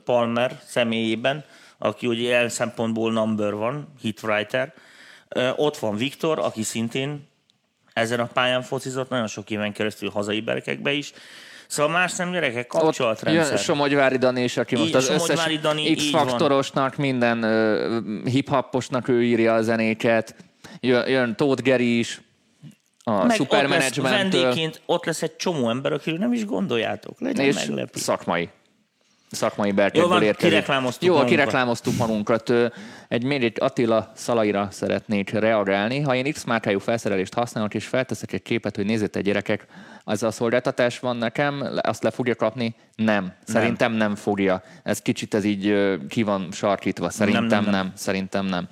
Palmer 0.04 0.60
személyében, 0.66 1.44
aki 1.78 2.06
ugye 2.06 2.20
ilyen 2.20 2.48
szempontból 2.48 3.12
number 3.12 3.54
van, 3.54 3.94
hitwriter. 4.00 4.72
Ott 5.56 5.76
van 5.76 5.96
Viktor, 5.96 6.38
aki 6.38 6.62
szintén 6.62 7.28
ezen 7.92 8.20
a 8.20 8.26
pályán 8.26 8.62
focizott, 8.62 9.08
nagyon 9.08 9.26
sok 9.26 9.50
éven 9.50 9.72
keresztül 9.72 10.10
hazai 10.10 10.40
berkekbe 10.40 10.92
is. 10.92 11.12
Szóval 11.66 11.92
más 11.92 12.16
nem 12.16 12.32
gyerekek, 12.32 12.74
Ott 12.74 12.80
jön 12.80 12.82
kapcsolatrendszer. 12.82 13.58
Somogyvári 13.58 14.16
Dani 14.16 14.42
is, 14.42 14.56
aki 14.56 14.76
most 14.76 14.94
az 14.94 15.04
Somogyvári 15.04 15.54
összes 15.54 15.62
Dani, 15.62 15.94
X-faktorosnak, 15.94 16.96
minden 16.96 17.42
ö, 17.42 17.98
hip-hoposnak 18.24 19.08
ő 19.08 19.24
írja 19.24 19.54
a 19.54 19.62
zenéket. 19.62 20.34
Jön, 20.80 21.08
jön 21.08 21.36
Tóth 21.36 21.62
Geri 21.62 21.98
is, 21.98 22.20
a 23.10 23.24
Meg 23.24 23.40
ott 23.40 23.50
lesz 23.50 23.96
vendégként, 23.96 24.82
ott 24.86 25.04
lesz 25.04 25.22
egy 25.22 25.36
csomó 25.36 25.68
ember, 25.68 25.92
akiről 25.92 26.18
nem 26.18 26.32
is 26.32 26.44
gondoljátok. 26.44 27.20
Legyen 27.20 27.46
és 27.46 27.54
meglepő. 27.54 27.98
szakmai. 27.98 28.48
Szakmai 29.30 29.68
Jó 29.68 29.74
berkekből 29.74 30.08
van, 30.08 30.22
érkezik. 30.22 30.50
kireklámoztuk 30.50 31.02
Jó, 31.02 31.12
magunkat. 31.14 31.36
kireklámoztuk 31.36 31.96
magunkat. 31.96 32.52
Egy 33.08 33.24
egy 33.24 33.56
Attila 33.60 34.12
szalaira 34.14 34.68
szeretnék 34.70 35.30
reagálni. 35.30 36.00
Ha 36.00 36.14
én 36.14 36.32
X 36.32 36.44
márkájú 36.44 36.78
felszerelést 36.78 37.34
használok, 37.34 37.74
és 37.74 37.86
felteszek 37.86 38.32
egy 38.32 38.42
képet, 38.42 38.76
hogy 38.76 38.84
nézzétek 38.84 39.22
gyerekek, 39.22 39.66
az 40.04 40.22
a 40.22 40.30
szolgáltatás 40.30 40.98
van 40.98 41.16
nekem, 41.16 41.64
azt 41.80 42.02
le 42.02 42.10
fogja 42.10 42.34
kapni? 42.34 42.74
Nem. 42.96 43.32
Szerintem 43.44 43.92
nem 43.92 44.14
fogja. 44.14 44.62
Ez 44.82 44.98
kicsit 45.02 45.34
ez 45.34 45.44
így 45.44 45.96
ki 46.08 46.22
van 46.22 46.48
sarkítva. 46.52 47.10
Szerintem 47.10 47.46
nem, 47.46 47.62
nem, 47.62 47.70
nem, 47.70 47.72
nem. 47.72 47.92
Szerintem 47.96 48.46
nem. 48.46 48.68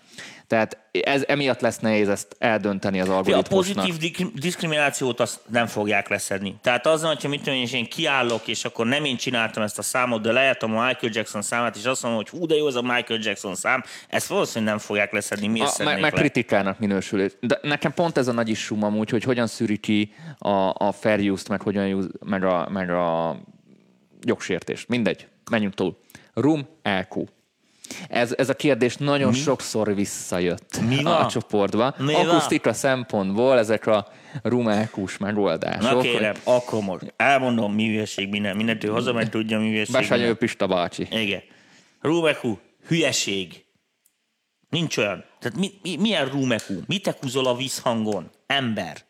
Tehát 0.48 0.78
ez 0.90 1.24
emiatt 1.26 1.60
lesz 1.60 1.78
nehéz 1.78 2.08
ezt 2.08 2.36
eldönteni 2.38 3.00
az 3.00 3.06
Fia, 3.06 3.14
A 3.14 3.18
algoritmusnak. 3.18 3.86
pozitív 3.86 4.32
diszkriminációt 4.34 5.20
azt 5.20 5.40
nem 5.46 5.66
fogják 5.66 6.08
leszedni. 6.08 6.58
Tehát 6.62 6.86
az, 6.86 7.02
hogyha 7.02 7.28
mit 7.28 7.38
tudom 7.42 7.54
én, 7.54 7.62
és 7.64 7.72
én 7.72 7.88
kiállok, 7.88 8.46
és 8.46 8.64
akkor 8.64 8.86
nem 8.86 9.04
én 9.04 9.16
csináltam 9.16 9.62
ezt 9.62 9.78
a 9.78 9.82
számot, 9.82 10.22
de 10.22 10.32
lehetem 10.32 10.76
a 10.76 10.86
Michael 10.86 11.12
Jackson 11.14 11.42
számát, 11.42 11.76
és 11.76 11.84
azt 11.84 12.02
mondom, 12.02 12.20
hogy 12.22 12.40
hú, 12.40 12.46
de 12.46 12.54
jó 12.54 12.66
ez 12.66 12.74
a 12.74 12.82
Michael 12.82 13.20
Jackson 13.22 13.54
szám, 13.54 13.82
ezt 14.08 14.26
valószínűleg 14.26 14.74
nem 14.74 14.82
fogják 14.82 15.12
leszedni. 15.12 15.46
Miért 15.46 15.78
A, 15.80 15.84
meg, 15.84 16.00
meg 16.00 16.12
le? 16.12 16.18
kritikának 16.18 16.78
minősül. 16.78 17.28
De 17.40 17.58
nekem 17.62 17.92
pont 17.92 18.18
ez 18.18 18.28
a 18.28 18.32
nagy 18.32 18.48
issum 18.48 18.82
amúgy, 18.82 19.10
hogy 19.10 19.22
hogyan 19.22 19.46
szűri 19.46 19.76
ki 19.76 20.12
a, 20.38 20.74
a 20.74 20.92
fair 20.92 21.30
use-t, 21.30 21.48
meg 21.48 21.62
hogyan 21.62 21.92
use, 21.92 22.08
meg 22.24 22.44
a, 22.44 22.68
meg 22.70 22.90
a 22.90 23.36
jogsértést. 24.20 24.88
Mindegy, 24.88 25.26
menjünk 25.50 25.74
túl. 25.74 25.98
Room 26.34 26.68
EQ. 26.82 27.24
Ez, 28.08 28.34
ez 28.36 28.48
a 28.48 28.54
kérdés 28.54 28.96
nagyon 28.96 29.30
Mi? 29.30 29.36
sokszor 29.36 29.94
visszajött 29.94 30.80
Mi 30.88 31.02
van? 31.02 31.12
a 31.12 31.26
csoportba. 31.26 31.94
Mi 31.98 32.12
van? 32.12 32.28
Akusztika 32.28 32.72
szempontból 32.72 33.58
ezek 33.58 33.86
a 33.86 34.08
EQ-s 34.42 35.16
megoldások. 35.18 35.92
Na 35.92 36.00
kérem, 36.00 36.34
akkor 36.44 36.82
most 36.82 37.12
elmondom, 37.16 37.74
mi 37.74 37.86
hülyeség, 37.86 38.28
minden, 38.28 38.56
mindentől 38.56 38.92
hazamegy, 38.92 39.30
tudja, 39.30 39.58
mi 39.58 39.68
hülyeség. 39.68 39.94
Besanyő. 39.94 40.34
Pista 40.34 40.66
bácsi. 40.66 41.08
Igen. 41.10 41.42
Rúmekú, 42.00 42.58
hülyeség. 42.86 43.64
Nincs 44.68 44.96
olyan. 44.96 45.24
Tehát 45.40 45.58
mi, 45.58 45.70
mi, 45.82 45.96
milyen 45.96 46.28
rúmekú? 46.28 46.74
Mit 46.86 47.02
te 47.02 47.16
húzol 47.20 47.46
a 47.46 47.54
vízhangon? 47.54 48.30
Ember. 48.46 49.06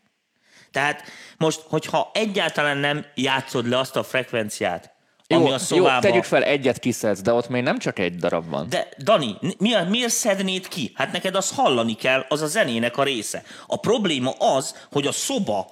Tehát 0.71 1.03
most, 1.39 1.61
hogyha 1.69 2.11
egyáltalán 2.15 2.77
nem 2.77 3.05
játszod 3.15 3.69
le 3.69 3.79
azt 3.79 3.97
a 3.97 4.03
frekvenciát, 4.03 4.93
ami 5.35 5.43
Jó, 5.43 5.47
a 5.47 5.51
jó, 5.51 5.59
szobában... 5.59 6.01
tegyük 6.01 6.25
fel, 6.25 6.43
egyet 6.43 6.79
kiszedsz, 6.79 7.21
de 7.21 7.33
ott 7.33 7.49
még 7.49 7.63
nem 7.63 7.79
csak 7.79 7.99
egy 7.99 8.17
darab 8.17 8.49
van. 8.51 8.69
De 8.69 8.89
Dani, 8.99 9.37
mi, 9.59 9.71
miért 9.89 10.13
szednéd 10.13 10.69
ki? 10.69 10.93
Hát 10.95 11.13
neked 11.13 11.35
azt 11.35 11.55
hallani 11.55 11.95
kell, 11.95 12.25
az 12.29 12.43
a 12.43 12.47
zenének 12.47 12.97
a 12.97 13.03
része. 13.03 13.43
A 13.67 13.77
probléma 13.77 14.31
az, 14.31 14.87
hogy 14.91 15.07
a 15.07 15.13
szoba 15.13 15.69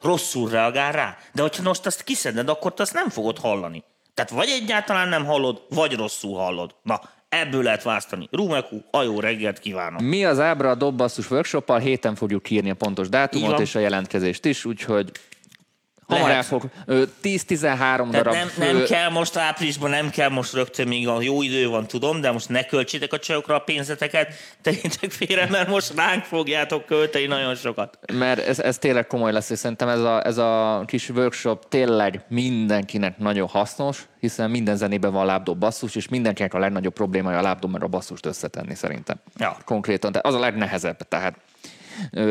rosszul 0.00 0.50
reagál 0.50 0.92
rá. 0.92 1.16
De 1.32 1.42
hogyha 1.42 1.62
most 1.62 1.86
azt 1.86 2.02
kiszeded, 2.02 2.48
akkor 2.48 2.74
te 2.74 2.82
azt 2.82 2.94
nem 2.94 3.08
fogod 3.08 3.38
hallani. 3.38 3.84
Tehát 4.14 4.30
vagy 4.30 4.48
egyáltalán 4.48 5.08
nem 5.08 5.24
hallod, 5.24 5.62
vagy 5.68 5.94
rosszul 5.94 6.36
hallod. 6.36 6.74
Na, 6.82 7.00
ebből 7.28 7.62
lehet 7.62 7.82
választani. 7.82 8.28
Rumekú, 8.30 8.84
a 8.90 9.02
jó 9.02 9.20
reggelt 9.20 9.58
kívánok. 9.58 10.00
Mi 10.00 10.24
az 10.24 10.40
ábra 10.40 10.70
a 10.70 10.74
Dobbasszus 10.74 11.30
workshoppal, 11.30 11.78
héten 11.78 12.14
fogjuk 12.14 12.50
írni 12.50 12.70
a 12.70 12.74
pontos 12.74 13.08
dátumot 13.08 13.50
van. 13.50 13.60
és 13.60 13.74
a 13.74 13.78
jelentkezést 13.78 14.44
is, 14.44 14.64
úgyhogy 14.64 15.10
hamar 16.08 16.30
el 16.30 16.42
fog. 16.42 16.62
ö, 16.86 17.02
10-13 17.22 17.76
Tehát 17.78 18.10
darab. 18.10 18.34
nem, 18.34 18.50
nem 18.58 18.76
ö, 18.76 18.84
kell 18.84 19.10
most 19.10 19.36
áprilisban, 19.36 19.90
nem 19.90 20.10
kell 20.10 20.28
most 20.28 20.52
rögtön, 20.52 20.88
még 20.88 21.08
a 21.08 21.20
jó 21.22 21.42
idő 21.42 21.68
van, 21.68 21.86
tudom, 21.86 22.20
de 22.20 22.30
most 22.30 22.48
ne 22.48 22.64
költsétek 22.64 23.12
a 23.12 23.18
csajokra 23.18 23.54
a 23.54 23.58
pénzeteket, 23.58 24.32
tegyétek 24.62 25.10
félre, 25.10 25.46
mert 25.50 25.68
most 25.68 25.92
ránk 25.96 26.24
fogjátok 26.24 26.84
költeni 26.86 27.26
nagyon 27.26 27.54
sokat. 27.54 27.98
mert 28.12 28.38
ez, 28.46 28.58
ez 28.58 28.78
tényleg 28.78 29.06
komoly 29.06 29.32
lesz, 29.32 29.50
és 29.50 29.58
szerintem 29.58 29.88
ez 29.88 30.00
a, 30.00 30.26
ez 30.26 30.38
a 30.38 30.82
kis 30.86 31.08
workshop 31.08 31.68
tényleg 31.68 32.24
mindenkinek 32.28 33.18
nagyon 33.18 33.48
hasznos, 33.48 34.06
hiszen 34.20 34.50
minden 34.50 34.76
zenében 34.76 35.12
van 35.12 35.26
lábdob 35.26 35.58
basszus, 35.58 35.94
és 35.94 36.08
mindenkinek 36.08 36.54
a 36.54 36.58
legnagyobb 36.58 36.92
problémája 36.94 37.38
a 37.38 37.42
lábdob 37.42 37.70
meg 37.72 37.82
a 37.82 37.86
basszust 37.86 38.26
összetenni 38.26 38.74
szerintem. 38.74 39.16
Ja. 39.36 39.56
Konkrétan, 39.64 40.12
tehát 40.12 40.26
az 40.26 40.34
a 40.34 40.38
legnehezebb, 40.38 40.98
tehát 41.08 41.34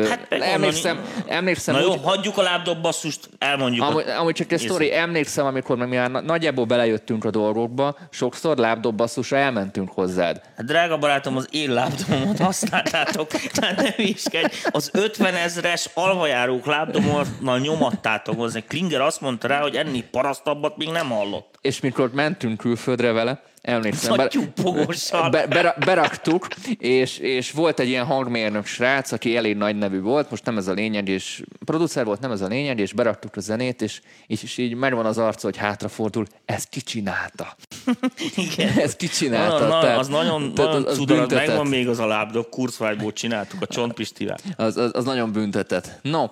Hát 0.08 0.26
emlékszem, 0.30 0.96
mondani- 0.96 1.24
emlékszem 1.32 1.74
Na 1.74 1.80
jó, 1.80 1.90
úgy, 1.90 2.00
hagyjuk 2.02 2.38
a 2.38 2.42
lábdob 2.42 2.80
basszust, 2.80 3.28
elmondjuk. 3.38 3.84
Amúgy, 3.84 4.04
a- 4.08 4.18
amúgy 4.20 4.34
csak 4.34 4.52
egy 4.52 4.58
sztori, 4.58 4.94
emlékszem, 4.94 5.46
amikor 5.46 5.76
meg 5.76 5.88
mi 5.88 5.96
már 5.96 6.10
na- 6.10 6.20
nagyjából 6.20 6.64
belejöttünk 6.64 7.24
a 7.24 7.30
dolgokba, 7.30 7.96
sokszor 8.10 8.56
lábdobbasszusra 8.56 9.36
elmentünk 9.36 9.90
hozzád. 9.92 10.40
Hát 10.56 10.66
drága 10.66 10.98
barátom, 10.98 11.36
az 11.36 11.48
én 11.50 11.72
lábdomomat 11.72 12.38
használtátok, 12.38 13.28
tehát 13.54 13.76
nem 13.76 13.92
iskedj. 13.96 14.54
Az 14.70 14.90
50 14.92 15.34
ezres 15.34 15.88
alvajárók 15.94 16.66
lábdomonnal 16.66 17.58
nyomattátok. 17.58 18.50
Egy 18.54 18.66
Klinger 18.66 19.00
azt 19.00 19.20
mondta 19.20 19.48
rá, 19.48 19.60
hogy 19.60 19.74
ennél 19.76 20.02
parasztabbat 20.10 20.76
még 20.76 20.88
nem 20.90 21.08
hallott. 21.10 21.57
És 21.60 21.80
mikor 21.80 22.10
mentünk 22.12 22.56
külföldre 22.58 23.12
vele, 23.12 23.42
emlékszem, 23.62 24.28
tyúpogossal. 24.28 25.30
be, 25.30 25.46
be, 25.46 25.76
beraktuk, 25.84 26.46
és, 26.78 27.18
és 27.18 27.50
volt 27.50 27.80
egy 27.80 27.88
ilyen 27.88 28.04
hangmérnök 28.04 28.66
srác, 28.66 29.12
aki 29.12 29.36
elég 29.36 29.56
nagy 29.56 29.76
nevű 29.76 30.00
volt, 30.00 30.30
most 30.30 30.44
nem 30.44 30.56
ez 30.56 30.66
a 30.66 30.72
lényeg, 30.72 31.08
és 31.08 31.42
producer 31.64 32.04
volt, 32.04 32.20
nem 32.20 32.30
ez 32.30 32.40
a 32.40 32.46
lényeg, 32.46 32.78
és 32.78 32.92
beraktuk 32.92 33.36
a 33.36 33.40
zenét, 33.40 33.82
és, 33.82 34.00
és, 34.26 34.42
és 34.42 34.58
így 34.58 34.74
megvan 34.74 35.06
az 35.06 35.18
arca, 35.18 35.46
hogy 35.46 35.56
hátrafordul, 35.56 36.26
ezt 36.44 36.68
ki 36.68 36.80
csinálta? 36.80 37.56
Igen. 38.54 38.78
Ezt 38.78 38.96
ki 38.96 39.08
csinálta? 39.08 39.58
Na, 39.58 39.68
na, 39.68 39.80
Tehát- 39.80 39.98
az 39.98 40.08
nagyon, 40.08 40.54
tehát 40.54 40.72
nagyon 40.72 40.86
az 40.86 40.96
cudarat, 40.96 41.28
büntetett. 41.28 41.46
megvan 41.46 41.66
még 41.66 41.88
az 41.88 41.98
a 41.98 42.06
lábdob, 42.06 42.48
kurzvágyból 42.48 43.12
csináltuk 43.12 43.62
a 43.62 43.66
csontpistivel. 43.66 44.36
Az, 44.56 44.76
az, 44.76 44.90
az 44.94 45.04
nagyon 45.04 45.32
büntetett. 45.32 45.98
No, 46.02 46.24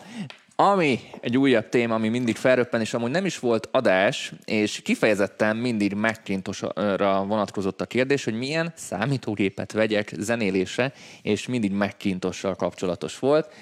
ami 0.57 0.99
egy 1.21 1.37
újabb 1.37 1.69
téma, 1.69 1.95
ami 1.95 2.09
mindig 2.09 2.37
felröppen, 2.37 2.81
és 2.81 2.95
amúgy 2.95 3.11
nem 3.11 3.25
is 3.25 3.39
volt 3.39 3.69
adás, 3.71 4.33
és 4.45 4.81
kifejezetten 4.83 5.57
mindig 5.57 5.95
Macintosra 5.95 7.25
vonatkozott 7.25 7.81
a 7.81 7.87
kérdés, 7.87 8.25
hogy 8.25 8.35
milyen 8.35 8.73
számítógépet 8.75 9.73
vegyek 9.73 10.13
zenélésre, 10.19 10.93
és 11.23 11.47
mindig 11.47 11.73
Macintossal 11.73 12.55
kapcsolatos 12.55 13.19
volt. 13.19 13.53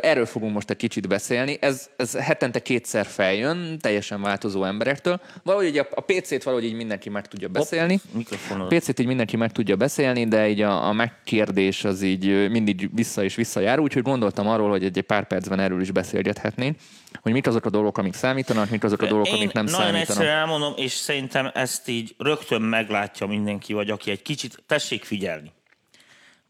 Erről 0.00 0.26
fogunk 0.26 0.52
most 0.54 0.70
egy 0.70 0.76
kicsit 0.76 1.08
beszélni. 1.08 1.58
Ez, 1.60 1.90
ez 1.96 2.16
hetente 2.16 2.62
kétszer 2.62 3.06
feljön, 3.06 3.78
teljesen 3.80 4.22
változó 4.22 4.64
emberektől. 4.64 5.20
Valahogy 5.42 5.66
így 5.66 5.78
a, 5.78 5.88
a 5.94 6.00
PC-t 6.00 6.42
valahogy 6.42 6.66
így 6.66 6.74
mindenki 6.74 7.08
meg 7.08 7.28
tudja 7.28 7.48
beszélni. 7.48 8.00
Mikrofonod. 8.12 8.74
PC-t 8.74 8.98
így 9.00 9.06
mindenki 9.06 9.36
meg 9.36 9.52
tudja 9.52 9.76
beszélni, 9.76 10.28
de 10.28 10.48
így 10.48 10.60
a, 10.60 10.86
a 10.86 10.92
megkérdés 10.92 11.84
az 11.84 12.02
így 12.02 12.50
mindig 12.50 12.90
vissza 12.94 13.24
és 13.24 13.34
visszajár, 13.34 13.78
úgyhogy 13.78 14.02
gondoltam 14.02 14.48
arról, 14.48 14.70
hogy 14.70 14.84
egy, 14.84 14.98
egy 14.98 15.04
pár 15.04 15.26
percben 15.26 15.60
erről 15.60 15.80
is 15.80 15.90
beszélgethetnénk, 15.90 16.76
hogy 17.20 17.32
mik 17.32 17.46
azok 17.46 17.64
a 17.64 17.70
dolgok, 17.70 17.98
amik 17.98 18.14
számítanak, 18.14 18.70
mik 18.70 18.84
azok 18.84 19.02
a 19.02 19.06
dolgok, 19.06 19.28
Én 19.28 19.34
amik 19.34 19.52
nem 19.52 19.64
nagyon 19.64 19.80
számítanak. 19.80 20.08
egyszerűen 20.08 20.36
elmondom, 20.36 20.72
és 20.76 20.92
szerintem 20.92 21.50
ezt 21.54 21.88
így 21.88 22.14
rögtön 22.18 22.62
meglátja 22.62 23.26
mindenki, 23.26 23.72
vagy 23.72 23.90
aki 23.90 24.10
egy 24.10 24.22
kicsit, 24.22 24.62
tessék 24.66 25.04
figyelni. 25.04 25.52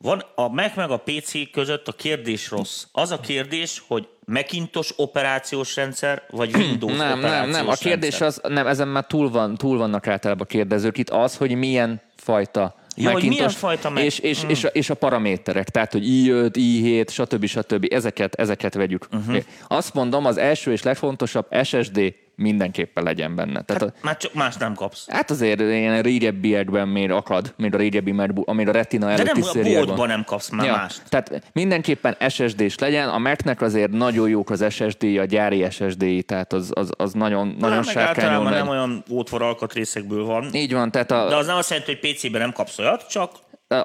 Van 0.03 0.25
a 0.35 0.49
Mac 0.49 0.77
meg 0.77 0.91
a 0.91 0.97
PC 0.97 1.51
között 1.51 1.89
a 1.89 1.93
kérdés 1.93 2.51
rossz. 2.51 2.85
Az 2.93 3.11
a 3.11 3.21
kérdés, 3.21 3.83
hogy 3.87 4.09
Macintosh 4.25 4.93
operációs 4.97 5.77
rendszer, 5.77 6.23
vagy 6.31 6.55
Windows 6.55 6.97
Nem, 6.97 7.09
nem, 7.09 7.19
operációs 7.19 7.55
nem. 7.57 7.69
A 7.69 7.75
kérdés 7.75 8.19
rendszer. 8.19 8.45
az, 8.45 8.53
nem, 8.53 8.67
ezen 8.67 8.89
már 8.89 9.07
túl, 9.07 9.31
van, 9.31 9.57
túl 9.57 9.79
vannak 9.79 10.07
általában 10.07 10.43
a 10.43 10.49
kérdezők. 10.49 10.99
Itt 10.99 11.11
az, 11.11 11.37
hogy 11.37 11.55
milyen 11.55 12.01
fajta 12.17 12.75
Ja, 12.97 13.11
hogy 13.11 13.29
milyen 13.29 13.49
fajta 13.49 13.91
Mac- 13.91 14.05
és, 14.05 14.19
és, 14.19 14.43
és, 14.49 14.65
a, 14.65 14.69
és 14.69 14.91
a 14.91 14.95
paraméterek, 14.95 15.69
tehát 15.69 15.93
hogy 15.93 16.05
i5, 16.05 16.51
i7, 16.53 17.11
stb. 17.11 17.47
stb. 17.47 17.87
Ezeket, 17.91 18.35
ezeket 18.35 18.75
vegyük. 18.75 19.07
Uh-huh. 19.13 19.43
Azt 19.69 19.95
mondom, 19.95 20.25
az 20.25 20.37
első 20.37 20.73
és 20.73 20.83
legfontosabb 20.83 21.47
SSD 21.63 22.15
mindenképpen 22.41 23.05
legyen 23.05 23.35
benne. 23.35 23.63
Tehát 23.63 23.83
hát, 23.83 23.95
a, 23.97 23.99
már 24.03 24.17
csak 24.17 24.35
más 24.35 24.57
nem 24.57 24.75
kapsz. 24.75 25.09
Hát 25.09 25.31
azért 25.31 25.61
ilyen 25.61 26.03
régebbiekben 26.03 26.89
még 26.89 27.11
akad, 27.11 27.55
még 27.57 27.75
a 27.75 27.77
régebbi 27.77 28.13
MacBook, 28.13 28.49
ami 28.49 28.67
a 28.67 28.73
Retina 28.73 29.11
előtti 29.11 29.41
De 29.41 29.63
nem, 29.63 29.77
a 29.77 29.85
boltban 29.85 30.09
nem 30.09 30.25
kapsz 30.25 30.49
már 30.49 30.67
ja, 30.67 30.73
mást. 30.77 31.03
Tehát 31.09 31.43
mindenképpen 31.53 32.17
SSD-s 32.29 32.79
legyen, 32.79 33.09
a 33.09 33.19
Mac-nek 33.19 33.61
azért 33.61 33.91
nagyon 33.91 34.29
jók 34.29 34.51
az 34.51 34.65
SSD, 34.71 35.05
a 35.19 35.25
gyári 35.25 35.67
SSD, 35.71 36.25
tehát 36.27 36.53
az, 36.53 36.71
az, 36.75 36.91
az 36.97 37.13
nagyon, 37.13 37.57
De 37.59 37.67
nagyon 37.67 37.83
sárkányol 37.83 38.51
nem 38.51 38.69
olyan 38.69 39.05
ótvar 39.11 39.43
alkatrészekből 39.43 40.25
van. 40.25 40.55
Így 40.55 40.73
van, 40.73 40.91
tehát 40.91 41.11
a... 41.11 41.29
De 41.29 41.37
az 41.37 41.47
nem 41.47 41.57
azt 41.57 41.71
jelenti, 41.71 41.99
hogy 42.01 42.13
PC-ben 42.13 42.41
nem 42.41 42.53
kapsz 42.53 42.79
olyat, 42.79 43.07
csak 43.09 43.31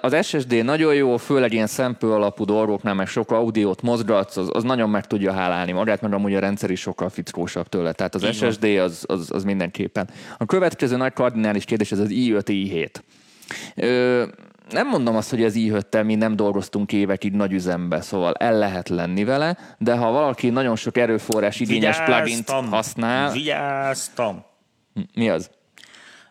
az 0.01 0.25
SSD 0.25 0.63
nagyon 0.63 0.93
jó, 0.93 1.17
főleg 1.17 1.53
ilyen 1.53 1.67
szempő 1.67 2.11
alapú 2.11 2.45
dolgoknál, 2.45 2.93
meg 2.93 3.07
sok 3.07 3.31
audiót 3.31 3.81
mozgatsz, 3.81 4.37
az, 4.37 4.49
az 4.53 4.63
nagyon 4.63 4.89
meg 4.89 5.07
tudja 5.07 5.33
hálálni 5.33 5.71
magát, 5.71 6.01
mert 6.01 6.13
amúgy 6.13 6.35
a 6.35 6.39
rendszer 6.39 6.69
is 6.69 6.79
sokkal 6.79 7.09
fickósabb 7.09 7.67
tőle. 7.67 7.91
Tehát 7.91 8.15
az 8.15 8.21
Igen. 8.21 8.51
SSD 8.51 8.63
az, 8.63 9.03
az, 9.07 9.31
az 9.31 9.43
mindenképpen. 9.43 10.09
A 10.37 10.45
következő 10.45 10.97
nagy 10.97 11.13
kardinális 11.13 11.65
kérdés 11.65 11.91
ez 11.91 11.99
az 11.99 12.09
i5, 12.11 12.41
i7. 12.45 12.89
Ö, 13.75 14.23
nem 14.69 14.87
mondom 14.87 15.15
azt, 15.15 15.29
hogy 15.29 15.43
az 15.43 15.55
i 15.55 15.73
mi 16.03 16.15
nem 16.15 16.35
dolgoztunk 16.35 16.93
évekig 16.93 17.33
nagy 17.33 17.53
üzembe, 17.53 18.01
szóval 18.01 18.33
el 18.33 18.57
lehet 18.57 18.89
lenni 18.89 19.23
vele, 19.23 19.57
de 19.77 19.95
ha 19.95 20.11
valaki 20.11 20.49
nagyon 20.49 20.75
sok 20.75 20.97
erőforrás 20.97 21.59
igényes 21.59 22.03
plugin 22.03 22.43
használ... 22.69 23.31
Vigyáztam! 23.31 24.45
Mi 25.13 25.29
az? 25.29 25.49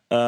Uh, 0.08 0.18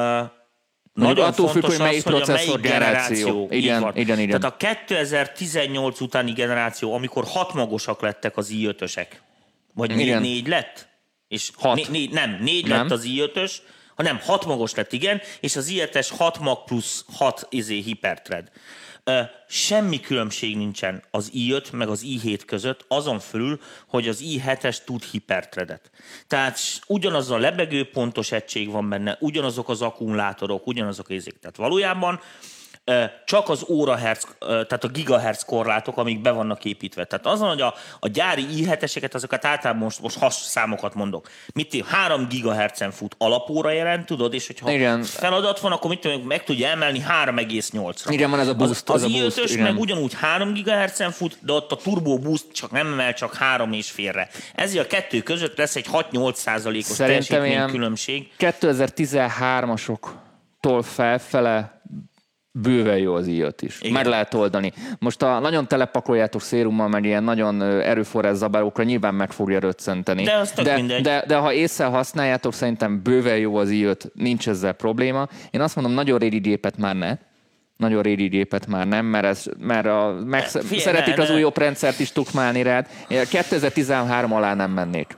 nagyon 0.97 1.27
attól 1.27 1.49
függ, 1.49 1.65
hogy 1.65 1.79
melyik 1.79 2.03
processzor 2.03 2.61
generáció. 2.61 3.25
generáció. 3.25 3.49
Igen, 3.51 3.91
igen, 3.95 4.19
igen. 4.19 4.41
Tehát 4.41 4.55
a 4.55 4.85
2018 4.85 6.01
utáni 6.01 6.33
generáció, 6.33 6.95
amikor 6.95 7.25
hat 7.27 7.55
magosak 7.55 8.01
lettek 8.01 8.37
az 8.37 8.51
i5-ösek, 8.55 9.07
vagy 9.75 10.01
igen. 10.01 10.21
négy 10.21 10.49
lett? 10.49 10.89
És 11.29 11.51
hat. 11.57 11.75
Né, 11.75 11.85
né, 11.91 12.09
nem, 12.13 12.39
négy 12.41 12.67
nem. 12.67 12.83
lett 12.83 12.91
az 12.91 13.05
i5-ös, 13.09 13.53
hanem 13.95 14.21
hat 14.23 14.47
magos 14.47 14.75
lett, 14.75 14.93
igen, 14.93 15.21
és 15.41 15.57
az 15.57 15.73
i5-es 15.75 16.09
6 16.17 16.39
mag 16.39 16.65
plusz 16.65 17.05
6 17.13 17.47
izé 17.51 17.79
hiperthread 17.81 18.51
semmi 19.49 20.01
különbség 20.01 20.57
nincsen 20.57 21.03
az 21.11 21.31
i5 21.35 21.73
meg 21.73 21.89
az 21.89 22.05
i7 22.07 22.41
között, 22.47 22.85
azon 22.89 23.19
fölül, 23.19 23.61
hogy 23.87 24.09
az 24.09 24.23
i7-es 24.25 24.85
tud 24.85 25.03
hipertredet. 25.03 25.91
Tehát 26.27 26.59
ugyanaz 26.87 27.31
a 27.31 27.39
lebegő 27.39 27.91
pontos 27.91 28.33
egység 28.33 28.71
van 28.71 28.89
benne, 28.89 29.17
ugyanazok 29.21 29.69
az 29.69 29.83
akkumulátorok, 29.83 30.67
ugyanazok 30.67 31.11
az 31.11 31.39
Tehát 31.41 31.57
valójában 31.57 32.21
csak 33.25 33.49
az 33.49 33.65
órahertz, 33.69 34.27
tehát 34.39 34.85
a 34.85 34.89
gigahertz 34.89 35.45
korlátok, 35.45 35.97
amik 35.97 36.21
be 36.21 36.31
vannak 36.31 36.65
építve. 36.65 37.05
Tehát 37.05 37.27
azon, 37.27 37.49
hogy 37.49 37.61
a, 37.61 37.75
a 38.01 38.09
gyári 38.09 38.47
i7-eseket, 38.57 39.15
azokat 39.15 39.45
általában 39.45 39.83
most, 39.83 40.01
most 40.01 40.19
has 40.19 40.35
számokat 40.35 40.95
mondok. 40.95 41.29
Mit 41.55 41.85
3 41.87 42.29
gigahertzen 42.29 42.91
fut 42.91 43.15
alapóra 43.19 43.71
jelent, 43.71 44.07
tudod, 44.07 44.35
és 44.35 44.47
hogyha 44.47 44.71
igen. 44.71 45.03
feladat 45.03 45.61
van, 45.61 45.73
akkor 45.73 45.91
mit 45.91 46.01
tudom, 46.01 46.21
meg 46.21 46.45
tudja 46.45 46.69
emelni 46.69 47.05
3,8-ra. 47.25 48.09
Igen, 48.09 48.31
van 48.31 48.41
ez 48.41 48.49
a 48.49 48.55
boost. 48.55 48.89
Az, 48.89 49.03
az, 49.03 49.03
az 49.03 49.03
a 49.03 49.09
i5-ös 49.43 49.51
igen. 49.51 49.63
meg 49.63 49.79
ugyanúgy 49.79 50.15
3 50.15 50.53
gigahertzen 50.53 51.11
fut, 51.11 51.39
de 51.41 51.53
ott 51.53 51.73
a 51.73 51.77
turbo 51.77 52.19
boost 52.19 52.53
csak 52.53 52.71
nem 52.71 52.87
emel, 52.87 53.15
csak 53.15 53.35
3 53.35 53.73
és 53.73 53.91
félre. 53.91 54.29
Ezért 54.55 54.85
a 54.85 54.89
kettő 54.89 55.23
között 55.23 55.57
lesz 55.57 55.77
egy 55.77 55.87
6-8 55.93 56.35
százalékos 56.35 56.97
teljesítmény 56.97 57.67
különbség. 57.67 58.31
2013-asoktól 58.39 60.83
felfele 60.83 61.76
bőven 62.63 62.99
jó 62.99 63.15
az 63.15 63.27
íjat 63.27 63.63
is. 63.63 63.81
Igen. 63.81 63.93
Meg 63.93 64.07
lehet 64.07 64.35
oldani. 64.35 64.73
Most 64.99 65.23
a 65.23 65.39
nagyon 65.39 65.69
telepakoljátok 65.69 66.41
szérummal, 66.41 66.89
meg 66.89 67.05
ilyen 67.05 67.25
nagyon 67.25 67.63
erőforrás 67.63 68.37
zabálókra 68.37 68.85
nyilván 68.85 69.15
meg 69.15 69.33
fogja 69.33 69.59
röccenteni. 69.59 70.23
De, 70.23 70.47
de, 70.63 71.01
de, 71.01 71.25
de, 71.27 71.37
ha 71.37 71.53
észre 71.53 71.85
használjátok, 71.85 72.53
szerintem 72.53 73.03
bőven 73.03 73.39
jó 73.39 73.57
az 73.57 73.71
íjat, 73.71 74.11
nincs 74.15 74.49
ezzel 74.49 74.73
probléma. 74.73 75.29
Én 75.51 75.61
azt 75.61 75.75
mondom, 75.75 75.95
nagyon 75.95 76.19
régi 76.19 76.39
gépet 76.39 76.77
már 76.77 76.97
ne, 76.97 77.17
nagyon 77.77 78.03
régi 78.03 78.27
gépet 78.27 78.67
már 78.67 78.87
nem, 78.87 79.07
mert, 79.07 79.25
ez, 79.25 79.45
mert 79.59 79.87
a, 79.87 80.19
meg, 80.25 80.43
Fie, 80.45 80.81
szeretik 80.81 81.17
ne, 81.17 81.23
az 81.23 81.29
ne. 81.29 81.35
új 81.35 81.51
rendszert 81.55 81.99
is 81.99 82.13
tukmálni 82.13 82.63
rád. 82.63 82.89
2013 83.09 84.33
alá 84.33 84.55
nem 84.55 84.71
mennék. 84.71 85.17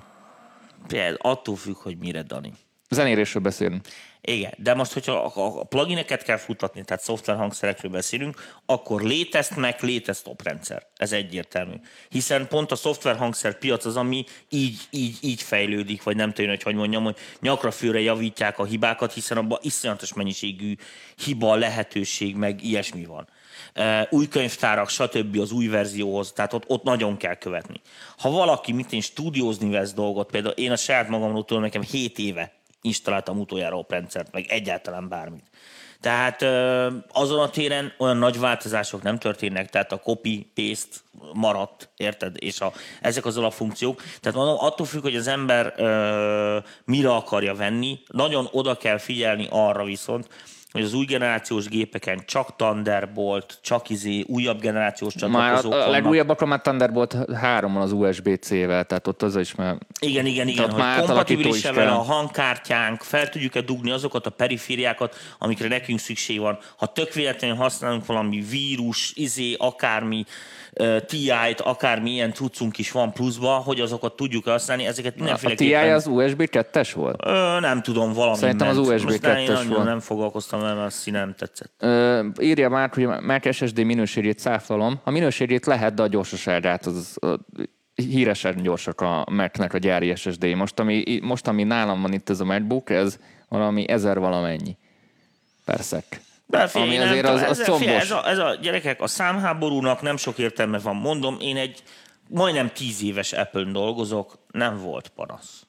Például 0.87 1.17
attól 1.21 1.57
függ, 1.57 1.77
hogy 1.77 1.97
mire, 1.99 2.23
Dani. 2.23 2.53
Zenérésről 2.91 3.43
beszélünk. 3.43 3.85
Igen, 4.21 4.55
de 4.57 4.75
most, 4.75 4.93
hogyha 4.93 5.13
a 5.13 5.65
plugineket 5.65 6.23
kell 6.23 6.37
futatni, 6.37 6.85
tehát 6.85 7.03
szoftverhangszerekről 7.03 7.91
beszélünk, 7.91 8.61
akkor 8.67 9.03
létezt 9.03 9.57
meg 9.57 9.77
létezt 9.81 10.27
oprendszer. 10.27 10.87
Ez 10.97 11.13
egyértelmű. 11.13 11.75
Hiszen 12.09 12.49
pont 12.49 12.71
a 12.71 12.77
szoftverhangszer 12.77 13.59
piac 13.59 13.85
az, 13.85 13.97
ami 13.97 14.25
így, 14.49 14.79
így, 14.91 15.19
így 15.21 15.43
fejlődik, 15.43 16.03
vagy 16.03 16.17
nem 16.17 16.33
tudom, 16.33 16.51
hogy 16.51 16.63
hogy 16.63 16.75
mondjam, 16.75 17.03
hogy 17.03 17.17
nyakra 17.41 17.71
főre 17.71 18.01
javítják 18.01 18.59
a 18.59 18.65
hibákat, 18.65 19.13
hiszen 19.13 19.37
abban 19.37 19.59
iszonyatos 19.63 20.13
mennyiségű 20.13 20.75
hiba, 21.25 21.55
lehetőség, 21.55 22.37
meg 22.37 22.65
ilyesmi 22.65 23.05
van 23.05 23.29
új 24.11 24.29
könyvtárak, 24.29 24.89
stb. 24.89 25.39
az 25.39 25.53
új 25.53 25.67
verzióhoz, 25.67 26.33
tehát 26.33 26.53
ott, 26.53 26.65
ott 26.67 26.83
nagyon 26.83 27.17
kell 27.17 27.35
követni. 27.35 27.81
Ha 28.19 28.31
valaki, 28.31 28.73
mint 28.73 28.93
én, 28.93 29.01
stúdiózni 29.01 29.71
vesz 29.71 29.93
dolgot, 29.93 30.31
például 30.31 30.55
én 30.55 30.71
a 30.71 30.77
saját 30.77 31.09
magamról 31.09 31.45
tudom, 31.45 31.63
nekem 31.63 31.83
7 31.83 32.19
éve 32.19 32.53
installáltam 32.81 33.39
utoljára 33.39 33.79
a 33.79 33.87
rendszert, 33.89 34.33
meg 34.33 34.47
egyáltalán 34.49 35.09
bármit. 35.09 35.45
Tehát 36.01 36.43
azon 37.13 37.41
a 37.41 37.51
téren 37.51 37.93
olyan 37.99 38.17
nagy 38.17 38.39
változások 38.39 39.03
nem 39.03 39.19
történnek, 39.19 39.71
tehát 39.71 39.93
a 39.93 39.99
copy-paste 39.99 40.97
maradt, 41.33 41.89
érted? 41.97 42.37
És 42.39 42.61
a, 42.61 42.73
ezek 43.01 43.25
az 43.27 43.37
alapfunkciók. 43.37 44.03
Tehát 44.21 44.39
mondom, 44.39 44.57
attól 44.59 44.87
függ, 44.87 45.03
hogy 45.03 45.17
az 45.17 45.27
ember 45.27 45.75
ö, 45.77 46.59
mire 46.85 47.15
akarja 47.15 47.55
venni, 47.55 47.99
nagyon 48.07 48.49
oda 48.53 48.77
kell 48.77 48.99
figyelni 48.99 49.47
arra 49.51 49.85
viszont, 49.85 50.29
hogy 50.73 50.83
az 50.83 50.95
új 50.95 51.05
generációs 51.05 51.69
gépeken 51.69 52.23
csak 52.27 52.57
Thunderbolt, 52.57 53.59
csak 53.63 53.91
izé, 53.91 54.25
újabb 54.27 54.61
generációs 54.61 55.15
csatlakozók 55.15 55.73
Már 55.73 55.81
a, 55.81 55.87
a 55.87 55.91
legújabbak 55.91 56.47
már 56.47 56.61
Thunderbolt 56.61 57.17
3 57.35 57.77
az 57.77 57.93
USB-C-vel, 57.93 58.85
tehát 58.85 59.07
ott 59.07 59.23
az 59.23 59.37
is 59.37 59.55
már... 59.55 59.77
Igen, 60.01 60.27
igen, 60.27 60.49
igen, 60.49 60.71
hogy 60.71 61.05
kompatibilis 61.05 61.65
a 61.65 62.03
hangkártyánk, 62.03 63.03
fel 63.03 63.29
tudjuk-e 63.29 63.61
dugni 63.61 63.91
azokat 63.91 64.27
a 64.27 64.31
perifériákat, 64.31 65.17
amikre 65.39 65.69
nekünk 65.69 65.99
szükség 65.99 66.41
van. 66.41 66.59
Ha 66.77 66.87
tök 66.87 67.13
véletlenül 67.13 67.57
használunk 67.57 68.07
valami 68.07 68.45
vírus, 68.51 69.13
izé, 69.15 69.55
akármi, 69.59 70.25
TI-t, 71.07 71.61
akármilyen 71.61 72.33
cuccunk 72.33 72.79
is 72.79 72.91
van 72.91 73.13
pluszba, 73.13 73.51
hogy 73.51 73.81
azokat 73.81 74.17
tudjuk 74.17 74.45
használni, 74.45 74.87
ezeket 74.87 75.17
mindenféleképpen... 75.17 75.81
A 75.81 75.83
TI 75.83 75.91
az 75.91 76.07
USB 76.07 76.43
2-es 76.53 76.91
volt? 76.95 77.21
Ö, 77.25 77.61
nem 77.61 77.83
tudom, 77.83 78.13
valami 78.13 78.37
Szerintem 78.37 78.69
az 78.69 78.79
USB 78.79 79.11
2-es 79.11 79.65
volt. 79.69 79.85
nem 79.85 80.01
foglalkoztam 80.01 80.61
mert 80.61 80.79
a 80.79 80.91
színem 80.91 81.35
tetszett. 81.39 81.73
Ö, 81.79 82.27
írja 82.41 82.69
már, 82.69 82.91
hogy 82.93 83.07
Mac 83.07 83.55
SSD 83.55 83.85
minőségét 83.85 84.39
száfolom. 84.39 85.01
A 85.05 85.11
minőségét 85.11 85.67
lehet, 85.67 85.95
de 85.95 86.03
a 86.03 86.07
gyorsaságát 86.07 86.87
az, 86.87 87.17
az 87.21 87.39
híresen 87.95 88.63
gyorsak 88.63 89.01
a 89.01 89.27
Mac-nek 89.31 89.75
a 89.75 89.79
gyári 89.79 90.15
SSD. 90.15 90.45
Most 90.45 90.79
ami, 90.79 91.19
most, 91.23 91.49
ami 91.49 91.63
nálam 91.63 92.01
van 92.03 92.13
itt 92.13 92.31
ez 92.31 92.41
a 92.41 92.45
MacBook, 92.45 92.91
ez 92.91 93.19
valami 93.49 93.89
ezer 93.89 94.19
valamennyi 94.19 94.77
per 95.65 95.81
szek. 95.81 96.21
Belfél, 96.51 96.83
ami 96.83 96.99
azért 96.99 97.27
az, 97.27 97.43
az 97.43 97.61
ez, 97.61 97.81
ez, 97.81 98.11
a, 98.11 98.29
ez 98.29 98.39
a 98.39 98.55
gyerekek, 98.55 99.01
a 99.01 99.07
számháborúnak 99.07 100.03
nem 100.03 100.17
sok 100.17 100.39
értelme 100.39 100.79
van. 100.79 100.97
Mondom, 100.97 101.37
én 101.41 101.57
egy 101.57 101.83
majdnem 102.29 102.73
tíz 102.73 103.03
éves 103.03 103.33
apple 103.33 103.65
dolgozok, 103.65 104.39
nem 104.51 104.79
volt 104.79 105.09
panasz. 105.09 105.67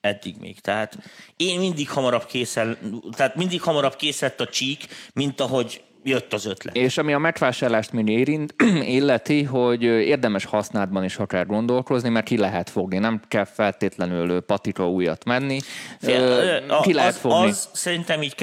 Eddig 0.00 0.36
még. 0.40 0.60
Tehát 0.60 0.98
én 1.36 1.58
mindig 1.58 1.90
hamarabb 1.90 2.26
készel, 2.26 2.78
tehát 3.16 3.34
mindig 3.34 3.62
hamarabb 3.62 3.96
készett 3.96 4.40
a 4.40 4.46
csík, 4.46 4.86
mint 5.12 5.40
ahogy 5.40 5.82
jött 6.02 6.32
az 6.32 6.46
ötlet. 6.46 6.76
És 6.76 6.98
ami 6.98 7.12
a 7.12 7.18
megvásárlást 7.18 7.92
még 7.92 8.08
érint, 8.08 8.54
illeti, 8.96 9.42
hogy 9.42 9.82
érdemes 9.82 10.44
használatban 10.44 11.04
is 11.04 11.16
akár 11.16 11.46
gondolkozni, 11.46 12.08
mert 12.08 12.26
ki 12.26 12.38
lehet 12.38 12.70
fogni. 12.70 12.98
Nem 12.98 13.20
kell 13.28 13.44
feltétlenül 13.44 14.40
patika 14.40 14.90
újat 14.90 15.24
menni. 15.24 15.60
Fél, 16.00 16.60
ki 16.82 16.92
a, 16.92 16.94
lehet 16.94 17.14
az, 17.14 17.18
fogni. 17.18 17.48
Az 17.48 17.68
szerintem 17.72 18.22
így 18.22 18.34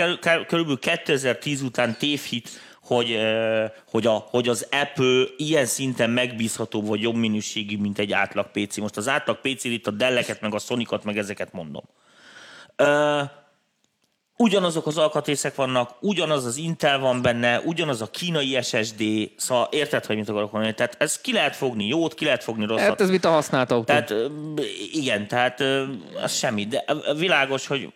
körülbelül 0.48 0.80
2010 0.80 1.62
után 1.62 1.95
tévhit, 1.98 2.50
hogy, 2.82 3.17
hogy, 3.89 4.08
a, 4.08 4.26
hogy 4.30 4.50
az 4.50 4.67
Apple 4.72 5.24
ilyen 5.38 5.65
szinten 5.65 6.10
megbízható 6.10 6.82
vagy 6.82 7.02
jobb 7.02 7.15
minőségű, 7.15 7.78
mint 7.78 8.00
egy 8.00 8.12
átlag 8.12 8.52
PC. 8.52 8.78
Most 8.78 8.98
az 8.98 9.08
átlag 9.08 9.39
PC 9.41 9.63
itt 9.63 9.88
a 9.88 9.91
Delleket, 9.91 10.41
meg 10.41 10.54
a 10.54 10.60
Sonikat, 10.60 11.04
meg 11.04 11.17
ezeket 11.17 11.54
mondom 11.54 11.84
ugyanazok 14.43 14.88
az 14.88 14.97
alkatrészek 14.97 15.56
vannak, 15.56 15.95
ugyanaz 15.99 16.45
az 16.45 16.58
Intel 16.58 16.99
van 16.99 17.21
benne, 17.21 17.60
ugyanaz 17.65 18.02
a 18.02 18.06
kínai 18.06 18.58
SSD, 18.62 19.04
szóval 19.36 19.67
érted, 19.71 20.06
hogy 20.06 20.15
mit 20.15 20.30
akarok 20.30 20.52
mondani? 20.52 20.73
Tehát 20.73 20.95
ez 20.99 21.21
ki 21.21 21.34
lehet 21.34 21.56
fogni 21.56 21.88
jót, 21.88 22.13
ki 22.13 22.25
lehet 22.25 22.43
fogni 22.43 22.65
rosszat. 22.65 22.88
Hát 22.88 23.02
ez 23.02 23.10
mit 23.10 23.25
a 23.25 23.30
használt 23.30 23.71
autó? 23.71 23.84
Tehát 23.84 24.13
igen, 24.91 25.28
tehát 25.28 25.63
az 26.23 26.34
semmi. 26.34 26.65
De 26.65 26.84
világos, 27.17 27.67
hogy 27.67 27.93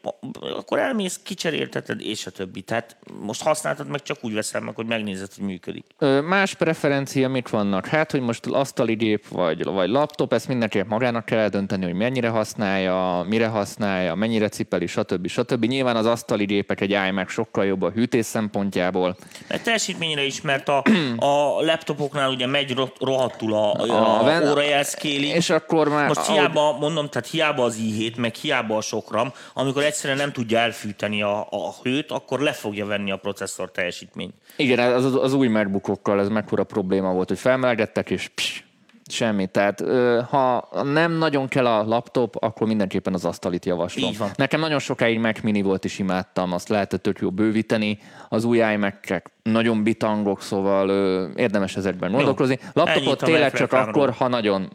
akkor 0.58 0.80
elmész, 0.80 1.20
kicserélteted, 1.24 2.02
és 2.02 2.26
a 2.26 2.32
többi. 2.32 2.62
Tehát 2.62 2.98
most 3.22 3.44
használtad 3.44 3.88
meg, 3.88 4.02
csak 4.02 4.18
úgy 4.22 4.34
veszem 4.34 4.64
meg, 4.64 4.76
hogy 4.76 4.86
megnézed, 4.86 5.34
hogy 5.36 5.46
működik. 5.46 5.86
Más 6.24 6.54
preferencia 6.54 7.30
mit 7.30 7.50
vannak? 7.50 7.88
Hát, 7.88 8.12
hogy 8.12 8.22
most 8.22 8.46
asztali 8.46 8.94
gép 8.96 9.28
vagy, 9.28 9.64
vagy 9.64 9.90
laptop, 9.90 10.34
ezt 10.34 10.48
mindenkinek 10.48 10.88
magának 10.88 11.26
kell 11.26 11.40
eldönteni, 11.40 11.84
hogy 11.84 11.94
mennyire 11.94 12.30
használja, 12.30 13.26
mire 13.28 13.48
használja, 13.48 14.16
mennyire 14.16 14.50
cipeli, 14.50 14.88
stb. 14.88 15.28
stb. 15.28 15.66
Nyilván 15.66 15.96
az 15.96 16.06
asztali 16.34 16.46
gépek 16.46 16.82
egy 16.82 16.98
iMac 17.10 17.32
sokkal 17.32 17.66
jobb 17.66 17.82
a 17.82 17.90
hűtés 17.90 18.26
szempontjából. 18.26 19.18
Mert 19.48 19.64
teljesítményre 19.64 20.24
is, 20.24 20.42
mert 20.42 20.68
a, 20.70 20.84
a 21.18 21.62
laptopoknál 21.62 22.30
ugye 22.30 22.48
megy 22.48 22.76
rohadtul 23.00 23.54
a, 23.54 23.74
a, 23.74 23.84
a, 23.84 24.26
a 24.26 24.52
órajelszkéli. 24.52 25.28
És 25.28 25.50
akkor 25.50 25.90
már... 25.90 26.08
Most 26.08 26.26
hiába, 26.26 26.68
ahogy... 26.68 26.80
mondom, 26.80 27.10
tehát 27.10 27.28
hiába 27.28 27.64
az 27.64 27.80
i7, 27.82 28.18
meg 28.18 28.36
hiába 28.36 28.78
a 28.78 28.82
sokram, 28.82 29.32
amikor 29.54 29.84
egyszerűen 29.84 30.18
nem 30.18 30.32
tudja 30.32 30.60
elfűteni 30.60 31.22
a, 31.22 31.40
a 31.40 31.74
hőt, 31.84 32.12
akkor 32.12 32.40
le 32.40 32.52
fogja 32.52 32.86
venni 32.86 33.12
a 33.12 33.18
processzor 33.18 33.72
teljesítményt. 33.72 34.34
Igen, 34.56 34.94
az, 34.94 35.16
az 35.16 35.34
új 35.34 35.48
MacBookokkal 35.48 36.20
ez 36.20 36.30
mekkora 36.30 36.64
probléma 36.64 37.12
volt, 37.12 37.28
hogy 37.28 37.40
felmelegedtek, 37.40 38.10
és 38.10 38.28
pss, 38.36 38.63
Semmi. 39.08 39.48
Tehát 39.48 39.84
ha 40.30 40.70
nem 40.84 41.12
nagyon 41.12 41.48
kell 41.48 41.68
a 41.68 41.84
laptop, 41.84 42.36
akkor 42.40 42.68
mindenképpen 42.68 43.14
az 43.14 43.26
asztalit 43.26 43.66
javaslom. 43.66 44.10
Így 44.10 44.18
van. 44.18 44.30
Nekem 44.36 44.60
nagyon 44.60 44.80
sokáig 44.80 45.20
Mac 45.20 45.42
Mini 45.42 45.62
volt, 45.62 45.86
és 45.86 46.00
imádtam, 46.00 46.52
azt 46.52 46.70
lehetett 46.70 47.04
tök 47.04 47.20
jó 47.20 47.32
bővíteni. 47.32 48.00
Az 48.30 48.44
új 48.44 48.58
imac 48.58 48.96
nagyon 49.44 49.84
bitangok, 49.84 50.42
szóval 50.42 50.90
érdemes 51.36 51.76
ezekben 51.76 52.12
gondolkozni. 52.12 52.60
Laptopot 52.74 53.24
tényleg 53.24 53.54
csak 53.54 53.74
akkor, 53.74 54.12
ha 54.12 54.28
nagyon, 54.28 54.70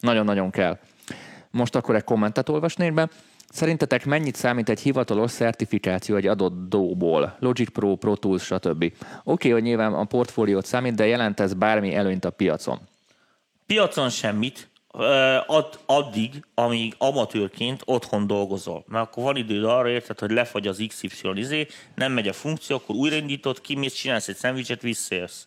nagyon-nagyon 0.00 0.50
kell. 0.50 0.78
Most 1.50 1.74
akkor 1.74 1.94
egy 1.94 2.04
kommentet 2.04 2.48
olvasnék 2.48 2.92
be. 2.94 3.08
Szerintetek 3.50 4.06
mennyit 4.06 4.34
számít 4.34 4.68
egy 4.68 4.80
hivatalos 4.80 5.32
certifikáció 5.32 6.16
egy 6.16 6.26
adott 6.26 6.68
dóból? 6.68 7.36
Logic 7.38 7.70
Pro, 7.70 7.94
Pro 7.94 8.16
Tools, 8.16 8.42
stb. 8.42 8.84
Oké, 8.84 8.94
okay, 9.24 9.50
hogy 9.50 9.62
nyilván 9.62 9.94
a 9.94 10.04
portfóliót 10.04 10.66
számít, 10.66 10.94
de 10.94 11.06
jelent 11.06 11.40
ez 11.40 11.54
bármi 11.54 11.94
előnyt 11.94 12.24
a 12.24 12.30
piacon? 12.30 12.78
Piacon 13.68 14.10
semmit, 14.10 14.70
ad, 15.46 15.78
addig, 15.86 16.44
amíg 16.54 16.94
amatőrként 16.98 17.82
otthon 17.84 18.26
dolgozol. 18.26 18.84
Mert 18.86 19.06
akkor 19.06 19.22
van 19.22 19.36
időd 19.36 19.64
arra, 19.64 19.88
érted, 19.88 20.18
hogy 20.18 20.30
lefagy 20.30 20.66
az 20.66 20.84
XY 20.88 21.08
izé, 21.34 21.66
nem 21.94 22.12
megy 22.12 22.28
a 22.28 22.32
funkció, 22.32 22.76
akkor 22.76 22.94
újraindítod, 22.94 23.60
kimész, 23.60 23.94
csinálsz 23.94 24.28
egy 24.28 24.36
szendvicset, 24.36 24.82
visszajössz. 24.82 25.46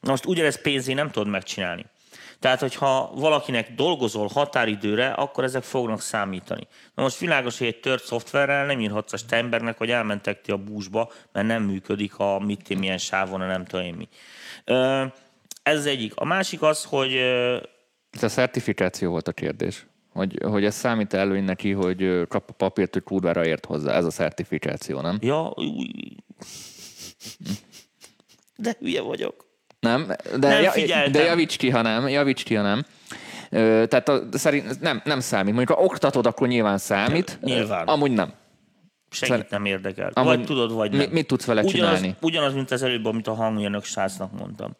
Na 0.00 0.10
most 0.10 0.26
ugyanezt 0.26 0.62
pénzé 0.62 0.92
nem 0.92 1.10
tudod 1.10 1.28
megcsinálni. 1.28 1.86
Tehát, 2.38 2.60
hogyha 2.60 3.10
valakinek 3.14 3.74
dolgozol 3.74 4.28
határidőre, 4.32 5.10
akkor 5.10 5.44
ezek 5.44 5.62
fognak 5.62 6.00
számítani. 6.00 6.66
Na 6.94 7.02
most 7.02 7.18
világos, 7.18 7.58
hogy 7.58 7.66
egy 7.66 7.80
tört 7.80 8.04
szoftverrel 8.04 8.66
nem 8.66 8.80
írhatsz 8.80 9.12
a 9.12 9.16
Steinbergnek, 9.16 9.78
hogy 9.78 9.90
elmentek 9.90 10.40
ti 10.40 10.50
a 10.50 10.56
búzsba, 10.56 11.12
mert 11.32 11.46
nem 11.46 11.62
működik 11.62 12.18
a 12.18 12.38
mit 12.38 12.78
milyen 12.78 12.98
sávon, 12.98 13.40
a 13.40 13.46
nem 13.46 13.64
tudom 13.64 13.84
én 13.84 13.94
mi. 13.94 14.08
Ez 15.68 15.78
az 15.78 15.86
egyik. 15.86 16.12
A 16.14 16.24
másik 16.24 16.62
az, 16.62 16.84
hogy... 16.84 17.14
Ez 18.10 18.22
a 18.22 18.28
certifikáció 18.28 19.10
volt 19.10 19.28
a 19.28 19.32
kérdés. 19.32 19.86
Hogy, 20.12 20.38
hogy 20.42 20.64
ez 20.64 20.74
számít 20.74 21.14
előny 21.14 21.44
neki, 21.44 21.72
hogy 21.72 22.26
kap 22.28 22.48
a 22.48 22.52
papírt, 22.52 22.92
hogy 22.92 23.02
kurvára 23.02 23.44
ért 23.44 23.64
hozzá. 23.64 23.92
Ez 23.92 24.04
a 24.04 24.10
certifikáció, 24.10 25.00
nem? 25.00 25.18
Ja, 25.20 25.54
de 28.56 28.76
hülye 28.80 29.00
vagyok. 29.00 29.46
Nem, 29.80 30.06
de, 30.38 30.48
nem 30.48 30.62
ja, 30.62 31.08
de 31.08 31.22
javíts 31.22 31.56
ki, 31.56 31.70
ha 31.70 31.82
nem. 31.82 32.08
Javíts 32.08 32.42
ki, 32.42 32.54
ha 32.54 32.62
nem. 32.62 32.84
Ö, 33.50 33.84
tehát 33.88 34.08
a, 34.08 34.22
szerint 34.30 34.80
nem, 34.80 35.02
nem 35.04 35.20
számít. 35.20 35.54
Mondjuk 35.54 35.78
ha 35.78 35.84
oktatod, 35.84 36.26
akkor 36.26 36.48
nyilván 36.48 36.78
számít. 36.78 37.38
Nyilván. 37.42 37.86
Amúgy 37.86 38.10
nem. 38.10 38.32
Segít 39.10 39.50
nem 39.50 39.64
érdekel. 39.64 40.10
Amúgy 40.14 40.36
vagy 40.36 40.44
tudod, 40.44 40.72
vagy 40.72 40.90
nem. 40.90 40.98
Mit, 41.00 41.12
mit 41.12 41.26
tudsz 41.26 41.44
vele 41.44 41.62
ugyanaz, 41.62 41.96
csinálni? 41.96 42.16
Ugyanaz, 42.20 42.54
mint 42.54 42.70
az 42.70 42.82
előbb, 42.82 43.04
amit 43.04 43.26
a 43.26 43.34
hangjönök 43.34 43.84
srácnak 43.84 44.32
mondtam. 44.32 44.76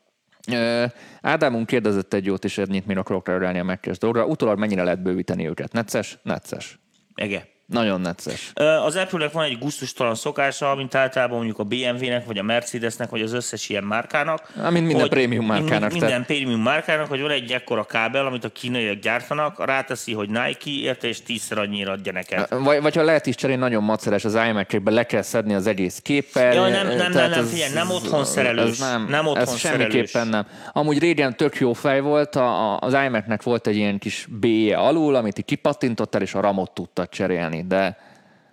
Ádámunk 1.21 1.67
kérdezett 1.67 2.15
egy 2.15 2.25
jót, 2.25 2.45
és 2.45 2.59
ennyit 2.59 2.87
még 2.87 2.97
akarok 2.97 3.27
reagálni 3.27 3.59
a 3.59 3.65
megkezd 3.65 4.01
dolgra. 4.01 4.27
Utólag 4.27 4.59
mennyire 4.59 4.83
lehet 4.83 5.03
bővíteni 5.03 5.49
őket? 5.49 5.73
Necces? 5.73 6.19
Necces. 6.23 6.79
Ege. 7.15 7.49
Nagyon 7.69 8.01
necces. 8.01 8.53
Az 8.85 8.97
apple 8.97 9.29
van 9.33 9.45
egy 9.45 9.59
gusztustalan 9.59 10.15
szokása, 10.15 10.75
mint 10.75 10.95
általában 10.95 11.37
mondjuk 11.37 11.59
a 11.59 11.65
BMW-nek, 11.65 12.27
vagy 12.27 12.39
a 12.39 12.43
Mercedesnek, 12.43 13.11
vagy 13.11 13.21
az 13.21 13.33
összes 13.33 13.69
ilyen 13.69 13.85
márkának. 13.85 14.53
Mint 14.71 14.87
minden 14.87 15.09
prémium 15.09 15.47
márkának. 15.47 15.91
Minden 15.91 16.09
tehát... 16.09 16.27
prémium 16.27 16.61
márkának, 16.61 17.07
hogy 17.07 17.21
van 17.21 17.31
egy 17.31 17.53
ekkora 17.53 17.85
kábel, 17.85 18.27
amit 18.27 18.45
a 18.45 18.49
kínaiak 18.49 18.99
gyártanak, 18.99 19.65
ráteszi, 19.65 20.13
hogy 20.13 20.29
Nike 20.29 20.71
érte, 20.71 21.09
és 21.09 21.23
tízszer 21.23 21.59
annyira 21.59 21.93
adja 21.93 22.13
neked. 22.13 22.47
Vagy, 22.63 22.83
vagy 22.83 22.95
ha 22.95 23.03
lehet 23.03 23.27
is 23.27 23.35
cserélni, 23.35 23.63
nagyon 23.63 23.83
maceres 23.83 24.25
az 24.25 24.39
imac 24.49 24.73
le 24.85 25.07
kell 25.07 25.23
szedni 25.23 25.55
az 25.55 25.67
egész 25.67 25.99
képpel. 26.03 26.55
Ja, 26.55 26.69
nem, 26.69 26.87
nem, 26.87 27.13
nem, 27.13 27.31
nem, 27.31 27.45
figyelj, 27.45 27.73
nem 27.73 27.91
otthon 27.91 28.25
szerelős. 28.25 28.79
Nem, 28.79 29.07
nem 29.09 29.27
otthon 29.27 29.43
ez 29.43 29.59
szerelős. 29.59 29.93
semmiképpen 29.93 30.29
nem. 30.29 30.47
Amúgy 30.73 30.99
régen 30.99 31.37
tök 31.37 31.57
jó 31.57 31.73
fej 31.73 32.01
volt, 32.01 32.37
a, 32.37 32.79
az 32.79 32.93
iMac-nek 32.93 33.43
volt 33.43 33.67
egy 33.67 33.77
ilyen 33.77 33.99
kis 33.99 34.27
B-je 34.31 34.77
alul, 34.77 35.15
amit 35.15 35.45
kipattintottál, 35.45 36.23
és 36.23 36.35
a 36.35 36.41
ramot 36.41 36.71
tudtad 36.71 37.09
cserélni, 37.09 37.58
de 37.67 37.97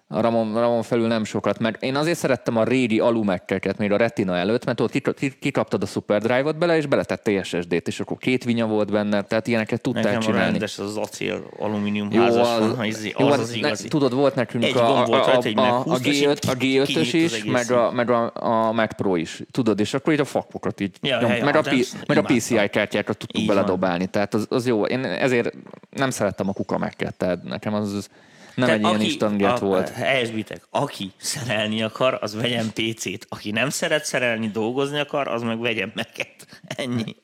a 0.08 0.22
Ramon, 0.22 0.54
Ramon 0.54 0.84
felül 0.84 1.08
nem 1.08 1.24
sokat, 1.24 1.60
meg 1.60 1.78
én 1.80 1.96
azért 1.96 2.18
szerettem 2.18 2.58
a 2.58 2.64
régi 2.64 3.00
alumekkeket 3.00 3.78
még 3.78 3.92
a 3.92 3.98
Retina 3.98 4.38
előtt, 4.38 4.66
mert 4.66 4.80
ott 4.80 4.92
kikaptad 5.40 5.84
a 5.84 5.86
SuperDrive-ot 5.86 6.58
bele, 6.58 6.78
és 6.78 6.86
beletette 6.86 7.44
SSD-t, 7.44 7.88
és 7.88 8.00
akkor 8.00 8.18
két 8.18 8.44
vinya 8.44 8.66
volt 8.66 8.92
benne, 8.92 9.22
tehát 9.22 9.48
ilyeneket 9.48 9.82
tudtál 9.82 10.04
Nekem 10.04 10.20
csinálni. 10.20 10.40
Nekem 10.40 10.52
rendes 10.52 10.80
az 10.80 10.98
acél 10.98 11.44
alumínium 11.60 12.12
jó, 12.12 12.22
házas 12.22 12.48
az, 12.48 12.76
van, 12.76 12.88
az, 12.88 13.06
jó, 13.18 13.28
az, 13.28 13.40
az 13.40 13.54
igazi. 13.54 13.84
Ne, 13.84 13.90
tudod, 13.90 14.14
volt 14.14 14.36
nekünk 14.36 14.64
egy 14.64 14.78
a, 14.78 14.98
a, 14.98 15.06
a, 15.06 15.36
a, 15.56 15.80
a, 15.80 16.00
G5, 16.00 16.48
a 16.48 16.56
G5-ös 16.56 17.10
is, 17.12 17.44
meg 17.44 17.72
a, 17.72 17.92
meg 17.92 18.10
a, 18.10 18.32
a 18.34 18.72
Mac 18.72 18.96
Pro 18.96 19.16
is, 19.16 19.42
tudod, 19.52 19.80
és 19.80 19.94
akkor 19.94 20.14
így 20.14 20.20
a 20.20 20.26
fakokat 20.26 20.80
így, 20.80 20.98
ja, 21.02 21.20
nyom, 21.20 21.32
meg, 21.32 21.56
a, 21.56 21.64
meg 22.08 22.18
a 22.18 22.22
PCI 22.22 22.70
kártyákat 22.70 23.18
tudtuk 23.18 23.46
beledobálni, 23.46 24.06
tehát 24.06 24.34
az, 24.34 24.46
az 24.50 24.68
jó. 24.68 24.86
Én 24.86 25.06
ezért 25.06 25.54
nem 25.90 26.10
szerettem 26.10 26.50
a 26.50 26.54
kukamekket, 26.54 27.14
tehát 27.14 27.44
nekem 27.44 27.74
az, 27.74 27.94
az 27.94 28.10
nem 28.56 28.70
egy 28.70 28.82
ilyen 28.82 29.02
instangert 29.02 29.60
volt. 29.60 29.90
Helyesbitek, 29.90 30.68
aki 30.70 31.12
szerelni 31.18 31.82
akar, 31.82 32.18
az 32.22 32.36
vegyen 32.36 32.70
PC-t. 32.74 33.26
Aki 33.30 33.52
nem 33.52 33.70
szeret 33.70 34.06
szerelni, 34.06 34.48
dolgozni 34.48 35.00
akar, 35.00 35.28
az 35.28 35.42
meg 35.42 35.60
vegyen 35.60 35.92
meket. 35.96 36.62
Ennyi. 36.78 37.16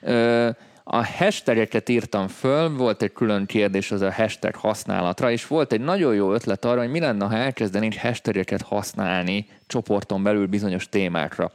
Ö, 0.00 0.50
a 0.84 1.06
hashtageket 1.06 1.88
írtam 1.88 2.28
föl, 2.28 2.76
volt 2.76 3.02
egy 3.02 3.12
külön 3.12 3.46
kérdés 3.46 3.90
az 3.90 4.00
a 4.00 4.12
hashtag 4.12 4.54
használatra, 4.54 5.30
és 5.30 5.46
volt 5.46 5.72
egy 5.72 5.80
nagyon 5.80 6.14
jó 6.14 6.32
ötlet 6.32 6.64
arra, 6.64 6.80
hogy 6.80 6.90
mi 6.90 7.00
lenne, 7.00 7.24
ha 7.24 7.36
elkezdenénk 7.36 7.94
hashtageket 7.94 8.62
használni 8.62 9.46
csoporton 9.66 10.22
belül 10.22 10.46
bizonyos 10.46 10.88
témákra. 10.88 11.52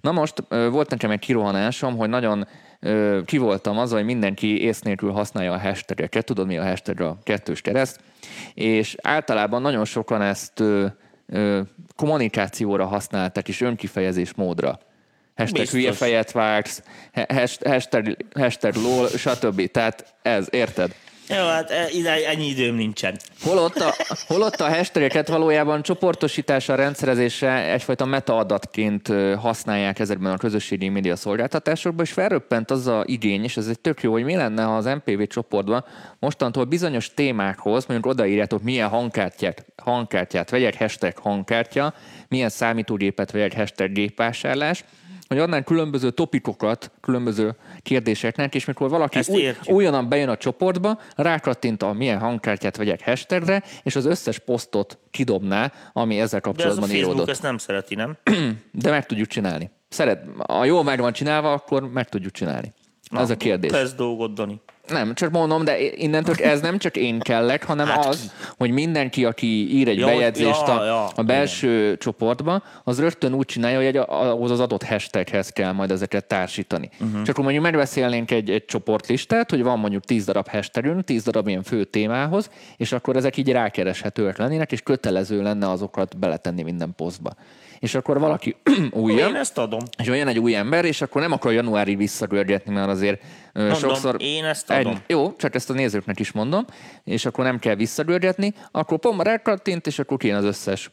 Na 0.00 0.12
most 0.12 0.42
volt 0.48 0.90
nekem 0.90 1.10
egy 1.10 1.18
kirohanásom, 1.18 1.96
hogy 1.96 2.08
nagyon 2.08 2.46
ki 3.24 3.38
voltam 3.38 3.78
az, 3.78 3.92
hogy 3.92 4.04
mindenki 4.04 4.62
ész 4.62 4.80
nélkül 4.80 5.10
használja 5.10 5.52
a 5.52 5.58
hashtageket, 5.58 6.24
tudod 6.24 6.46
mi 6.46 6.58
a 6.58 6.64
hashtag 6.64 7.00
a 7.00 7.18
kettős 7.22 7.60
kereszt, 7.60 8.00
és 8.54 8.96
általában 9.02 9.62
nagyon 9.62 9.84
sokan 9.84 10.22
ezt 10.22 10.60
ö, 10.60 10.86
ö, 11.26 11.60
kommunikációra 11.96 12.86
használták, 12.86 13.48
és 13.48 13.60
önkifejezés 13.60 14.34
módra. 14.34 14.78
Hashtag 15.36 15.60
Biztos. 15.60 15.78
hülye 15.78 15.92
fejet 15.92 16.32
vágsz, 16.32 16.82
hashtag, 17.64 18.16
hashtag 18.34 18.74
lol, 18.74 19.08
stb. 19.08 19.70
Tehát 19.70 20.14
ez, 20.22 20.48
érted? 20.50 20.94
Jó, 21.36 21.46
hát 21.46 21.70
e, 21.70 21.88
ide 21.90 22.28
ennyi 22.28 22.46
időm 22.46 22.74
nincsen. 22.74 23.16
Holott 23.42 23.76
a, 23.76 23.94
holott 24.26 24.60
a 24.60 24.68
hashtageket 24.68 25.28
valójában 25.28 25.82
csoportosítása, 25.82 26.74
rendszerezése 26.74 27.72
egyfajta 27.72 28.04
metaadatként 28.04 29.08
használják 29.38 29.98
ezekben 29.98 30.32
a 30.32 30.36
közösségi 30.36 30.88
média 30.88 31.16
szolgáltatásokban, 31.16 32.04
és 32.04 32.12
felröppent 32.12 32.70
az 32.70 32.86
a 32.86 33.02
igény, 33.06 33.44
és 33.44 33.56
ez 33.56 33.66
egy 33.66 33.80
tök 33.80 34.02
jó, 34.02 34.12
hogy 34.12 34.24
mi 34.24 34.36
lenne, 34.36 34.62
ha 34.62 34.76
az 34.76 34.84
MPV 34.84 35.22
csoportban 35.22 35.84
mostantól 36.18 36.64
bizonyos 36.64 37.14
témákhoz, 37.14 37.86
mondjuk 37.86 38.12
odaírjátok, 38.12 38.62
milyen 38.62 38.88
hangkártyát, 38.88 39.64
hangkártyát 39.82 40.50
vegyek, 40.50 40.78
hashtag 40.78 41.18
hangkártya, 41.18 41.94
milyen 42.28 42.48
számítógépet 42.48 43.30
vegyek, 43.30 43.54
hashtag 43.54 43.92
gépvásárlás, 43.92 44.84
hogy 45.30 45.38
adnánk 45.38 45.64
különböző 45.64 46.10
topikokat, 46.10 46.90
különböző 47.00 47.56
kérdéseknek, 47.82 48.54
és 48.54 48.64
mikor 48.64 48.90
valaki 48.90 49.20
új, 49.28 49.54
újonnan 49.66 50.08
bejön 50.08 50.28
a 50.28 50.36
csoportba, 50.36 50.98
rákattint 51.16 51.82
a 51.82 51.92
milyen 51.92 52.18
hangkártyát 52.18 52.76
vegyek 52.76 53.04
hashtagre, 53.04 53.62
és 53.82 53.96
az 53.96 54.04
összes 54.04 54.38
posztot 54.38 54.98
kidobná, 55.10 55.72
ami 55.92 56.20
ezzel 56.20 56.40
kapcsolatban 56.40 56.88
De 56.88 56.94
ez 56.94 57.00
a 57.00 57.04
Facebook 57.04 57.28
ezt 57.28 57.42
nem 57.42 57.58
szereti, 57.58 57.94
nem? 57.94 58.16
De 58.72 58.90
meg 58.90 59.06
tudjuk 59.06 59.26
csinálni. 59.26 59.70
Szeret, 59.88 60.24
ha 60.48 60.64
jól 60.64 60.84
meg 60.84 61.00
van 61.00 61.12
csinálva, 61.12 61.52
akkor 61.52 61.90
meg 61.90 62.08
tudjuk 62.08 62.32
csinálni. 62.32 62.72
Na, 63.10 63.20
ez 63.20 63.30
a 63.30 63.36
kérdés. 63.36 63.70
Ez 63.70 63.94
dolgod, 63.94 64.32
Dani. 64.32 64.60
Nem, 64.90 65.14
csak 65.14 65.30
mondom, 65.30 65.64
de 65.64 65.80
innentől 65.80 66.34
ez 66.52 66.60
nem 66.60 66.78
csak 66.78 66.96
én 66.96 67.18
kellek, 67.18 67.64
hanem 67.64 67.86
Hát 67.86 68.06
az, 68.06 68.20
ki? 68.20 68.26
hogy 68.58 68.70
mindenki, 68.70 69.24
aki 69.24 69.76
ír 69.76 69.88
egy 69.88 69.98
Ja, 69.98 70.06
bejegyzést 70.06 70.66
ja, 70.66 70.80
a, 70.80 70.84
ja, 70.84 71.06
a 71.06 71.22
belső 71.22 71.96
csoportba, 71.96 72.62
az 72.84 73.00
rögtön 73.00 73.34
úgy 73.34 73.46
csinálja, 73.46 73.76
hogy 73.76 73.86
egy, 73.86 73.96
ahhoz 73.96 74.50
az 74.50 74.60
adott 74.60 74.82
hashtaghez 74.82 75.48
kell 75.48 75.72
majd 75.72 75.90
ezeket 75.90 76.24
társítani. 76.24 76.90
Uh-huh. 77.00 77.22
Csak 77.22 77.28
akkor 77.28 77.44
mondjuk 77.44 77.64
megbeszélnénk 77.64 78.30
egy, 78.30 78.50
egy 78.50 78.64
csoportlistát, 78.64 79.50
hogy 79.50 79.62
van 79.62 79.78
mondjuk 79.78 80.04
10 80.04 80.24
darab 80.24 80.48
hashtagünk, 80.48 81.04
10 81.04 81.22
darab 81.22 81.48
ilyen 81.48 81.62
fő 81.62 81.84
témához, 81.84 82.50
és 82.76 82.92
akkor 82.92 83.16
ezek 83.16 83.36
így 83.36 83.52
rákereshetőek 83.52 84.38
lennének, 84.38 84.72
és 84.72 84.80
kötelező 84.82 85.42
lenne 85.42 85.70
azokat 85.70 86.18
beletenni 86.18 86.62
minden 86.62 86.92
posztba. 86.96 87.34
És 87.80 87.94
akkor 87.94 88.18
valaki 88.18 88.56
új 88.90 89.12
jön, 89.14 89.28
Én 89.28 89.34
ezt 89.34 89.58
adom. 89.58 89.80
és 89.98 90.08
olyan 90.08 90.28
egy 90.28 90.38
új 90.38 90.54
ember, 90.54 90.84
és 90.84 91.00
akkor 91.00 91.20
nem 91.20 91.32
akar 91.32 91.52
januárig 91.52 91.96
visszagörgetni, 91.96 92.72
mert 92.74 92.88
azért 92.88 93.22
Mondom, 93.52 93.74
sokszor... 93.74 94.16
én 94.18 94.44
ezt 94.44 94.70
adom. 94.70 94.98
jó, 95.06 95.32
csak 95.36 95.54
ezt 95.54 95.70
a 95.70 95.72
nézőknek 95.72 96.20
is 96.20 96.32
mondom, 96.32 96.64
és 97.04 97.24
akkor 97.24 97.44
nem 97.44 97.58
kell 97.58 97.74
visszagörgetni, 97.74 98.54
akkor 98.70 98.98
pont 98.98 99.22
rákattint, 99.22 99.86
és 99.86 99.98
akkor 99.98 100.16
kijön 100.16 100.36
az 100.36 100.44
összes 100.44 100.90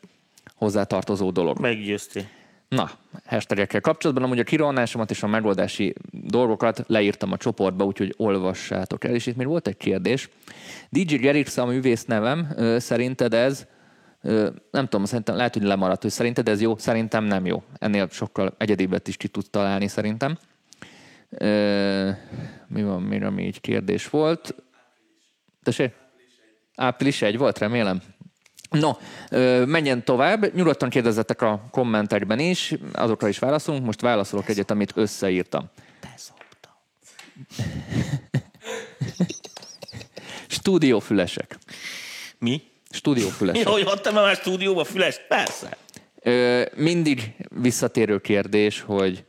hozzátartozó 0.56 1.32
dolog. 1.32 1.60
Meggyőztél. 1.60 2.24
Na, 2.70 2.90
hashtagekkel 3.26 3.82
kapcsolatban 3.82 4.26
amúgy 4.26 4.40
a 4.40 4.44
kirohanásomat 4.44 5.12
és 5.12 5.24
a 5.24 5.28
megoldási 5.28 5.94
dolgokat 6.12 6.84
leírtam 6.88 7.32
a 7.32 7.38
csoportba, 7.38 7.84
úgyhogy 7.86 8.14
olvassátok 8.18 9.04
el. 9.04 9.14
És 9.14 9.26
itt 9.26 9.36
még 9.36 9.48
volt 9.48 9.68
egy 9.68 9.78
kérdés. 9.78 10.30
DJ 10.90 11.16
Gerix 11.16 11.58
a 11.58 11.66
művész 11.66 12.06
nevem, 12.06 12.56
szerinted 12.78 13.34
ez, 13.34 13.66
nem 14.72 14.88
tudom, 14.88 15.06
szerintem 15.06 15.36
lehet, 15.36 15.54
hogy 15.54 15.64
lemaradt, 15.64 16.02
hogy 16.02 16.12
szerinted 16.12 16.48
ez 16.48 16.62
jó, 16.62 16.78
szerintem 16.78 17.24
nem 17.24 17.46
jó. 17.46 17.64
Ennél 17.80 18.08
sokkal 18.10 18.56
egyedibet 18.58 19.08
is 19.08 19.18
ki 19.18 19.28
tud 19.28 19.46
találni 19.50 19.88
szerintem. 19.88 20.38
Ö, 21.30 22.10
mi 22.68 22.84
van 22.84 23.02
még, 23.02 23.24
ami 23.24 23.46
így 23.46 23.62
kérdés 23.62 24.10
volt? 24.10 24.56
Tessék? 25.64 25.94
Április 26.76 27.22
1 27.22 27.38
volt, 27.38 27.58
remélem. 27.58 28.02
No, 28.70 28.92
menjen 29.66 30.04
tovább. 30.04 30.56
Nyugodtan 30.56 30.90
kérdezzetek 30.90 31.42
a 31.42 31.68
kommentekben 31.72 32.40
is, 32.40 32.74
azokra 32.94 33.28
is 33.28 33.40
válaszolunk. 33.40 33.86
Most 33.86 34.02
válaszolok 34.02 34.50
egyet, 34.50 34.72
amit 34.72 34.92
összeírtam. 34.96 35.70
Beszoptam. 36.02 36.72
Stúdiófülesek. 40.48 41.58
Mi? 42.40 42.62
Stúdiófülesek. 42.90 43.66
Jó, 43.66 43.72
hogy 43.72 43.84
adtam 43.86 44.14
már 44.14 44.36
stúdióba 44.36 44.84
fülest? 44.84 45.26
Persze. 45.28 45.78
Ö, 46.22 46.66
mindig 46.76 47.36
visszatérő 47.50 48.20
kérdés, 48.20 48.82
hogy 48.82 49.26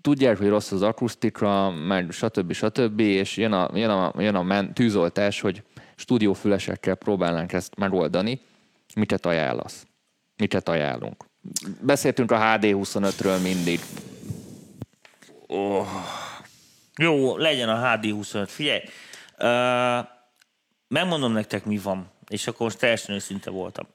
tudják, 0.00 0.38
hogy 0.38 0.48
rossz 0.48 0.72
az 0.72 0.82
akusztika, 0.82 1.70
meg 1.70 2.10
stb. 2.10 2.52
stb. 2.52 3.00
és 3.00 3.36
jön 3.36 3.52
a, 3.52 3.70
jön 3.74 3.90
a, 3.90 4.12
jön 4.18 4.34
a 4.34 4.42
men, 4.42 4.74
tűzoltás, 4.74 5.40
hogy 5.40 5.62
stúdiófülesekkel 5.96 6.94
próbálnánk 6.94 7.52
ezt 7.52 7.76
megoldani. 7.76 8.40
Miket 8.94 9.26
ajánlasz? 9.26 9.86
Miket 10.36 10.68
ajánlunk? 10.68 11.24
Beszéltünk 11.80 12.30
a 12.30 12.38
HD25-ről 12.38 13.42
mindig. 13.42 13.80
Jó, 16.96 17.36
legyen 17.36 17.68
a 17.68 17.96
HD25. 17.96 18.44
Figyelj, 18.48 18.80
uh, 19.38 20.06
megmondom 20.88 21.32
nektek, 21.32 21.64
mi 21.64 21.78
van, 21.78 22.10
és 22.28 22.46
akkor 22.46 22.60
most 22.60 22.78
teljesen 22.78 23.14
őszinte 23.14 23.50
voltam. 23.50 23.86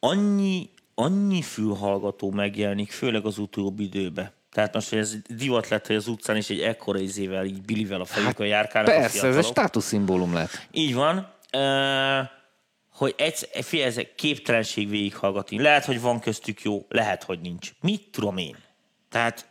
Annyi, 0.00 0.70
annyi 0.94 1.42
fülhallgató 1.42 2.30
megjelenik, 2.30 2.90
főleg 2.90 3.24
az 3.26 3.38
utóbbi 3.38 3.84
időben. 3.84 4.32
Tehát 4.52 4.74
most, 4.74 4.88
hogy 4.88 4.98
ez 4.98 5.16
divat 5.28 5.68
lett, 5.68 5.86
hogy 5.86 5.96
az 5.96 6.06
utcán 6.06 6.36
is 6.36 6.50
egy 6.50 6.60
ekkora 6.60 6.98
izével, 6.98 7.44
így 7.44 7.62
bilivel 7.62 8.00
a 8.00 8.04
fejükön 8.04 8.46
járkálnak 8.46 8.90
a 8.90 8.92
Hát 8.92 9.00
Persze, 9.00 9.26
ez 9.26 9.36
egy 9.36 9.44
státuszszimbólum 9.44 10.34
lett. 10.34 10.68
Így 10.70 10.94
van. 10.94 11.32
Uh, 11.52 12.28
hogy 12.92 13.14
egy, 13.16 13.48
figyelj, 13.52 13.88
ez 13.88 14.00
képtelenség 14.16 14.88
végighallgatni. 14.88 15.62
Lehet, 15.62 15.84
hogy 15.84 16.00
van 16.00 16.20
köztük 16.20 16.62
jó, 16.62 16.86
lehet, 16.88 17.22
hogy 17.22 17.40
nincs. 17.40 17.70
Mit 17.80 18.08
tudom 18.10 18.36
én? 18.36 18.56
Tehát 19.10 19.48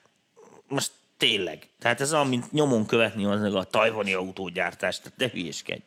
most 0.68 0.92
tényleg. 1.18 1.70
Tehát 1.80 2.02
ez 2.02 2.14
olyan, 2.14 2.28
mint 2.28 2.52
nyomon 2.52 2.86
követni 2.86 3.26
az 3.26 3.42
meg 3.42 3.56
a 3.56 3.64
tajvani 3.64 4.14
autógyártást. 4.14 5.02
Tehát 5.02 5.18
de 5.18 5.30
hülyéskedj. 5.40 5.82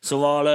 Szóval 0.00 0.46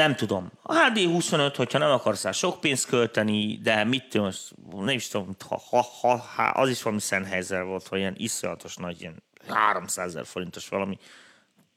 nem 0.00 0.16
tudom. 0.16 0.50
A 0.62 0.74
HD25, 0.74 1.52
hogyha 1.56 1.78
nem 1.78 1.90
akarsz 1.90 2.22
rá 2.22 2.30
sok 2.32 2.60
pénzt 2.60 2.86
költeni, 2.86 3.58
de 3.62 3.84
mit 3.84 4.08
tudom, 4.08 4.30
nem 4.70 4.88
is 4.88 5.08
tudom, 5.08 5.36
ha, 5.48 5.62
ha, 5.70 5.82
ha, 6.00 6.16
ha 6.16 6.42
az 6.42 6.68
is 6.68 6.82
valami 6.82 7.00
Sennheiser 7.00 7.64
volt, 7.64 7.86
hogy 7.86 7.98
ilyen 7.98 8.14
iszonyatos 8.16 8.76
nagy, 8.76 9.00
ilyen 9.00 9.22
300 9.48 10.06
ezer 10.06 10.26
forintos 10.26 10.68
valami. 10.68 10.98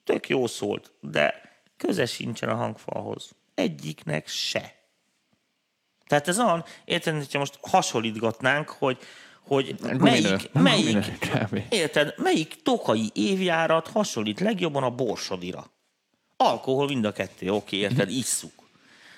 Tök 0.03 0.29
jó 0.29 0.47
szólt, 0.47 0.91
de 0.99 1.41
köze 1.77 2.05
sincsen 2.05 2.49
a 2.49 2.55
hangfalhoz. 2.55 3.31
Egyiknek 3.55 4.27
se. 4.27 4.75
Tehát 6.07 6.27
ez 6.27 6.39
olyan, 6.39 6.65
érted, 6.85 7.15
hogyha 7.15 7.39
most 7.39 7.59
hasonlítgatnánk, 7.61 8.69
hogy, 8.69 8.97
hogy 9.41 9.75
melyik, 9.97 10.51
melyik, 10.51 11.05
érted, 11.69 12.13
melyik 12.17 12.61
tokai 12.61 13.11
évjárat 13.13 13.87
hasonlít 13.87 14.39
legjobban 14.39 14.83
a 14.83 14.89
borsodira. 14.89 15.72
Alkohol 16.37 16.87
mind 16.87 17.05
a 17.05 17.11
kettő, 17.11 17.49
oké, 17.49 17.77
érted, 17.77 18.09
isszuk. 18.09 18.51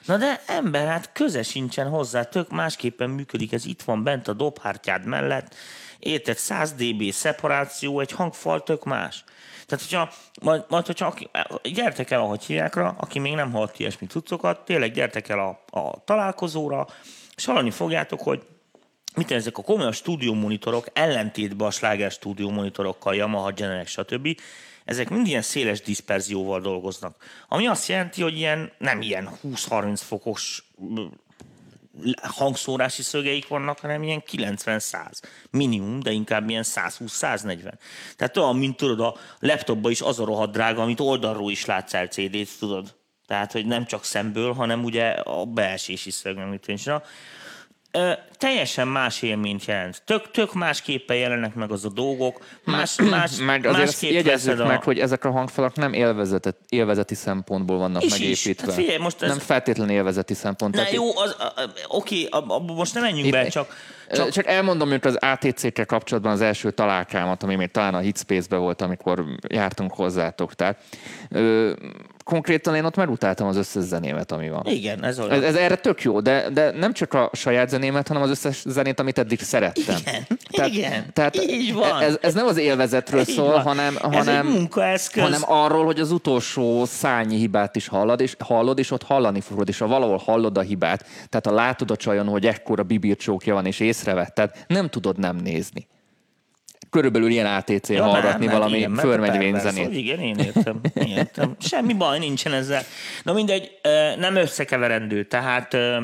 Na 0.06 0.18
de 0.18 0.42
ember, 0.48 0.88
hát 0.88 1.12
köze 1.12 1.44
sincsen 1.44 1.90
hozzá, 1.90 2.24
tök 2.24 2.50
másképpen 2.50 3.10
működik, 3.10 3.54
ez 3.54 3.66
itt 3.66 3.82
van 3.82 4.04
bent 4.04 4.28
a 4.28 4.34
dobhártyád 4.34 5.06
mellett, 5.06 5.56
érted, 6.00 6.38
100 6.38 6.74
dB 6.74 7.12
szeparáció, 7.12 8.00
egy 8.00 8.12
hangfal 8.12 8.64
tök 8.64 8.84
más. 8.84 9.24
Tehát, 9.66 9.84
hogyha, 9.84 10.14
majd, 10.42 10.64
majd 10.68 10.86
hogyha 10.86 11.06
aki, 11.06 11.30
gyertek 11.64 12.12
el, 12.12 12.20
ahogy 12.20 12.44
hívják 12.44 12.76
rá, 12.76 12.96
aki 12.98 13.20
még 13.20 13.34
nem 13.34 13.52
hallott 13.52 13.80
ilyesmi 13.80 14.08
cuccokat, 14.08 14.66
tényleg 14.66 14.92
gyertek 14.92 15.30
el 15.30 15.40
a, 15.40 15.78
a 15.80 16.04
találkozóra, 16.04 16.88
és 17.36 17.46
hallani 17.46 17.72
fogjátok, 17.72 18.22
hogy 18.22 18.44
mit 19.16 19.32
ezek 19.32 19.58
a 19.58 19.62
komolyan 19.62 19.92
stúdiómonitorok, 19.92 20.88
ellentétben 20.94 21.68
a 21.68 21.72
sláger 21.72 22.12
stúdiómonitorokkal, 22.12 23.16
Yamaha, 23.16 23.52
Genelec, 23.52 23.90
stb., 23.90 24.40
ezek 24.86 25.10
mind 25.10 25.28
ilyen 25.28 25.42
széles 25.42 25.82
diszperzióval 25.82 26.62
dolgoznak. 26.62 27.16
Ami 27.48 27.68
azt 27.68 27.88
jelenti, 27.88 28.22
hogy 28.22 28.38
ilyen, 28.38 28.72
nem 28.78 29.02
ilyen 29.02 29.30
20-30 29.44 30.00
fokos 30.04 30.64
ö, 30.96 31.02
hangszórási 32.22 33.02
szögeik 33.02 33.48
vannak, 33.48 33.80
hanem 33.80 34.04
ilyen 34.04 34.24
90-100 34.32 35.22
minimum, 35.50 36.00
de 36.00 36.12
inkább 36.12 36.50
ilyen 36.50 36.64
120-140. 36.66 37.74
Tehát 38.16 38.38
olyan, 38.38 38.56
mint 38.56 38.78
tudod, 38.78 39.00
a 39.00 39.16
laptopban 39.40 39.92
is 39.92 40.02
az 40.02 40.20
a 40.20 40.26
rohadt 40.26 40.52
drága, 40.52 40.82
amit 40.82 41.00
oldalról 41.00 41.52
is 41.52 41.66
látsz 41.66 41.94
el 41.94 42.08
CD-t, 42.08 42.60
tudod. 42.60 42.96
Tehát, 43.28 43.52
hogy 43.52 43.66
nem 43.66 43.86
csak 43.86 44.04
szemből, 44.04 44.54
hanem 44.54 44.84
ugye 44.84 45.10
a 45.10 45.46
beesési 45.46 46.12
szög, 46.12 46.38
amit 46.38 46.68
én 46.68 46.76
csinál. 46.76 47.04
Ö, 47.96 48.12
teljesen 48.38 48.88
más 48.88 49.22
élményt 49.22 49.66
jelent. 49.66 50.02
Tök, 50.06 50.32
tök 50.32 50.54
másképpen 50.54 51.18
jelennek 51.18 51.54
meg 51.56 51.72
az 51.72 51.86
a 51.86 51.90
dolgok, 51.90 52.40
más, 52.64 52.96
más, 53.10 53.32
Meg 53.38 53.66
azért 53.66 53.86
másképp 53.86 54.12
jegyezzük 54.12 54.58
meg, 54.68 54.84
hogy 54.84 55.00
ezek 55.00 55.24
a 55.26 55.32
hangfalak 55.32 55.76
nem 55.76 55.94
élvezetet, 55.94 56.56
élvezeti 56.70 57.16
szempontból 57.16 57.78
vannak 57.78 58.04
Is 58.04 58.14
is. 58.14 58.20
megépítve. 58.20 58.66
Hát 58.72 58.76
figyelj, 58.82 58.98
most 58.98 59.22
ez- 59.22 59.30
Nem 59.30 59.40
feltétlenül 59.40 59.96
élvezeti 59.96 60.34
szempont. 60.34 60.76
Na 60.76 60.84
jó, 60.92 61.18
az, 61.18 61.36
a- 61.40 61.44
a- 61.62 61.70
oké, 61.88 62.28
ab- 62.30 62.52
abba 62.52 62.74
most 62.74 62.94
nem 62.94 63.04
menjünk 63.04 63.26
Itt- 63.26 63.32
be, 63.32 63.48
csak, 63.48 63.76
Csak, 64.10 64.18
csak 64.18 64.30
csak 64.30 64.48
elmondom, 64.48 64.90
hogy 64.90 65.00
az 65.04 65.16
ATC-kkel 65.16 65.86
kapcsolatban 65.86 66.32
az 66.32 66.42
első 66.42 66.72
találkámat, 66.72 67.44
ami 67.44 67.56
még 67.56 67.72
talán 67.72 67.94
a 67.94 68.00
Hitspace-be 68.00 68.58
volt, 68.58 68.82
amikor 68.82 69.26
jártunk 69.48 69.94
hozzátok. 69.94 70.54
Tehát, 70.54 70.78
ö, 71.30 71.72
konkrétan 72.26 72.76
én 72.76 72.84
ott 72.86 72.96
megutáltam 72.96 73.48
az 73.48 73.56
összes 73.58 73.84
zenémet, 73.84 74.32
ami 74.32 74.50
van. 74.50 74.62
igen, 74.66 75.04
ez 75.04 75.20
olyan. 75.20 75.32
Ez, 75.32 75.44
ez 75.44 75.56
erre 75.56 75.76
tök 75.76 76.02
jó, 76.02 76.20
de, 76.20 76.50
de 76.50 76.72
nem 76.72 76.94
csak 76.94 77.14
a 77.14 77.30
saját 77.34 77.70
zenémet, 77.70 78.08
hanem 78.08 78.24
az 78.24 78.30
összes 78.30 78.64
zenét, 78.66 79.00
amit 79.00 79.18
eddig 79.18 79.40
szerettem. 79.40 79.96
Igen, 80.50 80.70
igen, 80.70 81.06
tehát 81.14 81.42
így 81.42 81.74
van. 81.74 82.02
Ez, 82.02 82.18
ez 82.22 82.34
nem 82.34 82.46
az 82.46 82.58
élvezetről 82.58 83.20
Így 83.20 83.28
szól, 83.28 83.52
van. 83.52 83.62
hanem, 83.62 83.96
hanem, 84.02 84.48
munkaeszköz. 84.48 85.24
hanem 85.24 85.42
arról, 85.46 85.86
hogy 85.86 86.00
az 86.00 86.12
utolsó 86.12 86.86
szányi 86.86 87.38
hibát 87.38 87.76
is 87.76 87.88
hallod, 87.88 88.20
és 88.20 88.36
hallod, 88.40 88.80
és 88.80 88.92
ott 88.92 89.04
hallani 89.04 89.42
fogod, 89.42 89.68
és 89.68 89.78
ha 89.78 89.88
valahol 89.88 90.18
hallod 90.18 90.58
a 90.58 90.62
hibát, 90.62 91.06
tehát 91.30 91.46
ha 91.46 91.54
látod 91.54 91.92
a 91.92 91.96
csajon, 91.96 92.28
hogy 92.28 92.46
ekkora 92.46 92.84
bibircsókja 92.84 93.54
van, 93.54 93.66
és 93.66 93.80
észrevetted, 93.80 94.52
nem 94.68 94.90
tudod 94.90 95.18
nem 95.20 95.36
nézni. 95.36 95.88
Körülbelül 96.96 97.30
ilyen 97.30 97.46
ATC 97.46 97.90
ja, 97.90 98.04
hallgatni 98.04 98.48
valami 98.48 98.78
igen, 98.78 98.98
a 98.98 99.02
perverz, 99.02 99.62
zenét. 99.62 99.94
Igen, 99.94 100.20
én 100.20 100.38
értem, 100.38 100.82
én 100.94 101.08
értem. 101.08 101.56
Semmi 101.70 101.94
baj 101.94 102.20
nincsen 102.20 102.54
ezzel. 102.54 102.84
Na 103.24 103.34
mindegy, 103.34 103.72
nem 104.18 104.36
összekeverendő, 104.36 105.24
tehát 105.24 105.74
A, 105.74 105.98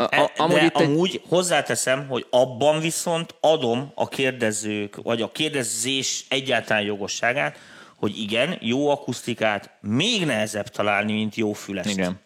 a, 0.00 0.08
E- 0.10 0.32
amúgy 0.36 0.58
de 0.58 0.64
itt 0.64 0.76
egy, 0.76 0.86
amúgy 0.86 1.22
hozzáteszem, 1.28 2.06
hogy 2.08 2.26
abban 2.30 2.80
viszont 2.80 3.34
adom 3.40 3.92
a 3.94 4.08
kérdezők, 4.08 4.96
vagy 5.02 5.22
a 5.22 5.32
kérdezés 5.32 6.24
egyáltalán 6.28 6.82
jogosságát, 6.82 7.58
hogy 7.96 8.18
igen, 8.18 8.58
jó 8.60 8.88
akusztikát 8.88 9.70
még 9.80 10.26
nehezebb 10.26 10.68
találni, 10.68 11.12
mint 11.12 11.34
jó 11.34 11.52
fülest. 11.52 11.90
Igen. 11.90 12.20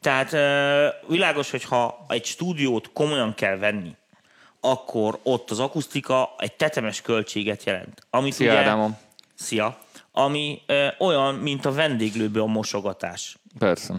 Tehát 0.00 0.30
világos, 1.08 1.50
hogy 1.50 1.64
ha 1.64 2.06
egy 2.08 2.24
stúdiót 2.24 2.90
komolyan 2.92 3.34
kell 3.34 3.56
venni, 3.56 3.94
akkor 4.64 5.18
ott 5.22 5.50
az 5.50 5.58
akusztika 5.58 6.34
egy 6.38 6.52
tetemes 6.52 7.00
költséget 7.00 7.64
jelent. 7.64 8.06
Amit 8.10 8.32
Szia, 8.32 8.50
ugye, 8.50 8.60
Ádámom. 8.60 8.98
Szia. 9.34 9.78
Ami 10.12 10.62
ö, 10.66 10.86
olyan, 10.98 11.34
mint 11.34 11.64
a 11.64 11.72
vendéglőbe 11.72 12.40
a 12.40 12.46
mosogatás. 12.46 13.36
Persze. 13.58 13.94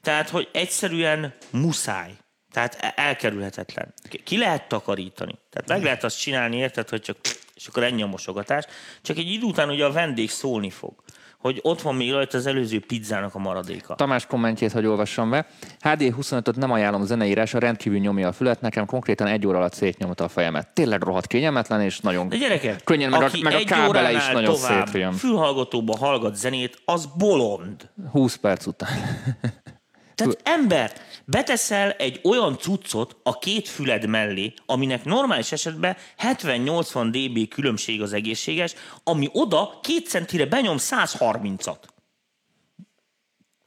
Tehát, 0.00 0.28
hogy 0.28 0.48
egyszerűen 0.52 1.34
muszáj. 1.50 2.14
Tehát 2.52 2.76
e- 2.80 2.92
elkerülhetetlen. 2.96 3.94
Ki 4.24 4.38
lehet 4.38 4.68
takarítani. 4.68 5.38
Tehát 5.50 5.68
meg 5.68 5.82
lehet 5.82 6.04
azt 6.04 6.20
csinálni, 6.20 6.56
érted, 6.56 6.88
hogy 6.88 7.02
csak 7.02 7.16
és 7.54 7.66
akkor 7.66 7.82
ennyi 7.82 8.02
a 8.02 8.06
mosogatás. 8.06 8.64
Csak 9.02 9.16
egy 9.16 9.30
idő 9.30 9.44
után 9.44 9.70
ugye 9.70 9.84
a 9.84 9.92
vendég 9.92 10.30
szólni 10.30 10.70
fog 10.70 10.94
hogy 11.46 11.58
ott 11.62 11.82
van 11.82 11.94
még 11.94 12.12
rajta 12.12 12.38
az 12.38 12.46
előző 12.46 12.80
pizzának 12.80 13.34
a 13.34 13.38
maradéka. 13.38 13.94
Tamás 13.94 14.26
kommentjét, 14.26 14.72
hogy 14.72 14.86
olvassam 14.86 15.30
be. 15.30 15.46
HD25-öt 15.80 16.56
nem 16.56 16.70
ajánlom 16.70 17.04
zeneírásra, 17.04 17.58
rendkívül 17.58 17.98
nyomja 17.98 18.28
a 18.28 18.32
fület, 18.32 18.60
nekem 18.60 18.86
konkrétan 18.86 19.26
egy 19.26 19.46
óra 19.46 19.56
alatt 19.58 19.74
szétnyomta 19.74 20.24
a 20.24 20.28
fejemet. 20.28 20.68
Tényleg 20.68 21.02
rohadt 21.02 21.26
kényelmetlen, 21.26 21.80
és 21.80 22.00
nagyon 22.00 22.28
De 22.28 22.36
gyerekek, 22.36 22.84
könnyen, 22.84 23.10
meg 23.10 23.22
a, 23.22 23.30
meg 23.42 23.54
a 23.54 23.64
kábele 23.64 24.12
is 24.12 24.28
nagyon 24.28 24.54
szétjön. 24.54 25.12
fülhallgatóba 25.12 25.96
hallgat 25.96 26.36
zenét, 26.36 26.78
az 26.84 27.08
bolond. 27.18 27.90
20 28.10 28.34
perc 28.36 28.66
után. 28.66 28.98
Tehát 30.14 30.40
ember, 30.42 30.92
beteszel 31.26 31.90
egy 31.90 32.20
olyan 32.22 32.58
cuccot 32.58 33.16
a 33.22 33.38
két 33.38 33.68
füled 33.68 34.06
mellé, 34.06 34.52
aminek 34.66 35.04
normális 35.04 35.52
esetben 35.52 35.96
70-80 36.18 37.08
dB 37.10 37.48
különbség 37.48 38.02
az 38.02 38.12
egészséges, 38.12 38.74
ami 39.04 39.28
oda 39.32 39.78
két 39.82 40.08
centire 40.08 40.46
benyom 40.46 40.76
130-at. 40.78 41.78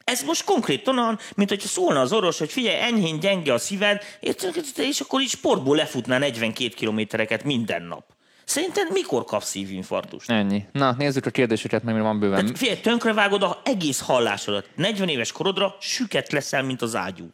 Ez 0.04 0.22
most 0.22 0.44
konkrétan 0.44 0.98
olyan, 0.98 1.18
mint 1.34 1.48
hogyha 1.48 1.68
szólna 1.68 2.00
az 2.00 2.12
orvos, 2.12 2.38
hogy 2.38 2.52
figyelj, 2.52 2.80
enyhén 2.80 3.20
gyenge 3.20 3.52
a 3.52 3.58
szíved, 3.58 4.02
és 4.76 5.00
akkor 5.00 5.20
így 5.20 5.28
sportból 5.28 5.76
lefutná 5.76 6.18
42 6.18 6.74
kilométereket 6.74 7.44
minden 7.44 7.82
nap. 7.82 8.04
Szerinted 8.44 8.92
mikor 8.92 9.24
kapsz 9.24 9.48
szívinfarktust? 9.48 10.30
Ennyi. 10.30 10.64
Na, 10.72 10.94
nézzük 10.98 11.26
a 11.26 11.30
kérdéseket, 11.30 11.82
mert 11.82 11.98
van 11.98 12.20
bőven. 12.20 12.40
Tehát 12.40 12.58
figyelj, 12.58 12.80
tönkrevágod 12.80 13.42
a 13.42 13.60
egész 13.64 14.00
hallásodat. 14.00 14.68
40 14.74 15.08
éves 15.08 15.32
korodra 15.32 15.76
süket 15.80 16.32
leszel, 16.32 16.62
mint 16.62 16.82
az 16.82 16.94
ágyú. 16.94 17.30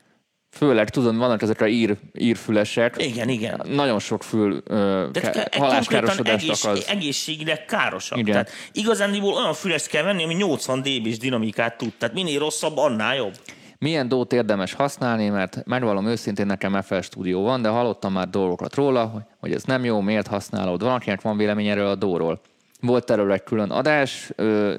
Főleg, 0.57 0.88
tudod, 0.90 1.16
vannak 1.16 1.42
ezek 1.42 1.61
a 1.61 1.66
ír, 1.66 1.96
írfülesek. 2.18 2.94
Igen, 2.98 3.28
igen. 3.28 3.61
Nagyon 3.68 3.98
sok 3.98 4.22
fül 4.22 4.62
ö, 4.66 5.09
Tehát 5.12 5.32
ke- 5.32 5.54
halláskárosodást 5.54 6.44
egész, 6.44 6.64
okoz. 6.64 6.86
egészségileg 6.88 7.64
károsak. 7.64 8.18
Igen. 8.18 8.32
Tehát 8.32 8.50
igazándiból 8.72 9.34
olyan 9.34 9.54
fülest 9.54 9.86
kell 9.86 10.02
venni, 10.02 10.24
ami 10.24 10.34
80 10.34 10.80
dB-s 10.82 11.18
dinamikát 11.18 11.76
tud. 11.76 11.92
Tehát 11.98 12.14
minél 12.14 12.38
rosszabb, 12.38 12.76
annál 12.76 13.16
jobb. 13.16 13.34
Milyen 13.78 14.09
dót 14.09 14.32
érdemes 14.32 14.72
használni, 14.72 15.28
mert 15.28 15.62
megvallom 15.64 16.07
őszintén, 16.07 16.46
nekem 16.46 16.82
FL 16.82 17.00
stúdió 17.00 17.42
van, 17.42 17.62
de 17.62 17.68
hallottam 17.68 18.12
már 18.12 18.28
dolgokat 18.28 18.74
róla, 18.74 19.04
hogy, 19.04 19.22
hogy 19.40 19.52
ez 19.52 19.62
nem 19.62 19.84
jó, 19.84 20.00
miért 20.00 20.26
használod. 20.26 20.82
Valakinek 20.82 21.20
van 21.20 21.36
vélemény 21.36 21.66
erről 21.66 21.88
a 21.88 21.94
dóról. 21.94 22.40
Volt 22.81 23.11
erről 23.11 23.33
egy 23.33 23.43
külön 23.43 23.70
adás, 23.70 24.31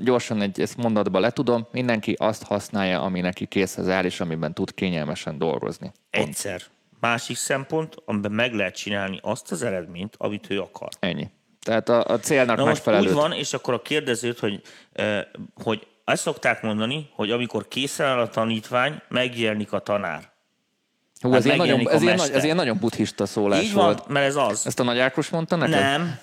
gyorsan 0.03 0.41
egy 0.41 0.59
ezt 0.61 0.77
mondatba 0.77 1.19
letudom, 1.19 1.67
mindenki 1.71 2.15
azt 2.19 2.43
használja, 2.43 3.01
ami 3.01 3.21
neki 3.21 3.45
készhez 3.45 3.89
áll, 3.89 4.03
és 4.03 4.19
amiben 4.19 4.53
tud 4.53 4.73
kényelmesen 4.73 5.37
dolgozni. 5.37 5.91
Egyszer. 6.09 6.61
Másik 6.99 7.35
szempont, 7.35 7.95
amiben 8.05 8.31
meg 8.31 8.53
lehet 8.53 8.75
csinálni 8.75 9.19
azt 9.21 9.51
az 9.51 9.63
eredményt, 9.63 10.15
amit 10.17 10.49
ő 10.49 10.59
akar. 10.59 10.89
Ennyi. 10.99 11.29
Tehát 11.61 11.89
a, 11.89 12.03
a 12.05 12.19
célnak 12.19 12.57
Na 12.57 12.63
most 12.63 12.75
megfelelő. 12.75 13.07
úgy 13.07 13.13
van, 13.13 13.31
és 13.31 13.53
akkor 13.53 13.73
a 13.73 13.81
kérdezőt, 13.81 14.39
hogy, 14.39 14.61
hogy 15.63 15.87
azt 16.03 16.21
szokták 16.21 16.61
mondani, 16.61 17.09
hogy 17.15 17.31
amikor 17.31 17.67
készen 17.67 18.05
áll 18.05 18.19
a 18.19 18.29
tanítvány, 18.29 19.01
megjelenik 19.07 19.73
a 19.73 19.79
tanár. 19.79 20.31
Hú, 21.21 21.29
hát 21.29 21.39
ez, 21.39 21.45
ilyen 21.45 21.57
nagyon, 21.57 21.89
ez, 21.89 22.01
ilyen, 22.01 22.19
ez 22.19 22.43
ilyen 22.43 22.55
nagyon 22.55 22.77
buddhista 22.79 23.25
szólás 23.25 23.63
Így 23.63 23.73
van, 23.73 23.85
volt. 23.85 24.07
mert 24.07 24.25
ez 24.25 24.35
az. 24.35 24.65
Ezt 24.65 24.79
a 24.79 24.83
Nagy 24.83 24.99
Ákos 24.99 25.29
mondta 25.29 25.55
neked? 25.55 25.79
Nem, 25.79 26.19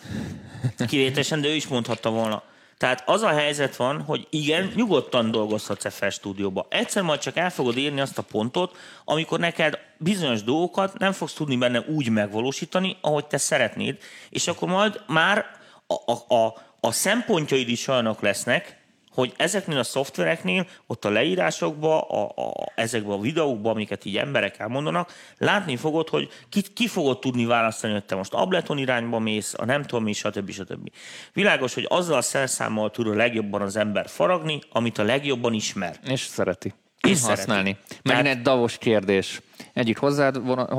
kivételesen, 0.89 1.41
de 1.41 1.49
ő 1.49 1.55
is 1.55 1.67
mondhatta 1.67 2.11
volna. 2.11 2.43
Tehát 2.79 3.03
az 3.07 3.23
a 3.23 3.29
helyzet 3.29 3.77
van, 3.77 4.03
hogy 4.03 4.27
igen, 4.31 4.73
nyugodtan 4.75 5.31
dolgozhatsz 5.31 5.95
FL 5.95 6.09
stúdióba. 6.09 6.67
Egyszer 6.71 7.03
majd 7.03 7.21
csak 7.21 7.37
el 7.37 7.51
fogod 7.51 7.77
érni 7.77 8.01
azt 8.01 8.19
a 8.19 8.23
pontot, 8.23 8.77
amikor 9.05 9.39
neked 9.39 9.79
bizonyos 9.97 10.43
dolgokat 10.43 10.99
nem 10.99 11.13
fogsz 11.13 11.33
tudni 11.33 11.57
benne 11.57 11.81
úgy 11.81 12.09
megvalósítani, 12.09 12.97
ahogy 13.01 13.27
te 13.27 13.37
szeretnéd, 13.37 13.99
és 14.31 14.47
akkor 14.47 14.69
majd 14.69 15.01
már 15.07 15.47
a, 15.87 16.13
a, 16.13 16.35
a, 16.35 16.55
a 16.81 16.93
szempontjaid 16.93 17.69
is 17.69 17.89
olyanok 17.89 18.21
lesznek, 18.21 18.84
hogy 19.15 19.33
ezeknél 19.37 19.79
a 19.79 19.83
szoftvereknél, 19.83 20.67
ott 20.87 21.05
a 21.05 21.11
leírásokban, 21.11 22.01
a, 22.01 22.23
a, 22.23 22.73
ezekben 22.75 23.19
a 23.19 23.21
videókban, 23.21 23.73
amiket 23.75 24.05
így 24.05 24.17
emberek 24.17 24.59
elmondanak, 24.59 25.13
látni 25.39 25.77
fogod, 25.77 26.09
hogy 26.09 26.29
ki, 26.49 26.63
ki 26.75 26.87
fogod 26.89 27.19
tudni 27.19 27.45
választani, 27.45 27.93
hogy 27.93 28.05
te 28.05 28.15
most 28.15 28.33
Ableton 28.33 28.79
irányba 28.79 29.19
mész, 29.19 29.55
a 29.57 29.65
nem 29.65 29.83
tudom 29.83 30.05
mi, 30.05 30.13
stb. 30.13 30.51
stb. 30.51 30.91
Világos, 31.33 31.75
hogy 31.75 31.87
azzal 31.89 32.17
a 32.17 32.23
szerszámmal 32.23 32.91
tud 32.91 33.07
a 33.07 33.15
legjobban 33.15 33.63
az 33.63 33.77
ember 33.77 34.09
faragni, 34.09 34.61
amit 34.73 34.99
a 34.99 35.03
legjobban 35.03 35.53
ismer. 35.53 35.97
És 36.07 36.21
szereti. 36.21 36.75
És 37.01 37.23
használni. 37.23 37.77
szereti. 37.79 38.01
Megint 38.03 38.25
Tehát- 38.25 38.27
egy 38.27 38.43
davos 38.43 38.79
kérdés. 38.79 39.41
Egyik 39.73 39.99
hozzád, 39.99 40.37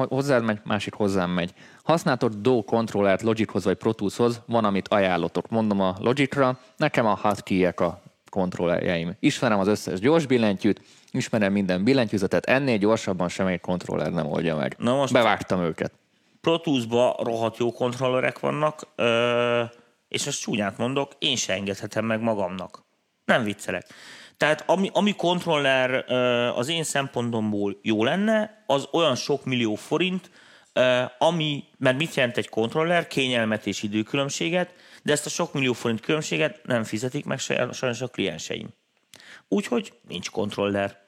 hozzád 0.10 0.44
megy, 0.44 0.60
másik 0.64 0.94
hozzám 0.94 1.30
megy. 1.30 1.54
Használtod 1.84 2.34
Do 2.36 2.62
kontrollert 2.62 3.22
Logichoz 3.22 3.64
vagy 3.64 3.76
Pro 3.78 3.94
Toolshoz, 3.94 4.42
van, 4.46 4.66
amit 4.66 4.88
ajánlotok. 4.88 5.50
Mondom 5.50 5.82
a 5.82 5.96
Logicra, 6.00 6.60
nekem 6.78 7.06
a 7.06 7.20
hotkey-ek 7.22 7.80
a 7.80 8.02
kontrollerjeim. 8.30 9.16
Ismerem 9.20 9.60
az 9.60 9.68
összes 9.68 10.00
gyors 10.00 10.26
billentyűt, 10.26 10.82
ismerem 11.12 11.52
minden 11.52 11.84
billentyűzetet, 11.84 12.46
ennél 12.46 12.78
gyorsabban 12.78 13.30
semmelyik 13.30 13.62
kontroller 13.62 14.12
nem 14.12 14.28
oldja 14.28 14.56
meg. 14.56 14.76
Na 14.80 14.96
most- 14.96 15.14
Bevágtam 15.14 15.62
őket. 15.64 15.92
Pro 16.42 16.58
Tools-ba 16.60 17.16
rohadt 17.24 17.58
jó 17.58 17.72
kontrollerek 17.72 18.40
vannak, 18.40 18.82
és 20.08 20.28
ezt 20.28 20.40
csúnyát 20.42 20.78
mondok, 20.78 21.12
én 21.20 21.36
se 21.36 21.54
engedhetem 21.54 22.06
meg 22.06 22.22
magamnak. 22.22 22.84
Nem 23.26 23.44
viccelek. 23.44 23.86
Tehát 24.38 24.64
ami, 24.70 24.90
ami 24.94 25.16
kontroller 25.16 26.12
az 26.58 26.70
én 26.70 26.84
szempontomból 26.84 27.78
jó 27.82 28.04
lenne, 28.04 28.64
az 28.68 28.88
olyan 28.92 29.16
sok 29.16 29.46
millió 29.46 29.76
forint, 29.76 30.30
ami, 31.18 31.64
mert 31.78 31.98
mit 31.98 32.14
jelent 32.14 32.38
egy 32.38 32.50
kontroller? 32.50 33.08
Kényelmet 33.08 33.68
és 33.68 33.84
időkülönbséget, 33.84 34.74
de 35.04 35.12
ezt 35.12 35.26
a 35.26 35.30
sok 35.30 35.54
millió 35.54 35.74
forint 35.74 36.02
különbséget 36.02 36.60
nem 36.64 36.84
fizetik 36.84 37.26
meg 37.26 37.40
sajnos 37.40 38.02
a 38.02 38.08
klienseim. 38.08 38.70
Úgyhogy 39.48 39.94
nincs 40.08 40.30
kontroller. 40.30 41.05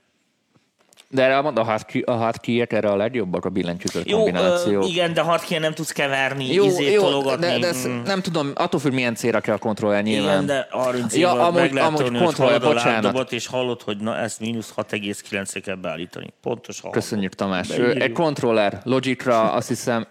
De 1.10 1.24
erre 1.24 1.38
a, 1.38 1.52
a 1.56 1.64
hotkey- 1.72 2.06
a 2.10 2.12
hotkey-ek 2.12 2.74
erre 2.74 2.90
a 2.90 2.96
legjobbak 2.96 3.46
a 3.46 3.50
billentyűzet 3.50 4.10
Jó, 4.10 4.18
kombináció. 4.18 4.82
ö, 4.82 4.86
igen, 4.86 5.14
de 5.14 5.22
hardkey 5.22 5.60
nem 5.60 5.74
tudsz 5.74 5.92
keverni, 5.92 6.54
jó, 6.54 6.66
izét 6.66 6.94
jó, 6.94 7.02
tologatni. 7.02 7.46
de, 7.46 7.58
de 7.60 7.68
ezt 7.68 7.88
Mm. 7.88 8.02
nem 8.06 8.22
tudom, 8.22 8.52
attól 8.56 8.80
függ, 8.80 8.94
milyen 8.94 9.16
célra 9.16 9.40
kell 9.40 9.56
a 9.56 9.58
kontroller 9.58 10.04
nyilván. 10.04 10.34
Igen, 10.34 10.46
de 10.46 10.68
30 10.72 11.16
Ja, 11.16 11.32
amúgy- 11.32 11.78
amúgy 11.78 12.02
a 12.40 12.60
bocsánat. 12.60 13.32
és 13.32 13.48
hallod, 13.48 13.82
hogy 13.82 13.98
na 13.98 14.18
ezt 14.18 14.40
mínusz 14.40 14.74
6,9-re 14.76 15.60
kell 15.60 15.76
beállítani. 15.76 16.34
Pontos 16.42 16.80
hallod. 16.82 16.96
Köszönjük 16.96 17.34
Tamás. 17.34 17.68
Beírjuk. 17.68 18.02
Egy 18.02 18.12
kontroller 18.12 18.82
Logicra, 18.84 19.52
azt 19.52 19.68
hiszem, 19.68 20.08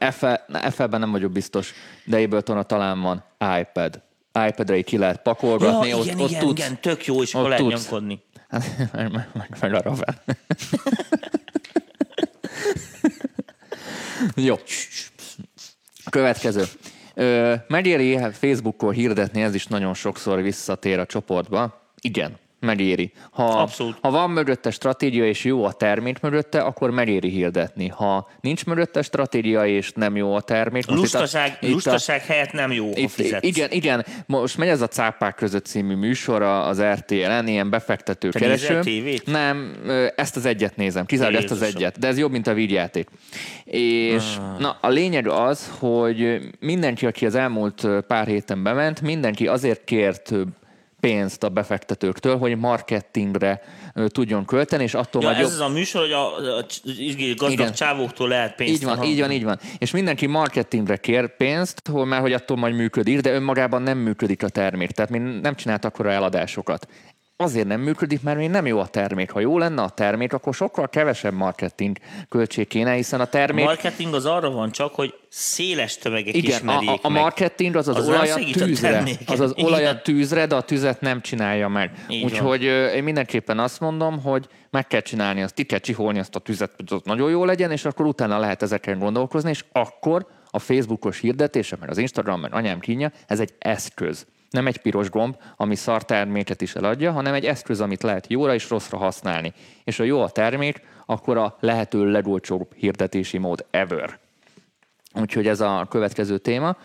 FL-ben 0.71 1.01
nem 1.01 1.11
vagyok 1.11 1.33
biztos, 1.33 1.73
de 2.05 2.17
ableton 2.23 2.67
talán 2.67 3.01
van 3.03 3.25
iPad. 3.61 4.01
iPad-re 4.49 4.81
ki 4.81 4.99
lehet 4.99 5.23
pakolgatni, 5.23 5.89
Ja, 5.89 5.97
ott, 5.97 6.05
igen, 6.05 6.21
ott 6.21 6.29
igen, 6.31 6.41
tudsz. 6.41 6.59
igen, 6.61 6.79
tök 6.81 7.05
jó, 7.07 7.23
és 7.23 7.35
akkor 7.35 7.49
lehet 7.49 7.67
nyomkodni. 7.67 8.23
Hát, 8.63 8.93
meg, 8.93 9.13
meg, 9.13 9.29
meg, 9.33 9.57
meg 9.61 9.75
a 9.75 9.81
Raven. 9.81 10.19
Jó. 14.49 14.55
Következő. 16.11 16.65
Megéri 17.69 18.19
Facebookon 18.33 18.93
hirdetni, 18.93 19.43
ez 19.43 19.55
is 19.55 19.67
nagyon 19.67 19.95
sokszor 19.95 20.43
visszatér 20.43 20.99
a 20.99 21.07
csoportba. 21.07 21.93
Igen, 22.01 22.39
megéri. 22.67 23.13
Ha, 23.31 23.45
Abszolút. 23.45 23.97
ha 24.03 24.11
van 24.11 24.31
mögötte 24.31 24.71
stratégia 24.71 25.27
és 25.27 25.45
jó 25.45 25.65
a 25.65 25.73
termék 25.73 26.21
mögötte, 26.21 26.61
akkor 26.61 26.91
megéri 26.91 27.29
hirdetni. 27.29 27.89
Ha 27.89 28.29
nincs 28.41 28.65
mögötte 28.67 29.03
stratégia 29.03 29.67
és 29.67 29.93
nem 29.95 30.17
jó 30.17 30.35
a 30.35 30.41
termék... 30.41 30.87
most 30.87 30.89
itt 30.89 31.15
a- 31.15 31.19
Lustaság, 31.19 31.59
itt 31.61 31.69
a- 31.69 31.73
lustaság 31.73 32.25
helyett 32.25 32.53
nem 32.53 32.73
jó, 32.73 32.91
itt, 32.95 33.11
fizetsz. 33.11 33.45
igen, 33.47 33.71
igen, 33.71 34.05
most 34.27 34.57
megy 34.59 34.69
ez 34.69 34.81
a 34.81 34.89
Cápák 34.89 35.35
között 35.35 35.67
című 35.67 35.95
műsor 35.95 36.43
az 36.43 36.83
RTL-en, 36.83 37.47
ilyen 37.49 37.71
befektető 37.71 38.29
Te 38.31 38.39
kereső. 38.39 38.81
tévét? 38.81 39.27
Nem, 39.27 39.77
ezt 40.17 40.37
az 40.37 40.45
egyet 40.47 40.77
nézem, 40.77 41.07
kizárólag 41.07 41.43
ezt 41.43 41.53
az 41.53 41.63
egyet, 41.63 41.99
de 41.99 42.07
ez 42.07 42.19
jobb, 42.19 42.31
mint 42.31 42.47
a 42.47 42.55
vígjáték. 42.55 43.09
És 43.65 44.23
Ah. 44.39 44.59
na, 44.61 44.77
a 44.81 44.89
lényeg 44.89 45.29
az, 45.29 45.73
hogy 45.79 46.39
mindenki, 46.61 47.07
aki 47.07 47.27
az 47.27 47.35
elmúlt 47.35 47.87
pár 48.07 48.27
héten 48.27 48.63
bement, 48.63 49.01
mindenki 49.01 49.47
azért 49.47 49.85
kért 49.85 50.31
ö, 50.31 50.43
pénzt 51.07 51.43
a 51.43 51.49
befektetőktől, 51.49 52.39
hogy 52.39 52.57
marketingre 52.57 53.63
tudjon 54.07 54.45
költeni, 54.45 54.83
és 54.83 54.95
attól 54.95 55.23
Ja, 55.23 55.29
majd 55.29 55.41
ez 55.41 55.51
jobb... 55.51 55.61
az 55.61 55.71
a 55.71 55.73
műsor, 55.73 56.01
hogy 56.01 56.13
a, 56.13 56.37
a, 56.37 56.59
a 56.59 56.65
gazdag 57.37 57.51
Igen. 57.51 57.73
csávóktól 57.73 58.29
lehet 58.29 58.55
pénzt. 58.55 58.73
Így 58.73 58.85
van, 58.85 58.97
Aha. 58.97 59.05
így 59.05 59.21
van, 59.21 59.31
így 59.31 59.45
van. 59.45 59.59
És 59.79 59.91
mindenki 59.91 60.27
marketingre 60.27 60.97
kér 60.97 61.37
pénzt, 61.37 61.91
már 61.93 62.21
hogy 62.21 62.33
attól 62.33 62.57
majd 62.57 62.75
működik, 62.75 63.21
de 63.21 63.33
önmagában 63.33 63.83
nem 63.83 63.99
működik 63.99 64.43
a 64.43 64.49
termék. 64.49 64.91
Tehát 64.91 65.11
mi 65.11 65.19
nem 65.19 65.55
csinált 65.55 65.85
akkor 65.85 66.07
eladásokat. 66.07 66.89
Azért 67.37 67.67
nem 67.67 67.81
működik, 67.81 68.23
mert 68.23 68.39
még 68.39 68.51
nem 68.51 68.67
jó 68.67 68.79
a 68.79 68.87
termék. 68.87 69.31
Ha 69.31 69.41
jó 69.41 69.59
lenne 69.59 69.83
a 69.83 69.89
termék, 69.89 70.33
akkor 70.33 70.55
sokkal 70.55 70.89
kevesebb 70.89 71.33
marketing 71.33 71.97
költség 72.29 72.69
kéne, 72.69 72.93
hiszen 72.93 73.21
a 73.21 73.25
termék... 73.25 73.65
A 73.65 73.67
marketing 73.67 74.15
az 74.15 74.27
arra 74.27 74.51
van 74.51 74.71
csak, 74.71 74.95
hogy 74.95 75.15
széles 75.29 75.99
tömegek 75.99 76.35
Igen, 76.35 76.51
ismerjék 76.51 76.89
a, 76.89 76.99
a, 77.03 77.09
marketing 77.09 77.77
az 77.77 77.89
az, 77.89 77.97
Az 77.97 78.09
olaj 78.09 78.31
a 78.31 78.35
tűzre. 78.53 79.05
Az 79.27 79.41
az 79.41 79.55
olaj 79.57 79.87
a 79.87 80.01
tűzre, 80.01 80.47
de 80.47 80.55
a 80.55 80.61
tüzet 80.61 81.01
nem 81.01 81.21
csinálja 81.21 81.69
meg. 81.69 81.91
Így 82.09 82.23
van. 82.23 82.31
Úgyhogy 82.31 82.65
ö, 82.65 82.87
én 82.87 83.03
mindenképpen 83.03 83.59
azt 83.59 83.81
mondom, 83.81 84.23
hogy 84.23 84.47
meg 84.71 84.87
kell 84.87 85.01
csinálni 85.01 85.43
azt, 85.43 85.55
ki 85.55 85.65
kell 85.65 85.79
csiholni 85.79 86.19
azt 86.19 86.35
a 86.35 86.39
tüzet, 86.39 86.73
hogy 86.77 86.87
az 86.89 87.01
nagyon 87.05 87.31
jó 87.31 87.45
legyen, 87.45 87.71
és 87.71 87.85
akkor 87.85 88.07
utána 88.07 88.39
lehet 88.39 88.63
ezeken 88.63 88.99
gondolkozni, 88.99 89.51
és 89.51 89.65
akkor 89.73 90.27
a 90.51 90.59
Facebookos 90.59 91.21
hirdetése, 91.21 91.77
meg 91.81 91.91
az 91.91 91.99
Instagram, 91.99 92.41
meg 92.41 92.55
anyám 92.55 92.81
kínja, 92.81 93.13
ez 93.27 93.41
egy 93.41 93.55
eszköz. 93.59 94.27
Nem 94.51 94.67
egy 94.67 94.79
piros 94.79 95.11
gomb, 95.11 95.37
ami 95.57 95.75
szar 95.75 96.05
terméket 96.05 96.61
is 96.61 96.75
eladja, 96.75 97.13
hanem 97.13 97.35
egy 97.35 97.45
eszköz, 97.45 97.81
amit 97.81 98.03
lehet 98.03 98.27
jóra 98.31 98.55
és 98.55 98.71
rosszra 98.71 98.99
használni. 98.99 99.53
És 99.85 99.97
ha 99.97 100.05
jó 100.05 100.21
a 100.21 100.31
termék, 100.31 100.81
akkor 101.07 101.37
a 101.37 101.57
lehető 101.61 102.11
legolcsóbb 102.11 102.75
hirdetési 102.75 103.39
mód 103.39 103.67
ever. 103.71 104.19
Úgyhogy 105.15 105.47
ez 105.47 105.61
a 105.61 105.87
következő 105.91 106.39
téma. 106.39 106.77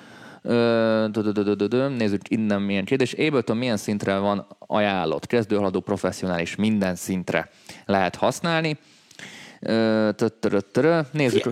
Nézzük 1.97 2.30
innen 2.30 2.62
milyen 2.62 2.86
kérdés. 2.86 3.14
Ableton 3.14 3.57
milyen 3.57 3.78
szintre 3.78 4.18
van 4.18 4.47
ajánlott? 4.59 5.26
Kezdőhaladó, 5.26 5.80
professzionális, 5.80 6.55
minden 6.55 6.95
szintre 6.95 7.49
lehet 7.86 8.16
használni. 8.16 8.78
Nézzük. 11.12 11.49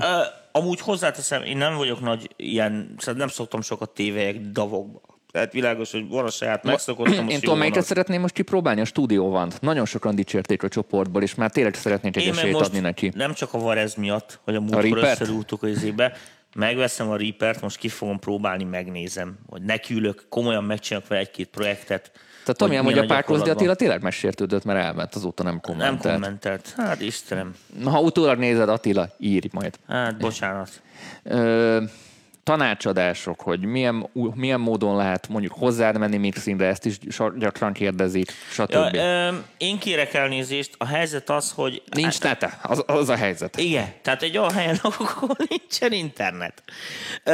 Amúgy 0.51 0.79
hozzáteszem, 0.79 1.43
én 1.43 1.57
nem 1.57 1.75
vagyok 1.75 2.01
nagy 2.01 2.29
ilyen, 2.35 2.93
szóval 2.97 3.19
nem 3.19 3.27
szoktam 3.27 3.61
sokat 3.61 3.89
tévelyek 3.89 4.41
davokba. 4.41 5.01
Tehát 5.31 5.51
világos, 5.53 5.91
hogy 5.91 6.07
van 6.07 6.25
a 6.25 6.29
saját 6.29 6.63
megszokottam, 6.63 7.29
Én 7.29 7.39
tudom, 7.39 7.57
melyiket 7.57 7.83
szeretném 7.83 8.21
most 8.21 8.33
kipróbálni, 8.33 8.81
a 8.81 8.85
Studio 8.85 9.29
van. 9.29 9.51
Nagyon 9.61 9.85
sokan 9.85 10.15
dicsérték 10.15 10.63
a 10.63 10.67
csoportból, 10.67 11.21
és 11.21 11.35
már 11.35 11.51
tényleg 11.51 11.73
szeretnék 11.73 12.17
egy 12.17 12.27
esélyt 12.27 12.55
adni 12.55 12.79
neki. 12.79 13.11
nem 13.15 13.33
csak 13.33 13.53
a 13.53 13.57
Varez 13.57 13.95
miatt, 13.95 14.39
hogy 14.43 14.55
a 14.55 14.59
múltkor 14.59 14.97
összerúgtuk 14.97 15.63
az 15.63 15.69
izébe, 15.69 16.13
megveszem 16.55 17.09
a 17.09 17.17
Reapert, 17.17 17.61
most 17.61 17.77
ki 17.77 17.87
fogom 17.87 18.19
próbálni, 18.19 18.63
megnézem, 18.63 19.37
hogy 19.47 19.61
nekiülök, 19.61 20.25
komolyan 20.29 20.63
megcsinálok 20.63 21.07
vele 21.07 21.21
egy-két 21.21 21.47
projektet. 21.47 22.11
Tehát 22.43 22.57
Tomi, 22.57 22.75
hogy 22.75 22.97
a 22.97 23.05
Párkozdi. 23.05 23.49
Attila 23.49 23.75
tényleg 23.75 24.01
megsértődött, 24.01 24.63
mert 24.63 24.79
elment, 24.83 25.15
azóta 25.15 25.43
nem 25.43 25.51
Nem 25.51 25.61
kommentelt. 25.61 26.13
kommentelt. 26.13 26.73
Hát 26.77 27.01
Istenem. 27.01 27.55
Na, 27.83 27.89
ha 27.89 28.01
utólag 28.01 28.37
nézed, 28.39 28.69
Attila, 28.69 29.09
írj 29.17 29.47
majd. 29.51 29.75
Hát 29.87 30.17
bocsánat. 30.17 30.81
Ö, 31.23 31.83
tanácsadások, 32.49 33.41
hogy 33.41 33.65
milyen, 33.65 34.09
milyen 34.33 34.59
módon 34.59 34.95
lehet 34.95 35.27
mondjuk 35.27 35.53
hozzád 35.53 35.97
menni 35.97 36.17
mixingre, 36.17 36.67
ezt 36.67 36.85
is 36.85 36.97
gyakran 37.37 37.73
kérdezik, 37.73 38.31
stb. 38.51 38.71
Ja, 38.71 38.89
ö, 38.93 39.35
én 39.57 39.79
kérek 39.79 40.13
elnézést, 40.13 40.75
a 40.77 40.85
helyzet 40.85 41.29
az, 41.29 41.51
hogy... 41.51 41.81
Nincs 41.91 42.21
nete, 42.21 42.59
az, 42.61 42.83
az 42.85 43.09
a 43.09 43.15
helyzet. 43.15 43.57
Igen, 43.57 43.93
tehát 44.01 44.21
egy 44.21 44.37
olyan 44.37 44.51
helyen 44.51 44.79
ahol 44.83 45.35
nincsen 45.49 45.91
internet. 45.91 46.63
Ö, 47.23 47.31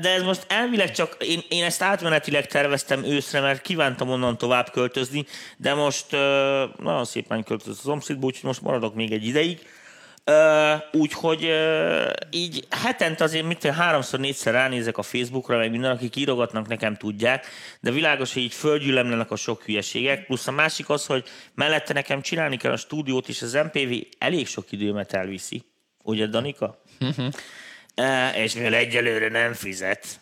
De 0.00 0.10
ez 0.14 0.22
most 0.22 0.46
elvileg 0.48 0.90
csak, 0.90 1.16
én, 1.18 1.40
én 1.48 1.64
ezt 1.64 1.82
átmenetileg 1.82 2.46
terveztem 2.46 3.04
őszre, 3.04 3.40
mert 3.40 3.62
kívántam 3.62 4.08
onnan 4.08 4.38
tovább 4.38 4.70
költözni, 4.70 5.24
de 5.56 5.74
most 5.74 6.12
ö, 6.12 6.64
nagyon 6.78 7.04
szépen 7.04 7.42
költözött 7.42 7.78
a 7.78 7.82
szomszédba, 7.82 8.26
úgyhogy 8.26 8.44
most 8.44 8.62
maradok 8.62 8.94
még 8.94 9.12
egy 9.12 9.26
ideig. 9.26 9.60
Ö, 10.24 10.74
Úgyhogy 10.92 11.50
így 12.30 12.66
hetente 12.70 13.24
azért 13.24 13.46
mit 13.46 13.64
háromszor, 13.66 14.20
négyszer 14.20 14.52
ránézek 14.52 14.98
a 14.98 15.02
Facebookra, 15.02 15.56
meg 15.56 15.70
minden, 15.70 15.90
akik 15.90 16.16
írogatnak, 16.16 16.68
nekem 16.68 16.96
tudják, 16.96 17.46
de 17.80 17.90
világos, 17.90 18.32
hogy 18.32 18.42
így 18.42 18.52
földgyűlemlenek 18.52 19.30
a 19.30 19.36
sok 19.36 19.62
hülyeségek, 19.62 20.26
plusz 20.26 20.46
a 20.46 20.50
másik 20.50 20.88
az, 20.88 21.06
hogy 21.06 21.24
mellette 21.54 21.92
nekem 21.92 22.20
csinálni 22.20 22.56
kell 22.56 22.72
a 22.72 22.76
stúdiót, 22.76 23.28
és 23.28 23.42
az 23.42 23.52
MPV 23.52 23.92
elég 24.18 24.46
sok 24.46 24.72
időmet 24.72 25.12
elviszi. 25.12 25.62
Ugye, 26.02 26.26
Danika? 26.26 26.82
Uh-huh. 27.00 27.34
És 28.36 28.54
mivel 28.54 28.74
egyelőre 28.74 29.28
nem 29.28 29.52
fizet, 29.52 30.20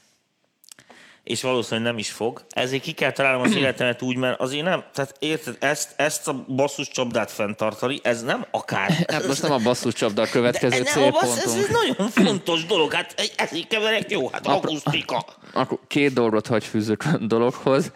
és 1.24 1.42
valószínűleg 1.42 1.90
nem 1.90 1.98
is 1.98 2.10
fog. 2.10 2.42
Ezért 2.50 2.82
ki 2.82 2.92
kell 2.92 3.10
találnom 3.12 3.42
az 3.42 3.56
életemet 3.56 4.02
úgy, 4.02 4.16
mert 4.16 4.40
azért 4.40 4.64
nem, 4.64 4.84
tehát 4.94 5.14
érted, 5.18 5.56
ezt, 5.60 5.92
ezt 5.96 6.28
a 6.28 6.44
basszus 6.48 6.88
csapdát 6.88 7.30
fenntartani, 7.30 8.00
ez 8.02 8.22
nem 8.22 8.44
akár. 8.50 8.90
Hát 9.12 9.26
most 9.26 9.42
nem 9.42 9.52
a 9.52 9.58
basszus 9.58 9.94
csapda 9.94 10.22
a 10.22 10.26
következő 10.26 10.82
De 10.82 10.90
a 11.00 11.10
bassz, 11.10 11.22
ez, 11.22 11.52
célpontunk. 11.52 11.64
ez 11.68 11.68
nagyon 11.70 12.08
fontos 12.10 12.66
dolog, 12.66 12.92
hát 12.92 13.32
ezért 13.36 13.66
keverek 13.66 14.10
jó, 14.10 14.28
hát 14.28 14.46
akusztika. 14.46 15.24
Akkor 15.52 15.78
két 15.88 16.12
dolgot 16.12 16.46
hagy 16.46 16.64
fűzök 16.64 17.04
a 17.04 17.16
dologhoz. 17.26 17.92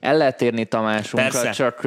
El 0.00 0.16
lehet 0.16 0.42
érni 0.42 0.64
Tamásunkat, 0.64 1.32
Persze. 1.32 1.50
csak 1.50 1.86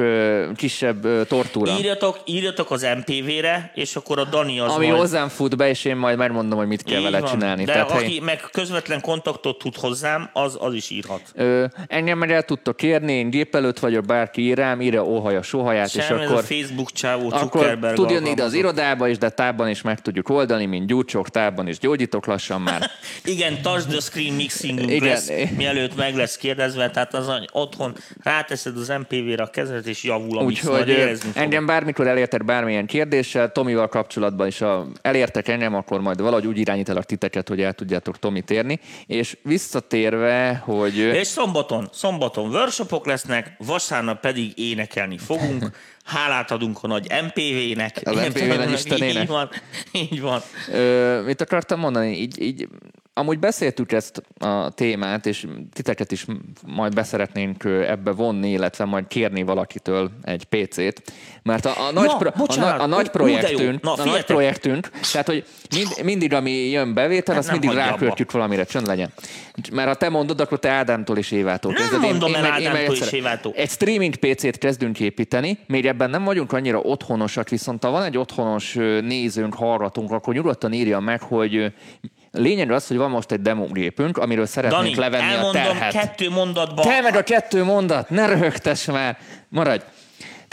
kisebb 0.56 1.26
tortúra. 1.26 1.72
Írjatok, 1.78 2.20
írjatok 2.24 2.70
az 2.70 2.86
MPV-re, 2.98 3.72
és 3.74 3.96
akkor 3.96 4.18
a 4.18 4.24
Dani 4.24 4.60
az 4.60 4.72
Ami 4.72 4.86
majd... 4.86 4.98
hozzám 4.98 5.28
fut 5.28 5.56
be, 5.56 5.68
és 5.68 5.84
én 5.84 5.96
majd 5.96 6.16
megmondom, 6.18 6.58
hogy 6.58 6.66
mit 6.66 6.82
kell 6.82 6.96
Így 6.98 7.02
vele 7.04 7.20
van. 7.20 7.30
csinálni. 7.30 7.64
De 7.64 7.72
Tehát, 7.72 7.90
aki 7.90 8.14
én- 8.14 8.22
meg 8.22 8.40
közvetlen 8.52 9.00
kontaktot 9.00 9.58
tud 9.58 9.76
hozzám, 9.76 10.30
az, 10.44 10.56
az 10.60 10.74
is 10.74 10.90
írhat. 10.90 11.22
Ö, 11.34 11.64
engem 11.86 12.18
meg 12.18 12.30
el 12.30 12.42
tudtok 12.42 12.76
kérni, 12.76 13.12
én 13.12 13.30
gép 13.30 13.54
előtt 13.54 13.78
vagyok, 13.78 14.04
bárki 14.04 14.42
ír 14.42 14.56
rám, 14.56 14.80
írja 14.80 15.04
óhaja 15.04 15.42
sohaját, 15.42 15.86
és 15.86 16.04
Sem 16.04 16.18
ez 16.18 16.22
a 16.22 16.32
akkor, 16.32 16.44
Facebook 16.44 16.92
csávó 16.92 17.26
akkor 17.30 17.60
Zuckerberg 17.60 17.94
tud 17.94 18.10
jönni 18.10 18.30
ide 18.30 18.42
az 18.42 18.52
irodába 18.52 19.08
is, 19.08 19.18
de 19.18 19.28
távban 19.28 19.68
is 19.68 19.82
meg 19.82 20.00
tudjuk 20.00 20.28
oldani, 20.28 20.66
mint 20.66 20.86
gyúcsok, 20.86 21.28
távban 21.28 21.68
is 21.68 21.78
gyógyítok 21.78 22.26
lassan 22.26 22.60
már. 22.60 22.90
Igen, 23.24 23.62
touch 23.62 23.88
the 23.88 24.00
screen 24.00 24.34
mixingünk 24.34 24.90
Igen. 24.90 25.08
lesz, 25.08 25.30
mielőtt 25.56 25.96
meg 25.96 26.16
lesz 26.16 26.36
kérdezve, 26.36 26.90
tehát 26.90 27.14
az, 27.14 27.26
hogy 27.26 27.48
otthon 27.52 27.96
ráteszed 28.22 28.76
az 28.76 28.88
MPV-re 28.88 29.42
a 29.42 29.50
kezedet, 29.50 29.86
és 29.86 30.02
javul 30.02 30.38
a 30.38 30.42
Úgyhogy 30.42 31.18
engem 31.34 31.66
bármikor 31.66 32.06
elértek 32.06 32.44
bármilyen 32.44 32.86
kérdéssel, 32.86 33.52
Tomival 33.52 33.88
kapcsolatban 33.88 34.46
is, 34.46 34.58
ha 34.58 34.86
elértek 35.02 35.48
engem, 35.48 35.74
akkor 35.74 36.00
majd 36.00 36.20
valahogy 36.20 36.46
úgy 36.46 36.58
irányítalak 36.58 37.04
titeket, 37.04 37.48
hogy 37.48 37.60
el 37.60 37.72
tudjátok 37.72 38.18
Tomit 38.18 38.50
érni. 38.50 38.80
És 39.06 39.36
visszatérve, 39.42 40.30
hogy... 40.64 40.98
ö, 40.98 41.12
És 41.12 41.26
szombaton, 41.26 41.88
szombaton 41.92 42.48
workshopok 42.48 43.06
lesznek, 43.06 43.54
vasárnap 43.58 44.20
pedig 44.20 44.52
énekelni 44.58 45.18
fogunk. 45.18 45.70
Hálát 46.04 46.50
adunk 46.50 46.78
a 46.82 46.86
nagy 46.86 47.06
MPV-nek. 47.26 48.00
Az 48.04 48.14
MPV 48.14 48.22
nagy 48.22 48.36
Értelemben, 48.36 48.72
istenének. 48.72 49.22
Így 49.22 49.28
van, 49.28 49.48
így 49.92 50.20
van. 50.20 50.40
Ö, 50.72 51.22
mit 51.22 51.40
akartam 51.40 51.80
mondani? 51.80 52.20
Így, 52.20 52.40
így, 52.42 52.68
amúgy 53.16 53.38
beszéltük 53.38 53.92
ezt 53.92 54.22
a 54.38 54.70
témát, 54.70 55.26
és 55.26 55.46
titeket 55.72 56.12
is 56.12 56.26
majd 56.66 56.94
beszeretnénk 56.94 57.64
ebbe 57.64 58.10
vonni, 58.10 58.50
illetve 58.50 58.84
majd 58.84 59.06
kérni 59.06 59.42
valakitől 59.42 60.10
egy 60.22 60.44
PC-t, 60.44 61.12
mert 61.42 61.64
a, 61.66 61.70
a, 61.88 61.92
nagy, 61.92 62.06
Na, 62.06 62.16
pro, 62.16 62.28
a, 62.28 62.32
bocsánat. 62.36 62.76
na, 62.76 62.82
a 62.82 62.86
nagy 62.86 63.08
projektünk, 63.08 63.82
Na, 63.82 63.92
a 63.92 64.04
nagy 64.04 64.24
projektünk, 64.24 64.90
tehát 65.12 65.26
hogy 65.26 65.44
mind, 65.74 65.88
mindig, 66.04 66.32
ami 66.32 66.50
jön 66.50 66.94
bevétel, 66.94 67.34
Hát 67.34 67.42
azt 67.44 67.52
mindig 67.52 67.70
ráköltjük 67.70 68.30
valamire, 68.32 68.64
csönd 68.64 68.86
legyen. 68.86 69.12
Mert 69.72 69.88
ha 69.88 69.94
te 69.94 70.08
mondod, 70.08 70.40
akkor 70.40 70.58
te 70.58 70.68
Ádámtól 70.70 71.18
és 71.18 71.30
Évától 71.30 71.72
Nem 71.72 71.80
kezded. 71.82 72.00
mondom 72.00 72.34
el 72.34 72.40
meg- 72.42 72.50
meg 72.50 72.60
Ádámtól 72.60 72.94
és 72.94 73.00
egyszer- 73.00 73.12
Évától. 73.12 73.52
Egy 73.56 73.70
streaming 73.70 74.14
PC-t 74.16 74.58
kezdünk 74.58 75.00
építeni, 75.00 75.58
még 75.66 75.86
ebben 75.86 76.10
nem 76.10 76.24
vagyunk 76.24 76.52
annyira 76.52 76.78
otthonosak, 76.78 77.48
viszont 77.48 77.84
ha 77.84 77.90
van 77.90 78.02
egy 78.02 78.16
otthonos 78.18 78.74
nézőnk, 79.00 79.54
hallgatunk, 79.54 80.10
akkor 80.12 80.34
nyugodtan 80.34 80.72
írja 80.72 81.00
meg, 81.00 81.22
hogy 81.22 81.72
lényeg 82.34 82.70
az, 82.70 82.86
hogy 82.86 82.96
van 82.96 83.10
most 83.10 83.32
egy 83.32 83.40
demogépünk, 83.40 84.18
amiről 84.18 84.46
szeretnénk 84.46 84.82
Dani, 84.82 84.96
levenni 84.96 85.34
a 85.34 85.50
terhet. 85.50 85.92
kettő 85.92 86.30
mondatba. 86.30 86.82
Te 86.82 87.00
meg 87.00 87.16
a 87.16 87.22
kettő 87.22 87.64
mondat, 87.64 88.10
ne 88.10 88.26
röhögtess 88.26 88.84
már, 88.86 89.18
maradj. 89.48 89.84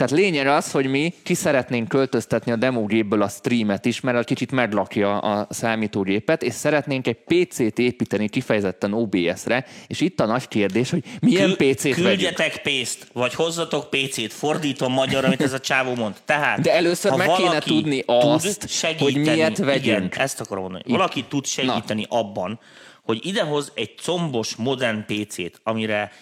Tehát 0.02 0.16
lényeg 0.16 0.46
az, 0.46 0.70
hogy 0.70 0.86
mi 0.86 1.14
ki 1.22 1.34
szeretnénk 1.34 1.88
költöztetni 1.88 2.52
a 2.52 2.56
demogépből 2.56 3.22
a 3.22 3.28
streamet 3.28 3.84
is, 3.84 4.00
mert 4.00 4.18
az 4.18 4.24
kicsit 4.24 4.50
meglakja 4.50 5.18
a 5.18 5.46
számítógépet, 5.50 6.42
és 6.42 6.54
szeretnénk 6.54 7.06
egy 7.06 7.16
PC-t 7.16 7.78
építeni 7.78 8.28
kifejezetten 8.28 8.92
OBS-re, 8.92 9.66
és 9.86 10.00
itt 10.00 10.20
a 10.20 10.26
nagy 10.26 10.48
kérdés, 10.48 10.90
hogy 10.90 11.04
milyen 11.20 11.54
Kül- 11.54 11.74
PC-t. 11.74 11.94
Küldjetek 11.94 12.62
pénzt, 12.62 13.06
vagy 13.12 13.34
hozzatok 13.34 13.90
PC-t, 13.90 14.32
fordítom 14.32 14.92
magyar, 14.92 15.24
amit 15.24 15.42
ez 15.42 15.52
a 15.52 15.60
csávó 15.60 15.94
mond. 15.94 16.14
Tehát, 16.24 16.60
De 16.60 16.72
először 16.72 17.12
meg 17.12 17.30
kéne 17.36 17.58
tudni 17.58 18.00
tud 18.00 18.14
azt, 18.16 18.68
segíteni, 18.68 19.12
hogy 19.12 19.22
miért 19.22 19.58
Igen, 19.58 19.66
vegyünk. 19.66 20.16
ezt 20.16 20.40
akarom 20.40 20.62
mondani. 20.62 20.84
Valaki 20.86 21.24
tud 21.28 21.46
segíteni 21.46 22.06
abban, 22.08 22.60
hogy 23.02 23.26
idehoz 23.26 23.72
egy 23.74 23.94
combos, 24.02 24.56
modern 24.56 25.04
PC-t, 25.06 25.60
amire 25.62 26.12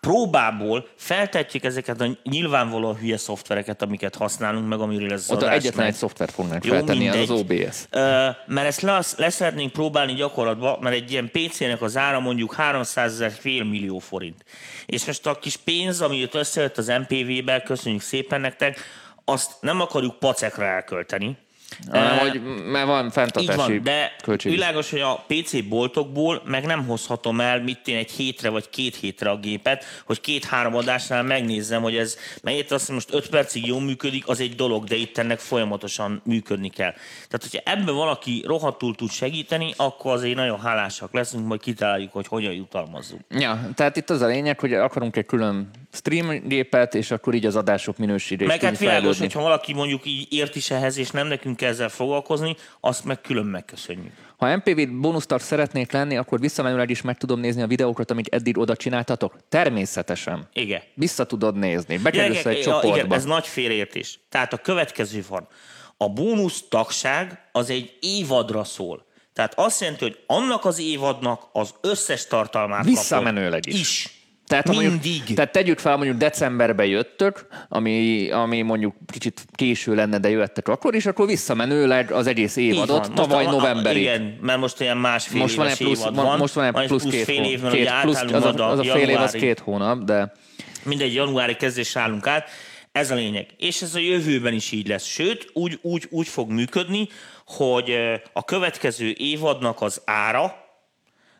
próbából 0.00 0.88
feltetjük 0.96 1.64
ezeket 1.64 2.00
a 2.00 2.06
nyilvánvalóan 2.22 2.96
hülye 2.96 3.16
szoftvereket, 3.16 3.82
amiket 3.82 4.14
használunk, 4.14 4.68
meg 4.68 4.80
amiről 4.80 5.12
ez 5.12 5.24
az 5.28 5.36
adás 5.36 5.54
egyetlen 5.54 5.84
megy. 5.84 5.92
egy 5.92 5.98
szoftvert 5.98 6.30
fognánk 6.32 6.64
Jó, 6.64 6.72
feltenni, 6.72 7.08
az 7.08 7.16
az 7.16 7.28
mindegy. 7.28 7.62
OBS. 7.66 7.76
Ö, 7.90 8.28
mert 8.46 8.66
ezt 8.66 8.80
lesz, 8.80 9.16
leszeretnénk 9.16 9.72
próbálni 9.72 10.14
gyakorlatba, 10.14 10.78
mert 10.80 10.94
egy 10.94 11.10
ilyen 11.10 11.30
PC-nek 11.30 11.82
az 11.82 11.96
ára 11.96 12.20
mondjuk 12.20 12.54
300 12.54 13.12
ezer 13.12 13.30
fél 13.30 13.64
millió 13.64 13.98
forint. 13.98 14.44
És 14.86 15.04
most 15.04 15.26
a 15.26 15.38
kis 15.38 15.56
pénz, 15.56 16.00
ami 16.00 16.16
jött 16.16 16.34
összejött 16.34 16.78
az 16.78 16.86
MPV-be, 16.86 17.62
köszönjük 17.62 18.02
szépen 18.02 18.40
nektek, 18.40 18.78
azt 19.24 19.52
nem 19.60 19.80
akarjuk 19.80 20.18
pacekra 20.18 20.64
elkölteni, 20.64 21.36
hanem 21.90 22.18
hogy 22.18 22.40
mert 22.70 22.86
van 22.86 23.04
Így 23.04 23.12
fenntartási 23.12 23.56
van, 23.56 23.82
de 23.82 24.16
költség. 24.22 24.52
világos, 24.52 24.90
hogy 24.90 25.00
a 25.00 25.24
PC 25.26 25.62
boltokból 25.68 26.42
meg 26.44 26.66
nem 26.66 26.86
hozhatom 26.86 27.40
el 27.40 27.62
mit 27.62 27.88
én 27.88 27.96
egy 27.96 28.10
hétre 28.10 28.48
vagy 28.48 28.70
két 28.70 28.96
hétre 28.96 29.30
a 29.30 29.36
gépet, 29.36 29.84
hogy 30.06 30.20
két-három 30.20 30.74
adásnál 30.74 31.22
megnézzem, 31.22 31.82
hogy 31.82 31.96
ez, 31.96 32.16
mert 32.42 32.58
itt 32.58 32.70
azt 32.70 32.90
most 32.90 33.14
öt 33.14 33.28
percig 33.28 33.66
jól 33.66 33.80
működik, 33.80 34.28
az 34.28 34.40
egy 34.40 34.54
dolog, 34.54 34.84
de 34.84 34.96
itt 34.96 35.18
ennek 35.18 35.38
folyamatosan 35.38 36.22
működni 36.24 36.68
kell. 36.68 36.92
Tehát, 37.28 37.48
hogyha 37.50 37.70
ebben 37.70 37.94
valaki 37.94 38.44
rohadtul 38.46 38.94
tud 38.94 39.10
segíteni, 39.10 39.74
akkor 39.76 40.12
azért 40.12 40.36
nagyon 40.36 40.60
hálásak 40.60 41.12
leszünk, 41.12 41.46
majd 41.46 41.60
kitaláljuk, 41.60 42.12
hogy 42.12 42.26
hogyan 42.26 42.52
jutalmazzuk. 42.52 43.20
Ja, 43.30 43.70
tehát 43.74 43.96
itt 43.96 44.10
az 44.10 44.20
a 44.20 44.26
lényeg, 44.26 44.60
hogy 44.60 44.72
akarunk 44.74 45.16
egy 45.16 45.26
külön 45.26 45.70
stream 45.92 46.48
gépet, 46.48 46.94
és 46.94 47.10
akkor 47.10 47.34
így 47.34 47.46
az 47.46 47.56
adások 47.56 47.96
minősége 47.96 48.44
is 48.44 48.50
Meg 48.50 48.60
hát 48.60 48.78
világos, 48.78 49.18
hogyha 49.18 49.40
valaki 49.40 49.72
mondjuk 49.72 50.06
így 50.06 50.32
ért 50.32 50.56
is 50.56 50.70
ehhez, 50.70 50.98
és 50.98 51.10
nem 51.10 51.26
nekünk 51.26 51.62
kell 51.64 51.72
ezzel 51.72 51.88
foglalkozni, 51.88 52.56
azt 52.80 53.04
meg 53.04 53.20
külön 53.20 53.46
megköszönjük. 53.46 54.12
Ha 54.36 54.56
MPV 54.56 54.80
bónusztart 55.00 55.44
szeretnék 55.44 55.92
lenni, 55.92 56.16
akkor 56.16 56.40
visszamenőleg 56.40 56.90
is 56.90 57.02
meg 57.02 57.18
tudom 57.18 57.40
nézni 57.40 57.62
a 57.62 57.66
videókat, 57.66 58.10
amit 58.10 58.34
eddig 58.34 58.58
oda 58.58 58.76
csináltatok? 58.76 59.36
Természetesen. 59.48 60.48
Igen. 60.52 60.82
Vissza 60.94 61.24
tudod 61.24 61.56
nézni. 61.56 61.98
Bekerülsz 61.98 62.44
egy 62.44 62.56
ja, 62.56 62.62
csoportba. 62.62 62.96
igen, 62.96 63.12
ez 63.12 63.24
nagy 63.24 63.46
félreértés. 63.46 64.18
Tehát 64.28 64.52
a 64.52 64.56
következő 64.56 65.24
van. 65.28 65.48
A 65.96 66.08
bónusz 66.08 66.64
tagság 66.68 67.48
az 67.52 67.70
egy 67.70 67.98
évadra 68.00 68.64
szól. 68.64 69.06
Tehát 69.32 69.52
azt 69.56 69.80
jelenti, 69.80 70.04
hogy 70.04 70.18
annak 70.26 70.64
az 70.64 70.80
évadnak 70.80 71.42
az 71.52 71.74
összes 71.80 72.26
tartalmát 72.26 72.84
Visszamenőleg 72.84 73.66
is. 73.66 73.80
Is. 73.80 74.23
Tehát, 74.46 74.68
Mindig. 74.68 74.88
Mondjuk, 74.88 75.36
tehát 75.36 75.52
tegyük 75.52 75.78
fel, 75.78 75.96
mondjuk 75.96 76.16
decemberben 76.16 76.86
jöttök, 76.86 77.46
ami, 77.68 78.30
ami 78.30 78.62
mondjuk 78.62 78.94
kicsit 79.12 79.44
késő 79.52 79.94
lenne, 79.94 80.18
de 80.18 80.28
jöttek 80.28 80.68
akkor, 80.68 80.94
és 80.94 81.06
akkor 81.06 81.26
visszamenőleg 81.26 82.10
az 82.10 82.26
egész 82.26 82.56
évadot 82.56 83.06
van. 83.06 83.14
Tavaly 83.14 83.44
novemberig. 83.44 84.02
Igen, 84.02 84.38
mert 84.40 84.58
most 84.58 84.80
ilyen 84.80 84.96
másfél 84.96 85.40
most 85.40 85.54
van 85.54 85.66
éves 85.66 85.78
plusz, 85.78 86.00
évad 86.00 86.14
van, 86.14 86.38
most 86.38 86.54
van 86.54 86.64
egy 86.64 86.76
egy 86.76 86.86
plusz, 86.86 87.02
két, 87.02 87.24
fél 87.24 87.42
hó- 87.42 87.50
év, 87.50 87.60
mert 87.60 87.74
két 87.74 87.90
plusz, 88.00 88.20
az, 88.20 88.44
a, 88.44 88.70
az 88.70 88.78
a 88.78 88.82
fél 88.82 89.08
év 89.08 89.20
az 89.20 89.30
két 89.30 89.58
hónap, 89.58 90.04
de 90.04 90.32
mindegy, 90.82 91.14
januári 91.14 91.56
kezdésre 91.56 92.00
állunk 92.00 92.26
át. 92.26 92.48
Ez 92.92 93.10
a 93.10 93.14
lényeg. 93.14 93.46
És 93.58 93.82
ez 93.82 93.94
a 93.94 93.98
jövőben 93.98 94.54
is 94.54 94.72
így 94.72 94.88
lesz. 94.88 95.04
Sőt, 95.04 95.50
úgy, 95.52 95.78
úgy, 95.82 96.06
úgy 96.10 96.28
fog 96.28 96.50
működni, 96.50 97.08
hogy 97.46 97.94
a 98.32 98.44
következő 98.44 99.14
évadnak 99.16 99.82
az 99.82 100.02
ára, 100.04 100.63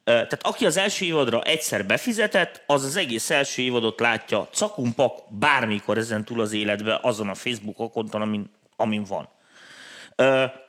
tehát 0.04 0.38
aki 0.42 0.66
az 0.66 0.76
első 0.76 1.04
évadra 1.04 1.42
egyszer 1.42 1.86
befizetett, 1.86 2.62
az 2.66 2.84
az 2.84 2.96
egész 2.96 3.30
első 3.30 3.62
évadot 3.62 4.00
látja 4.00 4.48
cakumpak 4.52 5.18
bármikor 5.28 5.98
ezen 5.98 6.24
túl 6.24 6.40
az 6.40 6.52
életbe, 6.52 6.98
azon 7.02 7.28
a 7.28 7.34
Facebook 7.34 7.78
akonton, 7.78 8.20
amin, 8.20 8.50
amin 8.76 9.04
van. 9.04 9.28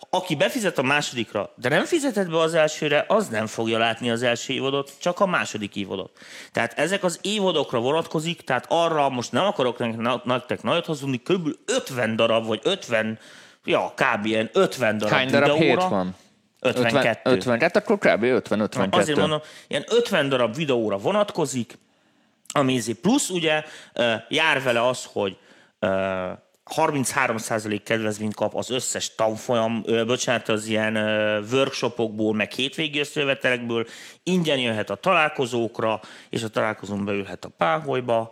Aki 0.09 0.35
befizet 0.35 0.77
a 0.77 0.81
másodikra, 0.81 1.53
de 1.55 1.69
nem 1.69 1.85
fizetett 1.85 2.29
be 2.29 2.39
az 2.39 2.53
elsőre, 2.53 3.05
az 3.07 3.27
nem 3.27 3.47
fogja 3.47 3.77
látni 3.77 4.09
az 4.11 4.23
első 4.23 4.53
évadot, 4.53 4.93
csak 4.99 5.19
a 5.19 5.25
második 5.25 5.75
évadot. 5.75 6.11
Tehát 6.51 6.79
ezek 6.79 7.03
az 7.03 7.19
évadokra 7.21 7.79
vonatkozik, 7.79 8.41
tehát 8.41 8.65
arra 8.69 9.09
most 9.09 9.31
nem 9.31 9.45
akarok 9.45 9.97
nek- 9.97 10.23
nektek 10.23 10.63
nagyot 10.63 10.85
hazudni, 10.85 11.17
kb. 11.17 11.49
50 11.65 12.15
darab, 12.15 12.45
vagy 12.45 12.59
50, 12.63 13.19
ja, 13.63 13.93
kb. 13.95 14.25
ilyen 14.25 14.49
50 14.53 14.97
darab 14.97 15.13
hány 15.13 15.29
darab 15.29 15.57
videóra. 15.57 15.81
hét 15.81 15.89
van? 15.89 16.15
52. 16.65 17.29
50, 17.31 17.59
hát 17.59 17.75
akkor 17.75 17.97
kb. 17.97 18.23
50-52. 18.23 18.89
Azért 18.89 19.17
mondom, 19.17 19.41
ilyen 19.67 19.83
50 19.89 20.29
darab 20.29 20.55
videóra 20.55 20.97
vonatkozik, 20.97 21.77
ami 22.47 22.75
ezért 22.75 22.97
plusz 22.97 23.29
ugye 23.29 23.63
jár 24.29 24.63
vele 24.63 24.87
az, 24.87 25.07
hogy 25.11 25.37
ö, 25.79 26.31
33% 26.75 27.81
kedvezményt 27.83 28.35
kap 28.35 28.55
az 28.55 28.69
összes 28.69 29.15
tanfolyam, 29.15 29.83
bocsánat, 30.05 30.49
az 30.49 30.65
ilyen 30.65 30.95
workshopokból, 31.51 32.33
meg 32.33 32.51
hétvégi 32.51 32.99
összejövetelekből, 32.99 33.85
ingyen 34.23 34.59
jöhet 34.59 34.89
a 34.89 34.95
találkozókra, 34.95 35.99
és 36.29 36.43
a 36.43 36.47
találkozón 36.47 37.05
beülhet 37.05 37.45
a 37.45 37.49
páholyba, 37.57 38.31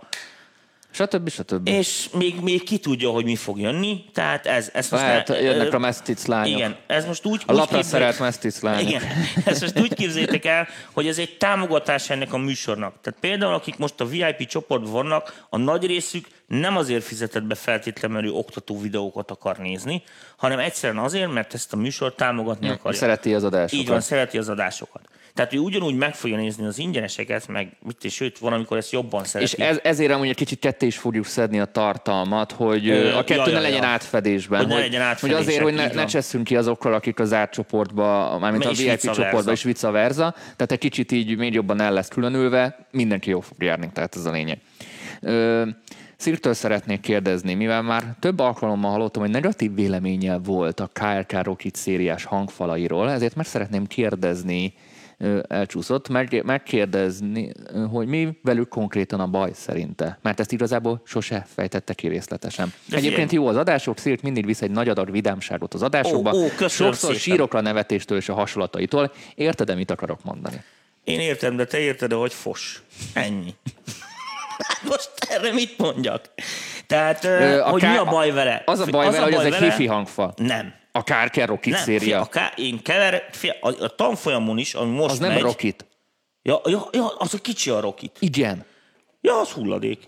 Stb. 0.93 1.29
stb. 1.29 1.67
és 1.67 2.09
még, 2.13 2.39
még 2.41 2.63
ki 2.63 2.77
tudja, 2.77 3.09
hogy 3.09 3.23
mi 3.23 3.35
fog 3.35 3.59
jönni, 3.59 4.05
tehát 4.13 4.45
ez, 4.45 4.69
ez 4.73 4.89
most 4.89 5.03
Lehet, 5.03 5.27
ne- 5.27 5.41
jönnek 5.41 5.73
a 5.73 5.79
mesztic 5.79 6.25
lányok. 6.25 6.57
Igen, 6.57 6.75
ez 6.87 7.05
most 7.05 7.25
úgy... 7.25 7.41
A 7.45 7.53
lapra 7.53 7.83
szerelt 7.83 8.19
mesztic 8.19 8.61
lányok. 8.61 8.89
igen, 8.89 9.01
ezt 9.45 9.61
most 9.61 9.79
úgy 9.79 9.93
képzeljétek 9.93 10.45
el, 10.45 10.67
hogy 10.91 11.07
ez 11.07 11.17
egy 11.17 11.37
támogatás 11.37 12.09
ennek 12.09 12.33
a 12.33 12.37
műsornak. 12.37 12.93
Tehát 13.01 13.19
például, 13.19 13.53
akik 13.53 13.77
most 13.77 14.01
a 14.01 14.05
VIP 14.05 14.47
csoportban 14.47 14.91
vannak, 14.91 15.45
a 15.49 15.57
nagy 15.57 15.85
részük 15.85 16.27
nem 16.47 16.77
azért 16.77 17.03
fizetett 17.03 17.43
be 17.43 17.55
feltétlenül, 17.55 18.17
mert 18.17 18.33
ő 18.33 18.37
oktató 18.37 18.79
videókat 18.79 19.31
akar 19.31 19.57
nézni, 19.57 20.03
hanem 20.37 20.59
egyszerűen 20.59 21.03
azért, 21.03 21.33
mert 21.33 21.53
ezt 21.53 21.73
a 21.73 21.77
műsort 21.77 22.15
támogatni 22.15 22.69
akarja. 22.69 22.99
Szereti 22.99 23.33
az 23.33 23.43
adásokat. 23.43 23.79
Így 23.79 23.87
van, 23.87 24.01
szereti 24.01 24.37
az 24.37 24.49
adásokat. 24.49 25.01
Tehát 25.33 25.53
ő 25.53 25.57
ugyanúgy 25.57 25.95
meg 25.95 26.15
fogja 26.15 26.37
nézni 26.37 26.65
az 26.65 26.77
ingyeneseket, 26.79 27.47
meg 27.47 27.77
mit 27.79 28.03
és 28.03 28.13
sőt, 28.13 28.37
van, 28.37 28.53
amikor 28.53 28.77
ezt 28.77 28.91
jobban 28.91 29.23
szereti. 29.23 29.51
És 29.51 29.59
ez, 29.59 29.79
ezért 29.83 30.11
amúgy 30.11 30.27
egy 30.27 30.35
kicsit 30.35 30.59
ketté 30.59 30.85
is 30.85 30.97
fogjuk 30.97 31.25
szedni 31.25 31.59
a 31.59 31.65
tartalmat, 31.65 32.51
hogy 32.51 32.89
Ö, 32.89 33.15
a 33.15 33.23
kettő 33.23 33.39
ja, 33.39 33.45
ne 33.45 33.51
ja, 33.51 33.59
legyen 33.59 33.81
ja. 33.81 33.87
átfedésben. 33.87 34.59
Hogy 34.59 34.67
ne 34.67 34.75
legyen 34.75 35.01
hogy 35.01 35.09
átfedések, 35.09 35.41
azért, 35.41 35.61
hogy 35.61 35.73
ne, 35.73 35.87
ne 35.87 35.93
van. 35.93 36.05
csesszünk 36.05 36.43
ki 36.43 36.55
azokkal, 36.55 36.93
akik 36.93 37.19
az 37.19 37.33
átcsoportba, 37.33 38.37
mármint 38.39 38.65
a 38.65 38.71
VIP 38.71 38.99
csoportba, 38.99 39.51
és 39.51 39.63
vice 39.63 39.89
versa. 39.89 40.31
Tehát 40.31 40.71
egy 40.71 40.77
kicsit 40.77 41.11
így 41.11 41.37
még 41.37 41.53
jobban 41.53 41.81
el 41.81 41.93
lesz 41.93 42.07
különülve, 42.07 42.87
mindenki 42.91 43.29
jó 43.29 43.39
fog 43.39 43.63
járni, 43.63 43.89
tehát 43.93 44.15
ez 44.15 44.25
a 44.25 44.31
lényeg. 44.31 44.59
Ö, 45.21 45.67
Szirtől 46.17 46.53
szeretnék 46.53 46.99
kérdezni, 46.99 47.53
mivel 47.53 47.81
már 47.81 48.15
több 48.19 48.39
alkalommal 48.39 48.91
hallottam, 48.91 49.21
hogy 49.21 49.31
negatív 49.31 49.73
véleménye 49.73 50.37
volt 50.37 50.79
a 50.79 50.89
KRK 50.93 51.43
Rocket 51.43 51.75
szériás 51.75 52.23
hangfalairól, 52.23 53.09
ezért 53.09 53.35
meg 53.35 53.45
szeretném 53.45 53.87
kérdezni, 53.87 54.73
elcsúszott, 55.47 56.09
meg, 56.09 56.41
megkérdezni, 56.45 57.51
hogy 57.91 58.07
mi 58.07 58.37
velük 58.43 58.67
konkrétan 58.69 59.19
a 59.19 59.27
baj 59.27 59.51
szerinte. 59.53 60.17
Mert 60.21 60.39
ezt 60.39 60.51
igazából 60.51 61.01
sose 61.05 61.45
fejtette 61.55 61.93
ki 61.93 62.07
részletesen. 62.07 62.73
De 62.85 62.97
Egyébként 62.97 63.29
figyelj. 63.29 63.45
jó 63.45 63.49
az 63.51 63.57
adások, 63.57 63.97
Szirt 63.97 64.21
mindig 64.21 64.45
visz 64.45 64.61
egy 64.61 64.71
nagy 64.71 64.89
adag 64.89 65.11
vidámságot 65.11 65.73
az 65.73 65.81
adásokba. 65.83 66.31
Ó, 66.33 66.43
ó, 66.43 66.47
Sokszor 66.47 66.95
szépen. 66.95 67.15
sírok 67.17 67.53
a 67.53 67.61
nevetéstől 67.61 68.17
és 68.17 68.29
a 68.29 68.33
hasonlataitól. 68.33 69.11
Érted, 69.35 69.75
mit 69.75 69.91
akarok 69.91 70.23
mondani? 70.23 70.61
Én 71.03 71.19
értem, 71.19 71.55
de 71.55 71.65
te 71.65 71.79
érted, 71.79 72.11
hogy 72.11 72.33
fos. 72.33 72.81
Ennyi. 73.13 73.53
Most 74.89 75.11
erre 75.29 75.53
mit 75.53 75.77
mondjak? 75.77 76.21
Tehát, 76.87 77.23
Ö, 77.23 77.59
hogy 77.59 77.81
mi 77.81 77.95
a 77.97 78.05
baj 78.05 78.31
vele? 78.31 78.63
Az 78.65 78.79
a 78.79 78.85
baj 78.85 79.05
vele, 79.05 79.19
hogy 79.23 79.33
ez 79.33 79.39
egy 79.43 79.51
vele- 79.51 79.69
hifi 79.71 79.85
hangfal. 79.87 80.33
Nem. 80.37 80.73
A 80.95 81.03
KRK 81.03 81.45
Rocket 81.45 81.73
Nem, 81.73 81.81
széria. 81.83 81.99
fia, 82.01 82.21
a 82.21 82.25
ká- 82.25 82.57
én 82.59 82.81
kever, 82.81 83.23
fia, 83.31 83.53
a, 83.61 83.83
a 83.83 83.87
tanfolyamon 83.95 84.57
is, 84.57 84.73
ami 84.73 84.95
most 84.95 85.11
Az 85.11 85.19
nem 85.19 85.31
megy, 85.31 85.41
Rocket. 85.41 85.85
Ja, 86.41 86.61
ja, 86.65 86.87
ja, 86.91 87.07
az 87.17 87.33
a 87.33 87.37
kicsi 87.37 87.69
a 87.69 87.79
rokit. 87.79 88.15
Igen. 88.19 88.65
Ja, 89.21 89.39
az 89.39 89.49
hulladék. 89.49 89.99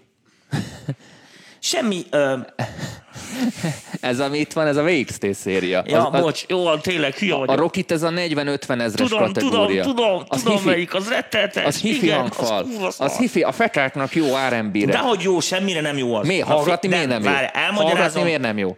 Semmi, 1.60 2.02
ö, 2.10 2.36
Ez, 4.02 4.20
ami 4.20 4.38
itt 4.38 4.54
van, 4.54 4.68
ez 4.68 4.76
a 4.78 4.84
VXT 4.84 5.34
széria. 5.34 5.84
ja, 5.88 6.08
az, 6.08 6.22
bocs, 6.22 6.46
jó, 6.48 6.76
tényleg 6.78 7.14
hülye 7.16 7.34
a 7.34 7.38
vagyok. 7.38 7.56
Rocket 7.58 7.92
ez 7.92 8.04
a 8.04 8.10
40-50 8.10 8.80
ezres 8.80 9.10
Tudom, 9.10 9.34
tudom, 9.34 9.50
kategória. 9.50 9.84
tudom, 9.84 10.24
az 10.28 10.42
tudom 10.42 10.58
hifi, 10.58 10.68
melyik, 10.70 10.94
az 10.94 11.10
rettenetes. 11.10 11.66
Az 11.66 11.82
hifi 11.82 12.06
igen, 12.06 12.20
hangfal. 12.20 12.58
Az, 12.64 12.68
kurva 12.70 12.92
Az, 12.98 13.18
hifi, 13.18 13.42
a 13.42 13.52
fekáknak 13.52 14.16
jó 14.16 14.26
R&B-re. 14.50 14.86
De 14.92 14.98
hogy 14.98 15.22
jó, 15.22 15.40
semmire 15.40 15.82
nem 15.82 15.98
jó 15.98 16.16
az. 16.16 16.28
Mi? 16.28 16.40
Hallgatni 16.40 16.88
miért 16.88 17.08
nem 17.08 17.24
jó? 17.24 17.30
Várj, 17.32 17.46
Hallgatni 17.46 17.62
elmagyarázom. 17.62 18.24
miért 18.24 18.42
nem 18.42 18.58
jó? 18.58 18.78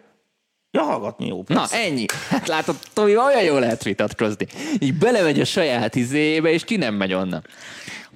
Ja, 0.72 0.84
hallgatni 0.84 1.28
jó. 1.28 1.44
Na, 1.48 1.56
persze. 1.60 1.78
ennyi. 1.78 2.06
Hát 2.30 2.48
látod, 2.48 2.76
Tomi, 2.94 3.18
olyan 3.18 3.44
jól 3.44 3.60
lehet 3.60 3.84
vitatkozni. 3.84 4.48
Így 4.80 4.94
belemegy 4.94 5.40
a 5.40 5.46
saját 5.46 5.96
izébe, 5.96 6.50
és 6.50 6.64
ki 6.64 6.76
nem 6.76 6.94
megy 6.94 7.14
onnan. 7.14 7.46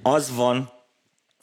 az 0.02 0.34
van, 0.34 0.72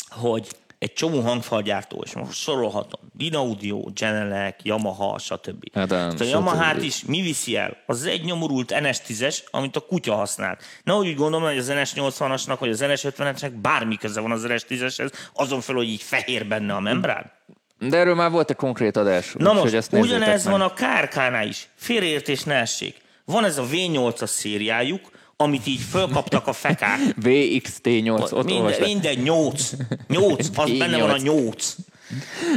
hogy 0.10 0.48
egy 0.80 0.94
csomó 0.94 1.20
hangfalgyártó, 1.22 2.04
és 2.06 2.14
most 2.14 2.40
sorolhatom, 2.40 3.10
Dinaudio, 3.14 3.80
Genelec, 3.94 4.56
Yamaha, 4.64 5.18
stb. 5.18 5.64
Hát, 5.74 5.92
a 5.92 6.12
stb. 6.12 6.22
Yamaha-t 6.22 6.84
is 6.84 7.04
mi 7.06 7.22
viszi 7.22 7.56
el? 7.58 7.78
Az 7.86 8.06
egy 8.06 8.24
nyomorult 8.24 8.74
NS10-es, 8.76 9.38
amit 9.52 9.76
a 9.76 9.80
kutya 9.80 10.16
használ. 10.16 10.58
Nehogy 10.84 11.08
úgy 11.08 11.16
gondolom, 11.16 11.48
hogy 11.48 11.58
az 11.58 11.72
NS80-asnak, 11.74 12.56
vagy 12.60 12.70
az 12.70 12.84
NS50-esnek 12.84 13.52
bármi 13.62 13.98
köze 13.98 14.20
van 14.22 14.32
az 14.32 14.46
NS10-eshez, 14.48 15.12
azon 15.34 15.62
fel, 15.62 15.76
hogy 15.76 15.90
így 15.90 16.02
fehér 16.02 16.46
benne 16.46 16.74
a 16.74 16.80
membrán. 16.80 17.32
De 17.80 17.98
erről 17.98 18.16
már 18.16 18.32
volt 18.32 18.50
egy 18.50 18.56
konkrét 18.56 18.98
adás. 18.98 19.34
Na 19.38 19.54
most, 19.54 19.74
ezt 19.74 19.94
ugyanez 19.94 20.44
meg. 20.44 20.54
van 20.54 20.62
a 20.62 20.74
KRK-nál 20.74 21.48
is. 21.48 21.68
Félreértés 21.76 22.44
ne 22.44 22.54
essék. 22.56 22.96
Van 23.26 23.46
ez 23.46 23.58
a 23.58 23.64
V8-as 23.72 24.28
szériájuk, 24.28 25.12
amit 25.38 25.68
így 25.68 25.80
fölkaptak 25.92 26.48
a 26.48 26.54
fekák. 26.54 27.00
VXT8, 27.24 28.22
ott 28.22 28.46
Minden, 28.46 28.56
olvasd 28.56 28.82
minden 28.82 29.14
8. 29.16 29.72
8, 30.08 30.48
az 30.56 30.72
benne 30.78 30.98
van 30.98 31.10
a 31.10 31.18
8. 31.18 31.76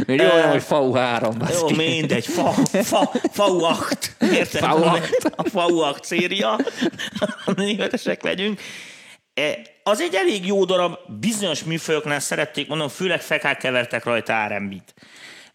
Még 0.06 0.20
jó, 0.20 0.26
Eh, 0.26 0.50
hogy 0.50 0.62
FAU3. 0.68 1.22
Jó, 1.22 1.30
baszki. 1.38 1.74
mindegy, 1.74 2.26
fa, 2.26 2.50
fa, 2.82 3.10
FAU8. 3.34 4.04
Érted? 4.32 4.62
FAU8. 4.64 5.32
A 5.36 5.42
FAU8 5.42 6.02
széria. 6.02 6.58
Németesek 7.56 8.22
legyünk. 8.22 8.60
E, 9.34 9.58
Az 9.82 10.00
egy 10.00 10.14
elég 10.14 10.46
jó 10.46 10.64
darab, 10.64 10.98
bizonyos 11.20 11.64
műfajoknál 11.64 12.20
szerették, 12.20 12.68
mondom, 12.68 12.88
főleg 12.88 13.20
fekák 13.20 13.56
kevertek 13.58 14.04
rajta 14.04 14.46
R&B-t. 14.46 14.94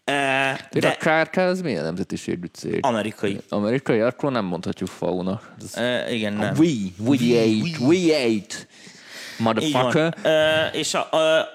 De 0.04 0.58
De 0.70 0.88
a 0.88 1.24
KRK 1.24 1.36
az 1.36 1.60
milyen 1.60 1.84
nemzetiségű 1.84 2.46
cég? 2.46 2.78
amerikai. 2.80 3.40
Amerikai, 3.48 4.00
akkor 4.00 4.32
nem 4.32 4.44
mondhatjuk 4.44 4.88
FAU-nak. 4.88 5.54
Ez 5.62 5.72
Uh, 5.76 6.12
igen, 6.14 6.32
nem. 6.32 6.54
We, 6.58 6.68
we 6.98 7.16
ate, 7.40 7.84
we 7.84 8.16
ate. 8.16 8.28
Így 8.28 8.52
van. 9.38 9.54
Motherfucker. 9.54 10.14
Ö, 10.22 10.66
és 10.78 10.94
a, 10.94 11.12
a, 11.12 11.48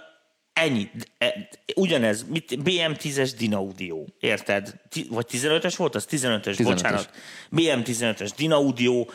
ennyi. 0.54 0.90
E, 1.18 1.50
Ugyanez, 1.76 2.26
mit, 2.30 2.58
BM10-es 2.64 3.32
Dinaudio, 3.38 4.04
érted? 4.20 4.74
Ti, 4.90 5.08
vagy 5.10 5.26
15-ös 5.32 5.74
volt? 5.78 5.96
Az 5.96 6.08
15-ös, 6.12 6.44
15-ös. 6.44 6.60
bocsánat. 6.64 7.10
BM15-ös 7.56 8.30
Dinaudio, 8.38 9.06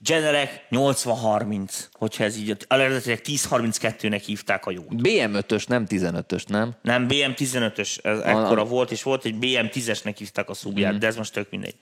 Genelec 0.00 0.50
8030, 0.68 1.88
hogyha 1.92 2.24
ez 2.24 2.36
így, 2.36 2.56
eredetileg 2.68 3.20
1032-nek 3.24 4.22
hívták 4.26 4.66
a 4.66 4.70
jót. 4.70 4.92
BM5-ös, 4.96 5.68
nem 5.68 5.86
15-ös, 5.88 6.46
nem? 6.46 6.74
Nem, 6.82 7.06
BM15-ös, 7.08 8.04
ez 8.04 8.18
ekkora 8.18 8.64
volt, 8.64 8.90
és 8.90 9.02
volt 9.02 9.24
egy 9.24 9.36
BM10-esnek 9.40 10.14
hívták 10.18 10.48
a 10.48 10.54
szubját, 10.54 10.98
de 10.98 11.06
ez 11.06 11.16
most 11.16 11.32
tök 11.32 11.50
mindegy. 11.50 11.74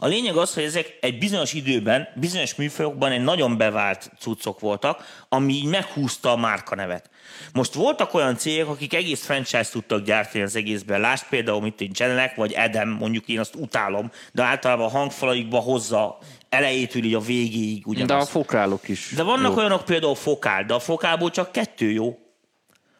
A 0.00 0.06
lényeg 0.06 0.36
az, 0.36 0.54
hogy 0.54 0.62
ezek 0.62 0.98
egy 1.00 1.18
bizonyos 1.18 1.52
időben, 1.52 2.08
bizonyos 2.14 2.54
műfajokban 2.54 3.12
egy 3.12 3.22
nagyon 3.22 3.56
bevált 3.56 4.10
cuccok 4.18 4.60
voltak, 4.60 5.24
ami 5.28 5.52
így 5.52 5.64
meghúzta 5.64 6.32
a 6.32 6.36
márkanevet. 6.36 7.10
Most 7.52 7.74
voltak 7.74 8.14
olyan 8.14 8.36
cégek, 8.36 8.68
akik 8.68 8.94
egész 8.94 9.24
franchise 9.24 9.70
tudtak 9.70 10.04
gyártani 10.04 10.44
az 10.44 10.56
egészben. 10.56 11.00
Lásd 11.00 11.24
például, 11.28 11.60
mint 11.60 11.80
egy 11.80 11.90
Genelec, 11.90 12.36
vagy 12.36 12.52
Edem, 12.52 12.88
mondjuk 12.88 13.28
én 13.28 13.38
azt 13.38 13.54
utálom, 13.54 14.10
de 14.32 14.42
általában 14.42 14.86
a 14.86 14.90
hangfalaikba 14.90 15.58
hozza 15.58 16.18
elejétől 16.48 17.04
így 17.04 17.14
a 17.14 17.20
végéig 17.20 18.04
De 18.06 18.14
a 18.14 18.24
fokrálok 18.24 18.88
is. 18.88 19.12
De 19.14 19.22
vannak 19.22 19.48
jók. 19.48 19.56
olyanok 19.56 19.84
például 19.84 20.14
fokál, 20.14 20.64
de 20.64 20.74
a 20.74 20.78
fokálból 20.78 21.30
csak 21.30 21.52
kettő 21.52 21.90
jó. 21.90 22.18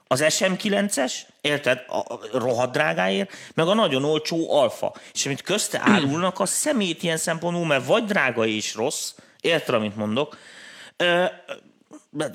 Az 0.07 0.25
SM9-es, 0.29 1.13
érted, 1.41 1.85
a 1.89 1.97
a 1.97 2.21
rohadt 2.33 2.73
drágáért, 2.73 3.33
meg 3.55 3.67
a 3.67 3.75
nagyon 3.75 4.05
olcsó 4.05 4.53
alfa. 4.53 4.95
És 5.13 5.27
amit 5.27 5.43
közte 5.43 5.81
árulnak, 5.93 6.41
az 6.41 6.51
szemét 6.51 7.03
ilyen 7.03 7.17
szempontból, 7.17 7.67
mert 7.67 7.87
vagy 7.87 8.05
drága 8.05 8.47
és 8.47 8.75
rossz, 8.75 9.15
érted, 9.41 9.75
amit 9.75 9.97
mondok, 9.97 10.39
Ö, 10.97 11.25
de- 12.11 12.31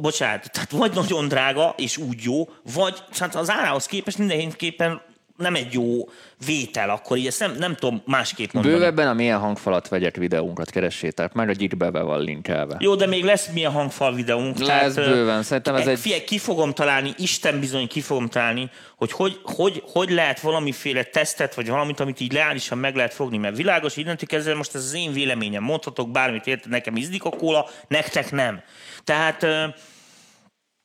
bocsánat, 0.00 0.50
tehát 0.52 0.70
vagy 0.70 0.94
nagyon 0.94 1.28
drága 1.28 1.74
és 1.76 1.96
úgy 1.96 2.22
jó, 2.22 2.48
vagy 2.74 3.04
tehát 3.18 3.34
az 3.34 3.50
árához 3.50 3.86
képest 3.86 4.18
mindenképpen 4.18 5.02
nem 5.38 5.54
egy 5.54 5.72
jó 5.72 6.08
vétel, 6.46 6.90
akkor 6.90 7.16
így 7.16 7.26
ezt 7.26 7.40
nem, 7.40 7.54
nem 7.58 7.74
tudom 7.74 8.02
másképp 8.06 8.52
mondani. 8.52 8.74
Bővebben 8.74 9.08
a 9.08 9.12
milyen 9.12 9.38
hangfalat 9.38 9.88
vegyek 9.88 10.16
videónkat 10.16 10.70
keressétek, 10.70 11.32
meg 11.32 11.48
a 11.48 11.52
gitbe 11.52 11.90
be 11.90 12.00
van 12.02 12.20
linkelve. 12.20 12.76
Jó, 12.78 12.94
de 12.94 13.06
még 13.06 13.24
lesz 13.24 13.48
milyen 13.52 13.72
hangfal 13.72 14.14
videónk. 14.14 14.58
Lesz 14.58 14.96
ö, 14.96 15.04
bőven, 15.04 15.42
szerintem 15.42 15.74
ez 15.74 15.86
e- 15.86 15.90
egy- 15.90 15.98
Figyelj, 15.98 16.24
ki 16.24 16.38
fogom 16.38 16.72
találni, 16.72 17.12
Isten 17.16 17.60
bizony 17.60 17.88
ki 17.88 18.00
fogom 18.00 18.28
találni, 18.28 18.70
hogy 18.96 19.12
hogy, 19.12 19.40
hogy 19.42 19.82
hogy 19.92 20.10
lehet 20.10 20.40
valamiféle 20.40 21.02
tesztet, 21.02 21.54
vagy 21.54 21.68
valamit, 21.68 22.00
amit 22.00 22.20
így 22.20 22.32
leálisan 22.32 22.78
meg 22.78 22.94
lehet 22.96 23.14
fogni, 23.14 23.36
mert 23.36 23.56
világos, 23.56 23.96
innentől 23.96 24.28
kezdve 24.28 24.54
most 24.54 24.74
ez 24.74 24.84
az 24.84 24.94
én 24.94 25.12
véleményem, 25.12 25.62
mondhatok 25.62 26.10
bármit, 26.10 26.46
érted, 26.46 26.70
nekem 26.70 26.96
ízlik 26.96 27.24
a 27.24 27.30
kóla, 27.30 27.66
nektek 27.88 28.30
nem. 28.32 28.60
Tehát 29.04 29.46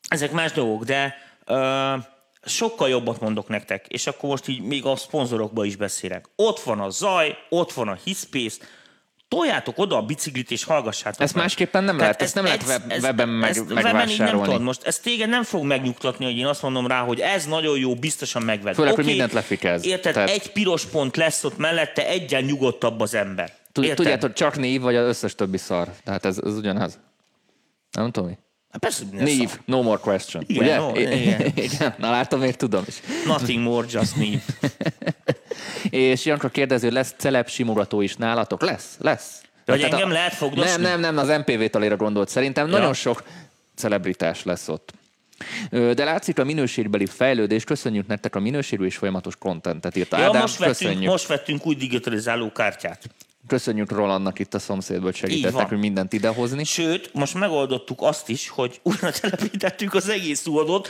ezek 0.07 0.31
más 0.31 0.51
dolgok, 0.51 0.83
de 0.83 1.15
ö, 1.45 1.93
sokkal 2.45 2.89
jobbat 2.89 3.19
mondok 3.21 3.47
nektek, 3.47 3.85
és 3.87 4.07
akkor 4.07 4.29
most 4.29 4.47
így 4.47 4.61
még 4.61 4.85
a 4.85 4.95
szponzorokba 4.95 5.65
is 5.65 5.75
beszélek. 5.75 6.25
Ott 6.35 6.59
van 6.59 6.79
a 6.79 6.89
zaj, 6.89 7.35
ott 7.49 7.71
van 7.73 7.87
a 7.87 7.97
hiszpész, 8.03 8.59
toljátok 9.27 9.77
oda 9.77 9.97
a 9.97 10.01
biciklit 10.01 10.51
és 10.51 10.63
hallgassátok 10.63 11.21
Ezt 11.21 11.33
meg. 11.33 11.43
másképpen 11.43 11.83
nem 11.83 11.97
Tehát 11.97 12.11
lehet, 12.11 12.21
ezt 12.21 12.35
nem 12.35 12.43
lehet 12.43 12.63
web- 12.67 13.03
webben 13.03 13.29
meg- 13.29 13.49
ezt 13.49 13.59
webben 13.59 13.75
így 13.77 13.83
nem 13.83 13.93
megvásárolni. 13.95 14.45
tudod. 14.45 14.61
Most 14.61 14.83
ez 14.83 14.99
téged 14.99 15.29
nem 15.29 15.43
fog 15.43 15.63
megnyugtatni, 15.63 16.25
hogy 16.25 16.37
én 16.37 16.45
azt 16.45 16.61
mondom 16.61 16.87
rá, 16.87 16.99
hogy 17.03 17.19
ez 17.19 17.45
nagyon 17.45 17.77
jó, 17.77 17.95
biztosan 17.95 18.41
megved. 18.41 18.75
Főleg, 18.75 18.91
hogy 18.93 18.99
Oké, 19.03 19.09
mindent 19.11 19.33
lefikez. 19.33 19.85
Érted, 19.85 20.13
Tehát- 20.13 20.29
egy 20.29 20.51
piros 20.51 20.85
pont 20.85 21.15
lesz 21.15 21.43
ott 21.43 21.57
mellette, 21.57 22.07
egyen 22.07 22.43
nyugodtabb 22.43 22.99
az 22.99 23.13
ember. 23.13 23.53
Érted? 23.73 23.95
Tudjátok, 23.95 24.33
csak 24.33 24.57
név, 24.57 24.81
vagy 24.81 24.95
az 24.95 25.07
összes 25.07 25.35
többi 25.35 25.57
szar. 25.57 25.87
Tehát 26.03 26.25
ez, 26.25 26.37
ez 26.45 26.53
ugyanaz. 26.55 26.99
Nem 27.91 28.11
tudom 28.11 28.29
mi. 28.29 28.37
Hát 28.73 28.81
persze, 28.81 29.03
hogy 29.11 29.19
Név, 29.23 29.49
szar. 29.49 29.59
no 29.65 29.81
more 29.81 29.99
question. 30.01 30.43
Igen, 30.47 30.63
ugye? 30.63 30.77
no, 30.77 30.95
igen. 30.95 31.51
igen. 31.71 31.93
Na 31.97 32.09
látom, 32.11 32.39
még 32.39 32.55
tudom 32.55 32.83
is. 32.87 32.95
Nothing 33.25 33.63
more, 33.63 33.87
just 33.91 34.15
név. 34.15 34.41
És 35.89 36.25
Janka 36.25 36.49
kérdező, 36.49 36.89
lesz 36.89 37.13
celeb 37.17 37.47
simogató 37.49 38.01
is 38.01 38.15
nálatok? 38.15 38.61
Lesz, 38.61 38.95
lesz. 38.99 39.41
Vagy 39.65 39.77
Tehát 39.79 39.93
engem 39.93 40.11
lehet 40.11 40.33
fogdosni? 40.33 40.81
Nem, 40.81 40.81
nem, 40.81 40.99
nem, 41.15 41.17
az 41.17 41.37
MPV 41.45 41.63
taléra 41.65 41.95
gondolt. 41.95 42.29
Szerintem 42.29 42.67
Ja. 42.67 42.71
nagyon 42.77 42.93
sok 42.93 43.23
celebritás 43.75 44.43
lesz 44.43 44.67
ott. 44.67 44.93
De 45.69 46.03
látszik 46.03 46.39
a 46.39 46.43
minőségbeli 46.43 47.05
fejlődés, 47.05 47.63
köszönjük 47.63 48.07
nektek 48.07 48.35
a 48.35 48.39
minőségű 48.39 48.85
és 48.85 48.95
folyamatos 48.97 49.35
kontentet 49.35 49.95
írta 49.97 50.17
Ja, 50.17 50.23
Ádám. 50.25 50.41
most, 50.41 50.57
vettünk, 50.57 50.77
köszönjük. 50.77 51.11
most 51.11 51.27
vettünk 51.27 51.65
új 51.65 51.75
digitalizáló 51.75 52.51
kártyát. 52.51 52.99
Köszönjük 53.47 53.91
Rolandnak 53.91 54.39
itt 54.39 54.53
a 54.53 54.59
szomszédból, 54.59 55.03
hogy 55.05 55.15
segített 55.15 55.53
nekünk 55.55 55.81
mindent 55.81 56.13
idehozni. 56.13 56.63
Sőt, 56.63 57.09
most 57.13 57.33
megoldottuk 57.33 58.01
azt 58.01 58.29
is, 58.29 58.49
hogy 58.49 58.79
újra 58.83 59.11
telepítettük 59.11 59.93
az 59.93 60.09
egész 60.09 60.45
UAD-ot, 60.45 60.89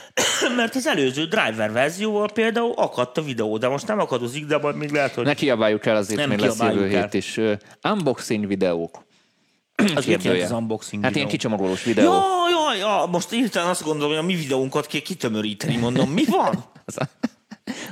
mert 0.56 0.74
az 0.74 0.86
előző 0.86 1.26
driver 1.26 1.72
verzióval 1.72 2.28
például 2.32 2.72
akadt 2.76 3.18
a 3.18 3.22
videó, 3.22 3.58
de 3.58 3.68
most 3.68 3.86
nem 3.86 3.98
akadozik, 3.98 4.46
de 4.46 4.58
majd 4.58 4.76
még 4.76 4.90
lehet, 4.90 5.14
hogy 5.14 5.24
Ne 5.24 5.34
kiabáljuk 5.34 5.86
el, 5.86 5.96
azért 5.96 6.20
Nem 6.20 6.28
még 6.28 6.38
lesz 6.38 6.58
jövő 6.58 6.88
hét 6.88 7.14
is. 7.14 7.36
Ö, 7.36 7.52
Unboxing 7.82 8.46
videók. 8.46 9.04
az 9.94 10.04
kérdője. 10.04 10.44
az 10.44 10.50
unboxing 10.50 11.02
Hát 11.02 11.10
videó. 11.12 11.26
ilyen 11.26 11.38
kicsomagolós 11.38 11.84
videó. 11.84 12.12
Ja, 12.12 12.22
ja, 12.50 12.74
ja, 12.78 13.06
most 13.10 13.30
hirtelen 13.30 13.68
azt 13.68 13.82
gondolom, 13.82 14.08
hogy 14.10 14.18
a 14.18 14.26
mi 14.26 14.34
videónkat 14.34 14.86
kell 14.86 15.00
kitömöríteni, 15.00 15.76
mondom, 15.76 16.10
mi 16.10 16.24
van? 16.24 16.64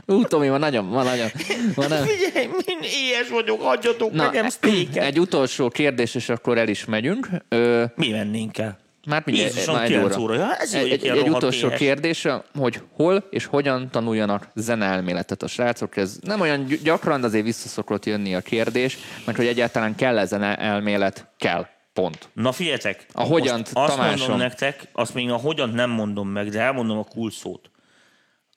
Ú, 0.06 0.24
Tomi, 0.24 0.48
van 0.48 0.60
nagyon, 0.60 0.90
van 0.90 1.04
nagyon. 1.04 1.28
Van 1.74 1.88
nagyon. 1.88 2.06
Figyelj, 2.06 2.48
én 2.66 2.78
éhes 2.82 3.28
vagyok, 3.30 3.60
adjatok 3.62 4.12
Na, 4.12 4.24
nekem 4.24 4.48
sztéket. 4.48 5.04
egy 5.04 5.20
utolsó 5.20 5.68
kérdés, 5.68 6.14
és 6.14 6.28
akkor 6.28 6.58
el 6.58 6.68
is 6.68 6.84
megyünk. 6.84 7.28
Ö, 7.48 7.84
Mi 7.94 8.10
vennénk 8.10 8.58
el? 8.58 8.78
már 9.06 9.22
mindjárt 9.24 9.52
Jézusom, 9.52 9.74
már 9.74 9.84
egy 9.84 9.90
9 9.90 10.16
óra. 10.16 10.22
óra. 10.22 10.34
Ja, 10.34 10.56
egy, 10.60 10.70
vagyok 10.72 10.90
egy, 10.90 11.06
egy 11.06 11.14
rohadt 11.16 11.36
utolsó 11.36 11.66
éhes. 11.66 11.78
kérdés, 11.78 12.26
hogy 12.58 12.80
hol 12.96 13.24
és 13.30 13.44
hogyan 13.44 13.88
tanuljanak 13.90 14.48
zeneelméletet 14.54 15.42
a 15.42 15.46
srácok. 15.46 15.96
Ez 15.96 16.18
nem 16.22 16.40
olyan 16.40 16.64
gy- 16.66 16.82
gyakran, 16.82 17.20
de 17.20 17.26
azért 17.26 17.44
visszaszokott 17.44 18.06
jönni 18.06 18.34
a 18.34 18.40
kérdés, 18.40 18.98
mert 19.24 19.38
hogy 19.38 19.46
egyáltalán 19.46 19.94
kell-e 19.94 20.24
zeneelmélet? 20.24 21.26
Kell. 21.38 21.66
Pont. 21.92 22.28
Na 22.32 22.52
figyeljetek, 22.52 23.06
A 23.12 23.22
hogyant, 23.22 23.74
most 23.74 23.76
azt 23.88 23.96
Tamásom. 23.96 24.18
mondom 24.18 24.38
nektek, 24.38 24.82
azt 24.92 25.14
még 25.14 25.30
a 25.30 25.36
hogyan 25.36 25.68
nem 25.70 25.90
mondom 25.90 26.28
meg, 26.28 26.48
de 26.48 26.60
elmondom 26.60 26.98
a 26.98 27.04
kulszót. 27.04 27.70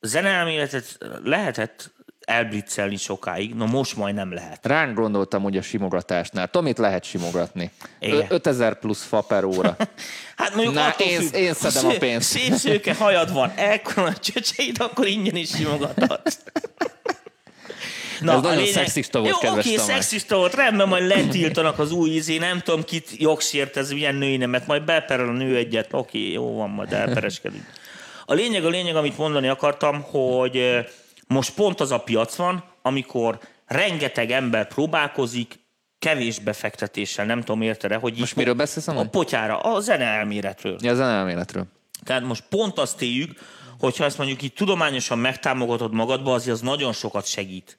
Zeneelméletet 0.02 0.98
lehetett 1.24 1.92
elblitzelni 2.22 2.96
sokáig, 2.98 3.54
na 3.56 3.66
most 3.66 3.96
majd 3.96 4.16
nem 4.16 4.34
lehet. 4.34 4.66
Ránk 4.66 4.96
gondoltam, 4.96 5.44
hogy 5.44 5.58
a 5.58 5.62
simogatásnál. 5.62 6.48
Tomit 6.48 6.78
lehet 6.78 7.04
simogatni. 7.04 7.72
Igen. 8.00 8.16
Ö- 8.18 8.32
5000 8.32 8.80
plusz 8.80 9.04
fa 9.04 9.22
per 9.22 9.44
óra. 9.44 9.76
Hát 10.36 10.54
mondjuk 10.56 10.76
Na, 10.76 10.86
attól 10.86 11.08
én- 11.08 11.20
függ, 11.22 11.34
én 11.34 11.54
szedem 11.54 11.86
a 11.88 11.92
sző- 11.92 11.98
pénzt. 11.98 12.30
Szép 12.30 12.54
szőke 12.54 12.94
hajad 13.04 13.34
van, 13.34 13.52
ekkora 13.56 14.04
a 14.08 14.14
csöcseid, 14.14 14.76
akkor 14.80 15.08
ingyen 15.08 15.36
is 15.36 15.50
simogathatsz. 15.50 16.38
Ez 18.22 18.42
nagyon 18.42 18.66
szexista 18.66 19.20
volt, 19.20 19.32
Jó, 19.32 19.38
kedves 19.38 19.66
oké, 19.66 19.76
Tamás. 19.76 19.94
szexista 19.94 20.36
volt, 20.36 20.54
rendben, 20.54 20.88
majd 20.88 21.08
letiltanak 21.08 21.80
az 21.80 21.92
új 21.92 22.10
izé, 22.10 22.38
nem 22.38 22.60
tudom 22.60 22.84
kit 22.84 23.10
jogsért 23.18 23.78
ez 23.78 23.92
milyen 23.92 24.16
női 24.16 24.38
nemet, 24.38 24.68
majd 24.68 24.84
beperel 24.84 25.28
a 25.28 25.32
nő 25.32 25.56
egyet, 25.56 25.94
oké, 25.94 26.32
jó 26.32 26.56
van, 26.56 26.70
majd 26.70 26.94
elpereskedünk. 26.94 27.66
A 28.32 28.34
lényeg, 28.34 28.66
a 28.66 28.70
lényeg, 28.70 28.96
amit 28.96 29.18
mondani 29.18 29.48
akartam, 29.48 30.02
hogy 30.02 30.86
most 31.28 31.54
pont 31.54 31.80
az 31.80 31.92
a 31.92 31.98
piac 31.98 32.36
van, 32.36 32.64
amikor 32.82 33.40
rengeteg 33.66 34.32
ember 34.32 34.68
próbálkozik, 34.68 35.60
kevés 36.00 36.40
befektetéssel, 36.40 37.26
nem 37.26 37.40
tudom 37.40 37.62
érted 37.62 37.94
hogy 37.94 38.18
Most 38.20 38.36
miről 38.36 38.54
beszélsz? 38.54 38.88
A 38.88 39.10
potyára, 39.10 39.60
a 39.60 39.80
zene 39.80 40.06
elméletről. 40.06 40.78
Ja, 40.82 40.96
zeneelméletről. 40.96 41.66
Tehát 42.04 42.24
most 42.24 42.44
pont 42.50 42.80
azt 42.80 43.02
éljük, 43.02 43.40
hogyha 43.80 44.04
ezt 44.04 44.18
mondjuk 44.18 44.42
így 44.42 44.54
tudományosan 44.54 45.20
megtámogatod 45.20 45.94
magadba, 45.94 46.34
azért 46.34 46.56
az 46.56 46.62
nagyon 46.62 46.94
sokat 46.94 47.26
segít. 47.26 47.78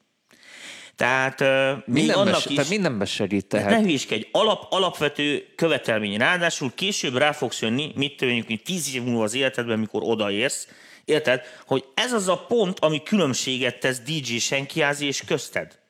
Tehát 0.96 1.40
ö, 1.40 1.72
még 1.72 1.82
Mindenben, 1.86 2.26
annak 2.26 2.44
is, 2.50 2.54
tehát 2.54 2.70
mindenben 2.70 3.06
segít 3.06 3.52
ne 3.52 3.58
tehát. 3.58 3.80
hülyéskedj, 3.80 4.26
alap, 4.32 4.66
alapvető 4.70 5.46
követelmény. 5.56 6.16
Ráadásul 6.18 6.72
később 6.74 7.16
rá 7.16 7.32
fogsz 7.32 7.60
jönni, 7.62 7.92
mit 7.94 8.20
hogy 8.20 8.60
tíz 8.64 8.94
év 8.94 9.02
múlva 9.02 9.22
az 9.22 9.34
életedben, 9.34 9.78
mikor 9.78 10.02
odaérsz, 10.04 10.68
érted, 11.04 11.40
hogy 11.66 11.84
ez 11.94 12.12
az 12.12 12.28
a 12.28 12.36
pont, 12.48 12.78
ami 12.78 13.02
különbséget 13.02 13.80
tesz 13.80 14.00
DJ 14.00 14.36
Senkiázi 14.36 15.06
és 15.06 15.22
közted. 15.26 15.80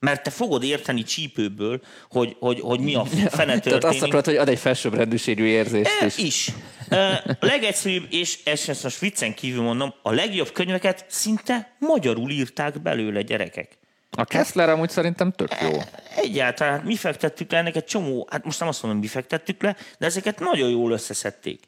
Mert 0.00 0.22
te 0.22 0.30
fogod 0.30 0.62
érteni 0.64 1.02
csípőből, 1.02 1.80
hogy, 2.10 2.36
hogy, 2.40 2.60
hogy 2.60 2.80
mi 2.80 2.94
a 2.94 3.04
fene 3.10 3.28
Tehát 3.30 3.62
történik. 3.62 3.84
azt 3.84 4.02
akarod, 4.02 4.24
hogy 4.24 4.36
ad 4.36 4.48
egy 4.48 4.58
felsőbbrendűségű 4.58 5.44
érzést 5.44 5.90
E, 6.00 6.06
is. 6.06 6.16
is. 6.18 6.48
E, 6.88 7.36
A 7.40 7.46
legegyszerűbb, 7.46 8.06
és 8.10 8.38
ezt 8.44 8.68
ezt 8.68 8.82
most 8.82 8.98
viccen 8.98 9.34
kívül 9.34 9.62
mondom, 9.62 9.94
a 10.02 10.12
legjobb 10.12 10.52
könyveket 10.52 11.04
szinte 11.08 11.76
magyarul 11.78 12.30
írták 12.30 12.82
belőle 12.82 13.22
gyerekek. 13.22 13.77
A 14.10 14.24
Kessler 14.24 14.68
amúgy 14.68 14.90
szerintem 14.90 15.32
tök 15.32 15.48
jó. 15.62 15.78
Egyáltalán 16.16 16.72
hát 16.72 16.84
mi 16.84 16.96
fektettük 16.96 17.50
le 17.50 17.58
ennek 17.58 17.76
egy 17.76 17.84
csomó, 17.84 18.28
hát 18.30 18.44
most 18.44 18.60
nem 18.60 18.68
azt 18.68 18.82
mondom, 18.82 19.00
mi 19.00 19.06
fektettük 19.06 19.62
le, 19.62 19.76
de 19.98 20.06
ezeket 20.06 20.38
nagyon 20.38 20.70
jól 20.70 20.92
összeszedték. 20.92 21.64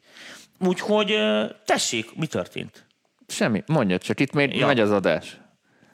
Úgyhogy 0.59 1.19
tessék, 1.65 2.15
mi 2.15 2.25
történt? 2.27 2.85
Semmi, 3.27 3.63
mondja 3.65 3.97
csak, 3.97 4.19
itt 4.19 4.33
még 4.33 4.55
Ja. 4.55 4.65
megy 4.65 4.79
az 4.79 4.91
adás. 4.91 5.37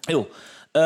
Jó. 0.07 0.27
Ö, 0.71 0.79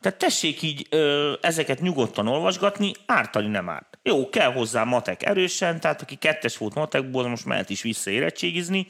tehát 0.00 0.18
tessék 0.18 0.62
így 0.62 0.86
ö, 0.90 1.32
ezeket 1.40 1.80
nyugodtan 1.80 2.26
olvasgatni, 2.28 2.92
ártani 3.06 3.46
nem 3.46 3.68
árt. 3.68 3.98
Jó, 4.02 4.28
kell 4.28 4.52
hozzá 4.52 4.84
matek 4.84 5.22
erősen, 5.22 5.80
tehát 5.80 6.02
aki 6.02 6.14
kettes 6.14 6.56
volt 6.56 6.74
matekból, 6.74 7.28
most 7.28 7.44
mehet 7.44 7.70
is 7.70 7.82
visszaérettségizni, 7.82 8.86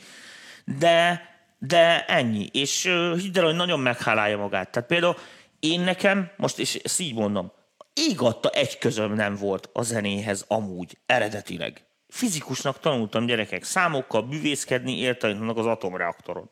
de, 0.78 1.22
de 1.58 2.04
ennyi. 2.04 2.48
És 2.52 2.84
ö, 2.84 3.14
hidd 3.18 3.38
el, 3.38 3.44
hogy 3.44 3.54
nagyon 3.54 3.80
meghálálja 3.80 4.36
magát. 4.36 4.70
Tehát 4.70 4.88
például 4.88 5.16
én 5.62 5.80
nekem, 5.80 6.30
most 6.36 6.58
és 6.58 6.74
ezt 6.74 7.00
így 7.00 7.14
mondom, 7.14 7.52
ég 7.92 8.20
adta 8.20 8.50
egy 8.50 8.78
közöm 8.78 9.12
nem 9.12 9.36
volt 9.36 9.70
a 9.72 9.82
zenéhez 9.82 10.44
amúgy, 10.48 10.98
eredetileg. 11.06 11.86
Fizikusnak 12.08 12.80
tanultam 12.80 13.26
gyerekek, 13.26 13.64
számokkal 13.64 14.22
bűvészkedni, 14.22 14.98
értelmetlenek 14.98 15.56
az 15.56 15.66
atomreaktoron. 15.66 16.50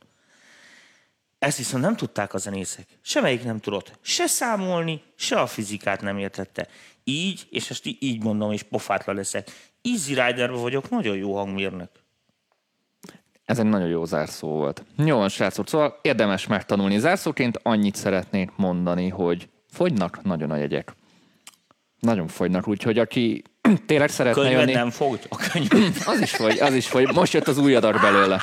Ezt 1.38 1.56
viszont 1.56 1.82
nem 1.82 1.96
tudták 1.96 2.34
a 2.34 2.38
zenészek. 2.38 2.98
Semmelyik 3.02 3.44
nem 3.44 3.60
tudott 3.60 3.98
se 4.02 4.26
számolni, 4.26 5.02
se 5.16 5.40
a 5.40 5.46
fizikát 5.46 6.00
nem 6.00 6.18
értette. 6.18 6.68
Így, 7.04 7.46
és 7.50 7.70
ezt 7.70 7.86
így 7.98 8.22
mondom, 8.22 8.52
és 8.52 8.62
pofátlan 8.62 9.16
leszek, 9.16 9.50
Easy 9.82 10.14
rider 10.14 10.50
vagyok 10.50 10.90
nagyon 10.90 11.16
jó 11.16 11.36
hangmérnök. 11.36 11.90
Ez 13.50 13.58
egy 13.58 13.66
nagyon 13.66 13.88
jó 13.88 14.04
zárszó 14.04 14.48
volt. 14.48 14.84
Jó 15.04 15.16
van, 15.16 15.28
srácok, 15.28 15.68
szóval 15.68 15.98
érdemes 16.02 16.46
megtanulni. 16.46 16.98
Zárszóként 16.98 17.60
annyit 17.62 17.94
szeretnék 17.94 18.50
mondani, 18.56 19.08
hogy 19.08 19.48
fogynak 19.70 20.22
nagyon 20.22 20.50
a 20.50 20.56
jegyek. 20.56 20.92
Nagyon 22.00 22.28
fogynak, 22.28 22.68
úgyhogy 22.68 22.98
aki 22.98 23.42
tényleg 23.86 24.08
szeretne 24.08 24.42
Könyvet 24.42 24.60
jönni... 24.60 24.72
nem 24.72 24.90
fogy? 24.90 25.20
A. 25.28 25.52
Az 26.12 26.20
is 26.20 26.30
fogy, 26.30 26.58
az 26.58 26.74
is 26.74 26.86
fogy. 26.86 27.12
Most 27.14 27.32
jött 27.32 27.48
az 27.48 27.58
új 27.58 27.74
adag 27.74 28.00
belőle. 28.00 28.40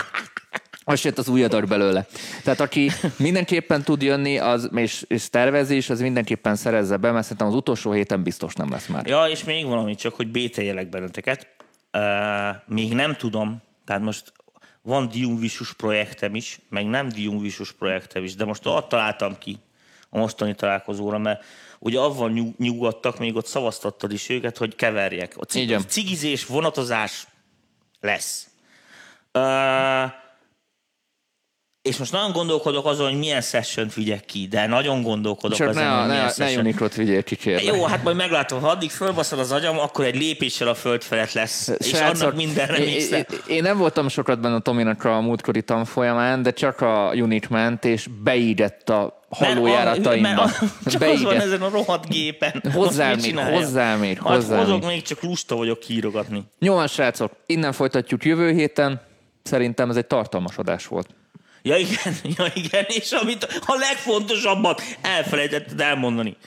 Most 0.86 1.04
jött 1.04 1.18
az 1.18 1.28
új 1.28 1.44
adag 1.44 1.68
belőle. 1.68 2.06
Tehát 2.44 2.60
aki 2.60 2.92
mindenképpen 3.18 3.84
tud 3.84 4.02
jönni, 4.02 4.38
az, 4.38 4.70
és, 4.76 5.06
és 5.08 5.30
tervezés, 5.30 5.90
az 5.90 6.00
mindenképpen 6.00 6.56
szerezze 6.56 6.98
be, 6.98 7.12
mert 7.12 7.24
szerintem 7.24 7.48
az 7.48 7.54
utolsó 7.54 7.92
héten 7.92 8.24
biztos 8.24 8.54
nem 8.54 8.72
lesz 8.72 8.88
már. 8.88 9.08
Ja, 9.08 9.26
és 9.26 9.44
még 9.44 9.66
valami, 9.66 9.96
csak 9.96 10.16
hogy 10.16 10.28
bételjelek 10.28 10.90
benneteket. 10.90 11.48
Uh, 11.94 12.76
még 12.76 12.94
nem 12.94 13.16
tudom, 13.16 13.62
tehát 13.86 14.02
most 14.02 14.32
van 14.88 15.10
Diumvisus 15.10 15.74
projektem 15.74 16.36
is, 16.36 16.60
meg 16.70 16.86
nem 16.86 17.10
Diumvisus 17.10 17.72
projektem 17.72 18.24
is, 18.24 18.36
de 18.36 18.46
most 18.46 18.66
ott 18.66 18.90
találtam 18.90 19.38
ki 19.38 19.58
a 20.10 20.18
mostani 20.18 20.56
találkozóra, 20.56 21.18
mert 21.18 21.44
ugye 21.80 22.00
avval 22.00 22.30
nyug, 22.30 22.54
nyugodtak, 22.58 23.20
még 23.20 23.36
ott 23.36 23.46
szavaztattad 23.46 24.12
is 24.12 24.30
őket, 24.30 24.58
hogy 24.58 24.76
keverjek. 24.76 25.38
A 25.38 25.44
cig- 25.44 25.88
cigizés, 25.88 26.46
vonatozás 26.46 27.28
lesz. 28.00 28.48
Uh, 29.34 30.12
és 31.88 31.98
most 31.98 32.12
nagyon 32.12 32.32
gondolkodok 32.32 32.86
azon, 32.86 33.10
hogy 33.10 33.18
milyen 33.18 33.42
session 33.42 33.90
vigyek 33.96 34.26
ki, 34.26 34.48
de 34.48 34.68
nagyon 34.68 35.02
gondolkodok 35.02 35.58
Csak 35.58 35.68
azon, 35.68 35.84
ne, 35.84 35.90
hogy 35.90 36.08
milyen 36.08 36.22
ne, 36.22 36.24
ne 36.24 36.32
session. 36.32 36.60
Unikrot 36.60 36.96
vigyél 36.96 37.24
ki, 37.24 37.36
kérlek. 37.36 37.64
Jó, 37.64 37.84
hát 37.86 38.04
majd 38.04 38.16
meglátom, 38.16 38.62
ha 38.62 38.68
addig 38.68 38.92
fölbaszod 38.92 39.40
az 39.40 39.52
agyam, 39.52 39.80
akkor 39.80 40.06
egy 40.06 40.16
lépéssel 40.16 40.68
a 40.68 40.76
föld 40.76 41.02
felett 41.02 41.32
lesz. 41.32 41.72
és 41.78 41.94
annak 41.94 42.36
mindenre 42.36 42.78
én, 42.78 43.14
én, 43.14 43.26
én 43.48 43.62
nem 43.62 43.78
voltam 43.78 44.08
sokat 44.08 44.40
benne 44.40 44.56
a 44.56 44.60
Tominak 44.60 45.04
a 45.04 45.22
múltkori 45.22 45.62
tanfolyamán, 45.62 46.42
de 46.42 46.52
csak 46.52 46.82
a 46.82 47.12
unit 47.16 47.50
ment, 47.50 47.86
és 47.86 48.08
beígett 48.24 48.90
a 48.90 49.26
hallójárataimba. 49.30 50.28
Mert, 50.28 50.62
mert 50.62 50.74
csak 50.86 51.02
az 51.02 51.08
van 51.08 51.24
Beígett. 51.24 51.44
ezen 51.44 51.62
a 51.62 51.70
rohadt 51.70 52.10
gépen. 52.10 52.52
Mit 52.54 52.74
még, 53.24 53.38
hozzám 53.38 54.00
még, 54.00 54.22
Hát 54.24 54.44
hozok 54.44 54.80
még. 54.80 54.90
még, 54.90 55.02
csak 55.02 55.22
lusta 55.22 55.56
vagyok 55.56 55.80
kiírogatni. 55.80 56.44
Van, 56.60 56.88
srácok, 56.88 57.32
innen 57.46 57.72
folytatjuk 57.72 58.26
jövő 58.26 58.52
héten. 58.52 59.02
Szerintem 59.44 59.90
ez 59.90 59.96
egy 59.96 60.08
tartalmas 60.08 60.58
adás 60.58 60.88
volt. 60.88 61.08
Ja 61.68 61.78
igen, 61.78 62.16
ja 62.38 62.52
igen, 62.54 62.86
és 62.88 63.12
amit 63.12 63.44
a 63.44 63.76
legfontosabbat 63.76 64.82
elfelejtetted 65.02 65.82
elmondani. 65.82 66.38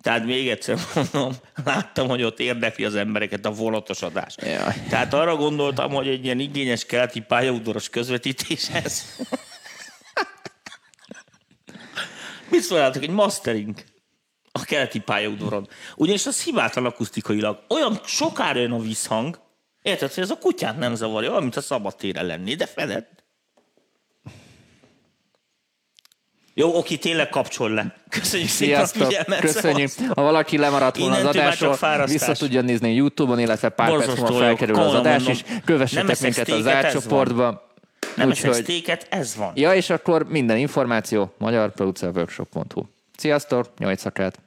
Tehát 0.00 0.24
még 0.24 0.48
egyszer 0.48 0.78
mondom, 0.94 1.32
láttam, 1.64 2.08
hogy 2.08 2.22
ott 2.22 2.40
érdekli 2.40 2.84
az 2.84 2.94
embereket 2.94 3.44
a 3.44 3.50
vonatos 3.50 4.02
adás. 4.02 4.34
Jaj. 4.36 4.74
Tehát 4.88 5.14
arra 5.14 5.36
gondoltam, 5.36 5.90
hogy 5.90 6.08
egy 6.08 6.24
ilyen 6.24 6.38
igényes 6.38 6.84
keleti 6.84 7.20
pályaudvaros 7.20 7.88
közvetítéshez. 7.88 9.04
Mit 12.50 12.60
szólnátok, 12.60 13.02
egy 13.02 13.10
mastering 13.10 13.74
a 14.52 14.64
keleti 14.64 15.00
pályaudvaron? 15.00 15.68
Ugyanis 15.96 16.26
az 16.26 16.42
hibátlan 16.42 16.84
akusztikailag. 16.84 17.58
Olyan 17.68 18.00
sokára 18.04 18.60
jön 18.60 18.72
a 18.72 18.78
visszhang, 18.78 19.40
érted, 19.82 20.12
hogy 20.14 20.22
ez 20.22 20.30
a 20.30 20.38
kutyát 20.38 20.78
nem 20.78 20.94
zavarja, 20.94 21.30
olyan, 21.30 21.42
mint 21.42 21.56
a 21.56 21.60
szabadtéren 21.60 22.26
lenni, 22.26 22.54
de 22.54 22.66
feled. 22.66 23.06
Jó, 26.58 26.76
oké, 26.76 26.96
tényleg 26.96 27.28
kapcsol 27.28 27.70
le. 27.70 27.94
Köszönjük 28.08 28.48
szépen 28.48 28.74
a 28.74 28.76
Sziasztok, 28.86 29.06
figyelmet. 29.06 29.40
köszönjük. 29.40 29.88
szevasztok. 29.88 30.16
Ha 30.18 30.22
valaki 30.24 30.58
lemaradt 30.58 30.96
volna 30.96 31.14
az 31.14 31.20
Innentől 31.20 31.42
csak 31.52 31.82
adásról, 31.82 32.06
vissza 32.06 32.32
tudja 32.32 32.60
nézni 32.60 32.94
Youtube-on, 32.94 33.38
illetve 33.38 33.68
pár 33.68 33.88
perc 33.88 33.98
Borzasztó 33.98 34.22
múlva 34.22 34.38
jó. 34.38 34.44
felkerül 34.46 34.76
az 34.78 34.94
adás 34.94 35.22
mondom. 35.22 35.32
is. 35.32 35.44
Kövessetek 35.64 36.20
minket 36.20 36.48
az 36.48 36.66
átcsoportba. 36.66 37.66
Nem 38.16 38.30
eszek 38.30 38.44
Úgyhogy- 38.48 38.62
sztéket, 38.62 39.06
ez 39.10 39.36
van. 39.36 39.52
Ja, 39.54 39.74
és 39.74 39.90
akkor 39.90 40.26
minden 40.28 40.56
információ 40.56 41.32
magyarproducerworkshop.hu. 41.38 42.82
Sziasztok, 43.16 43.68
nyolc 43.78 44.00
szakát! 44.00 44.38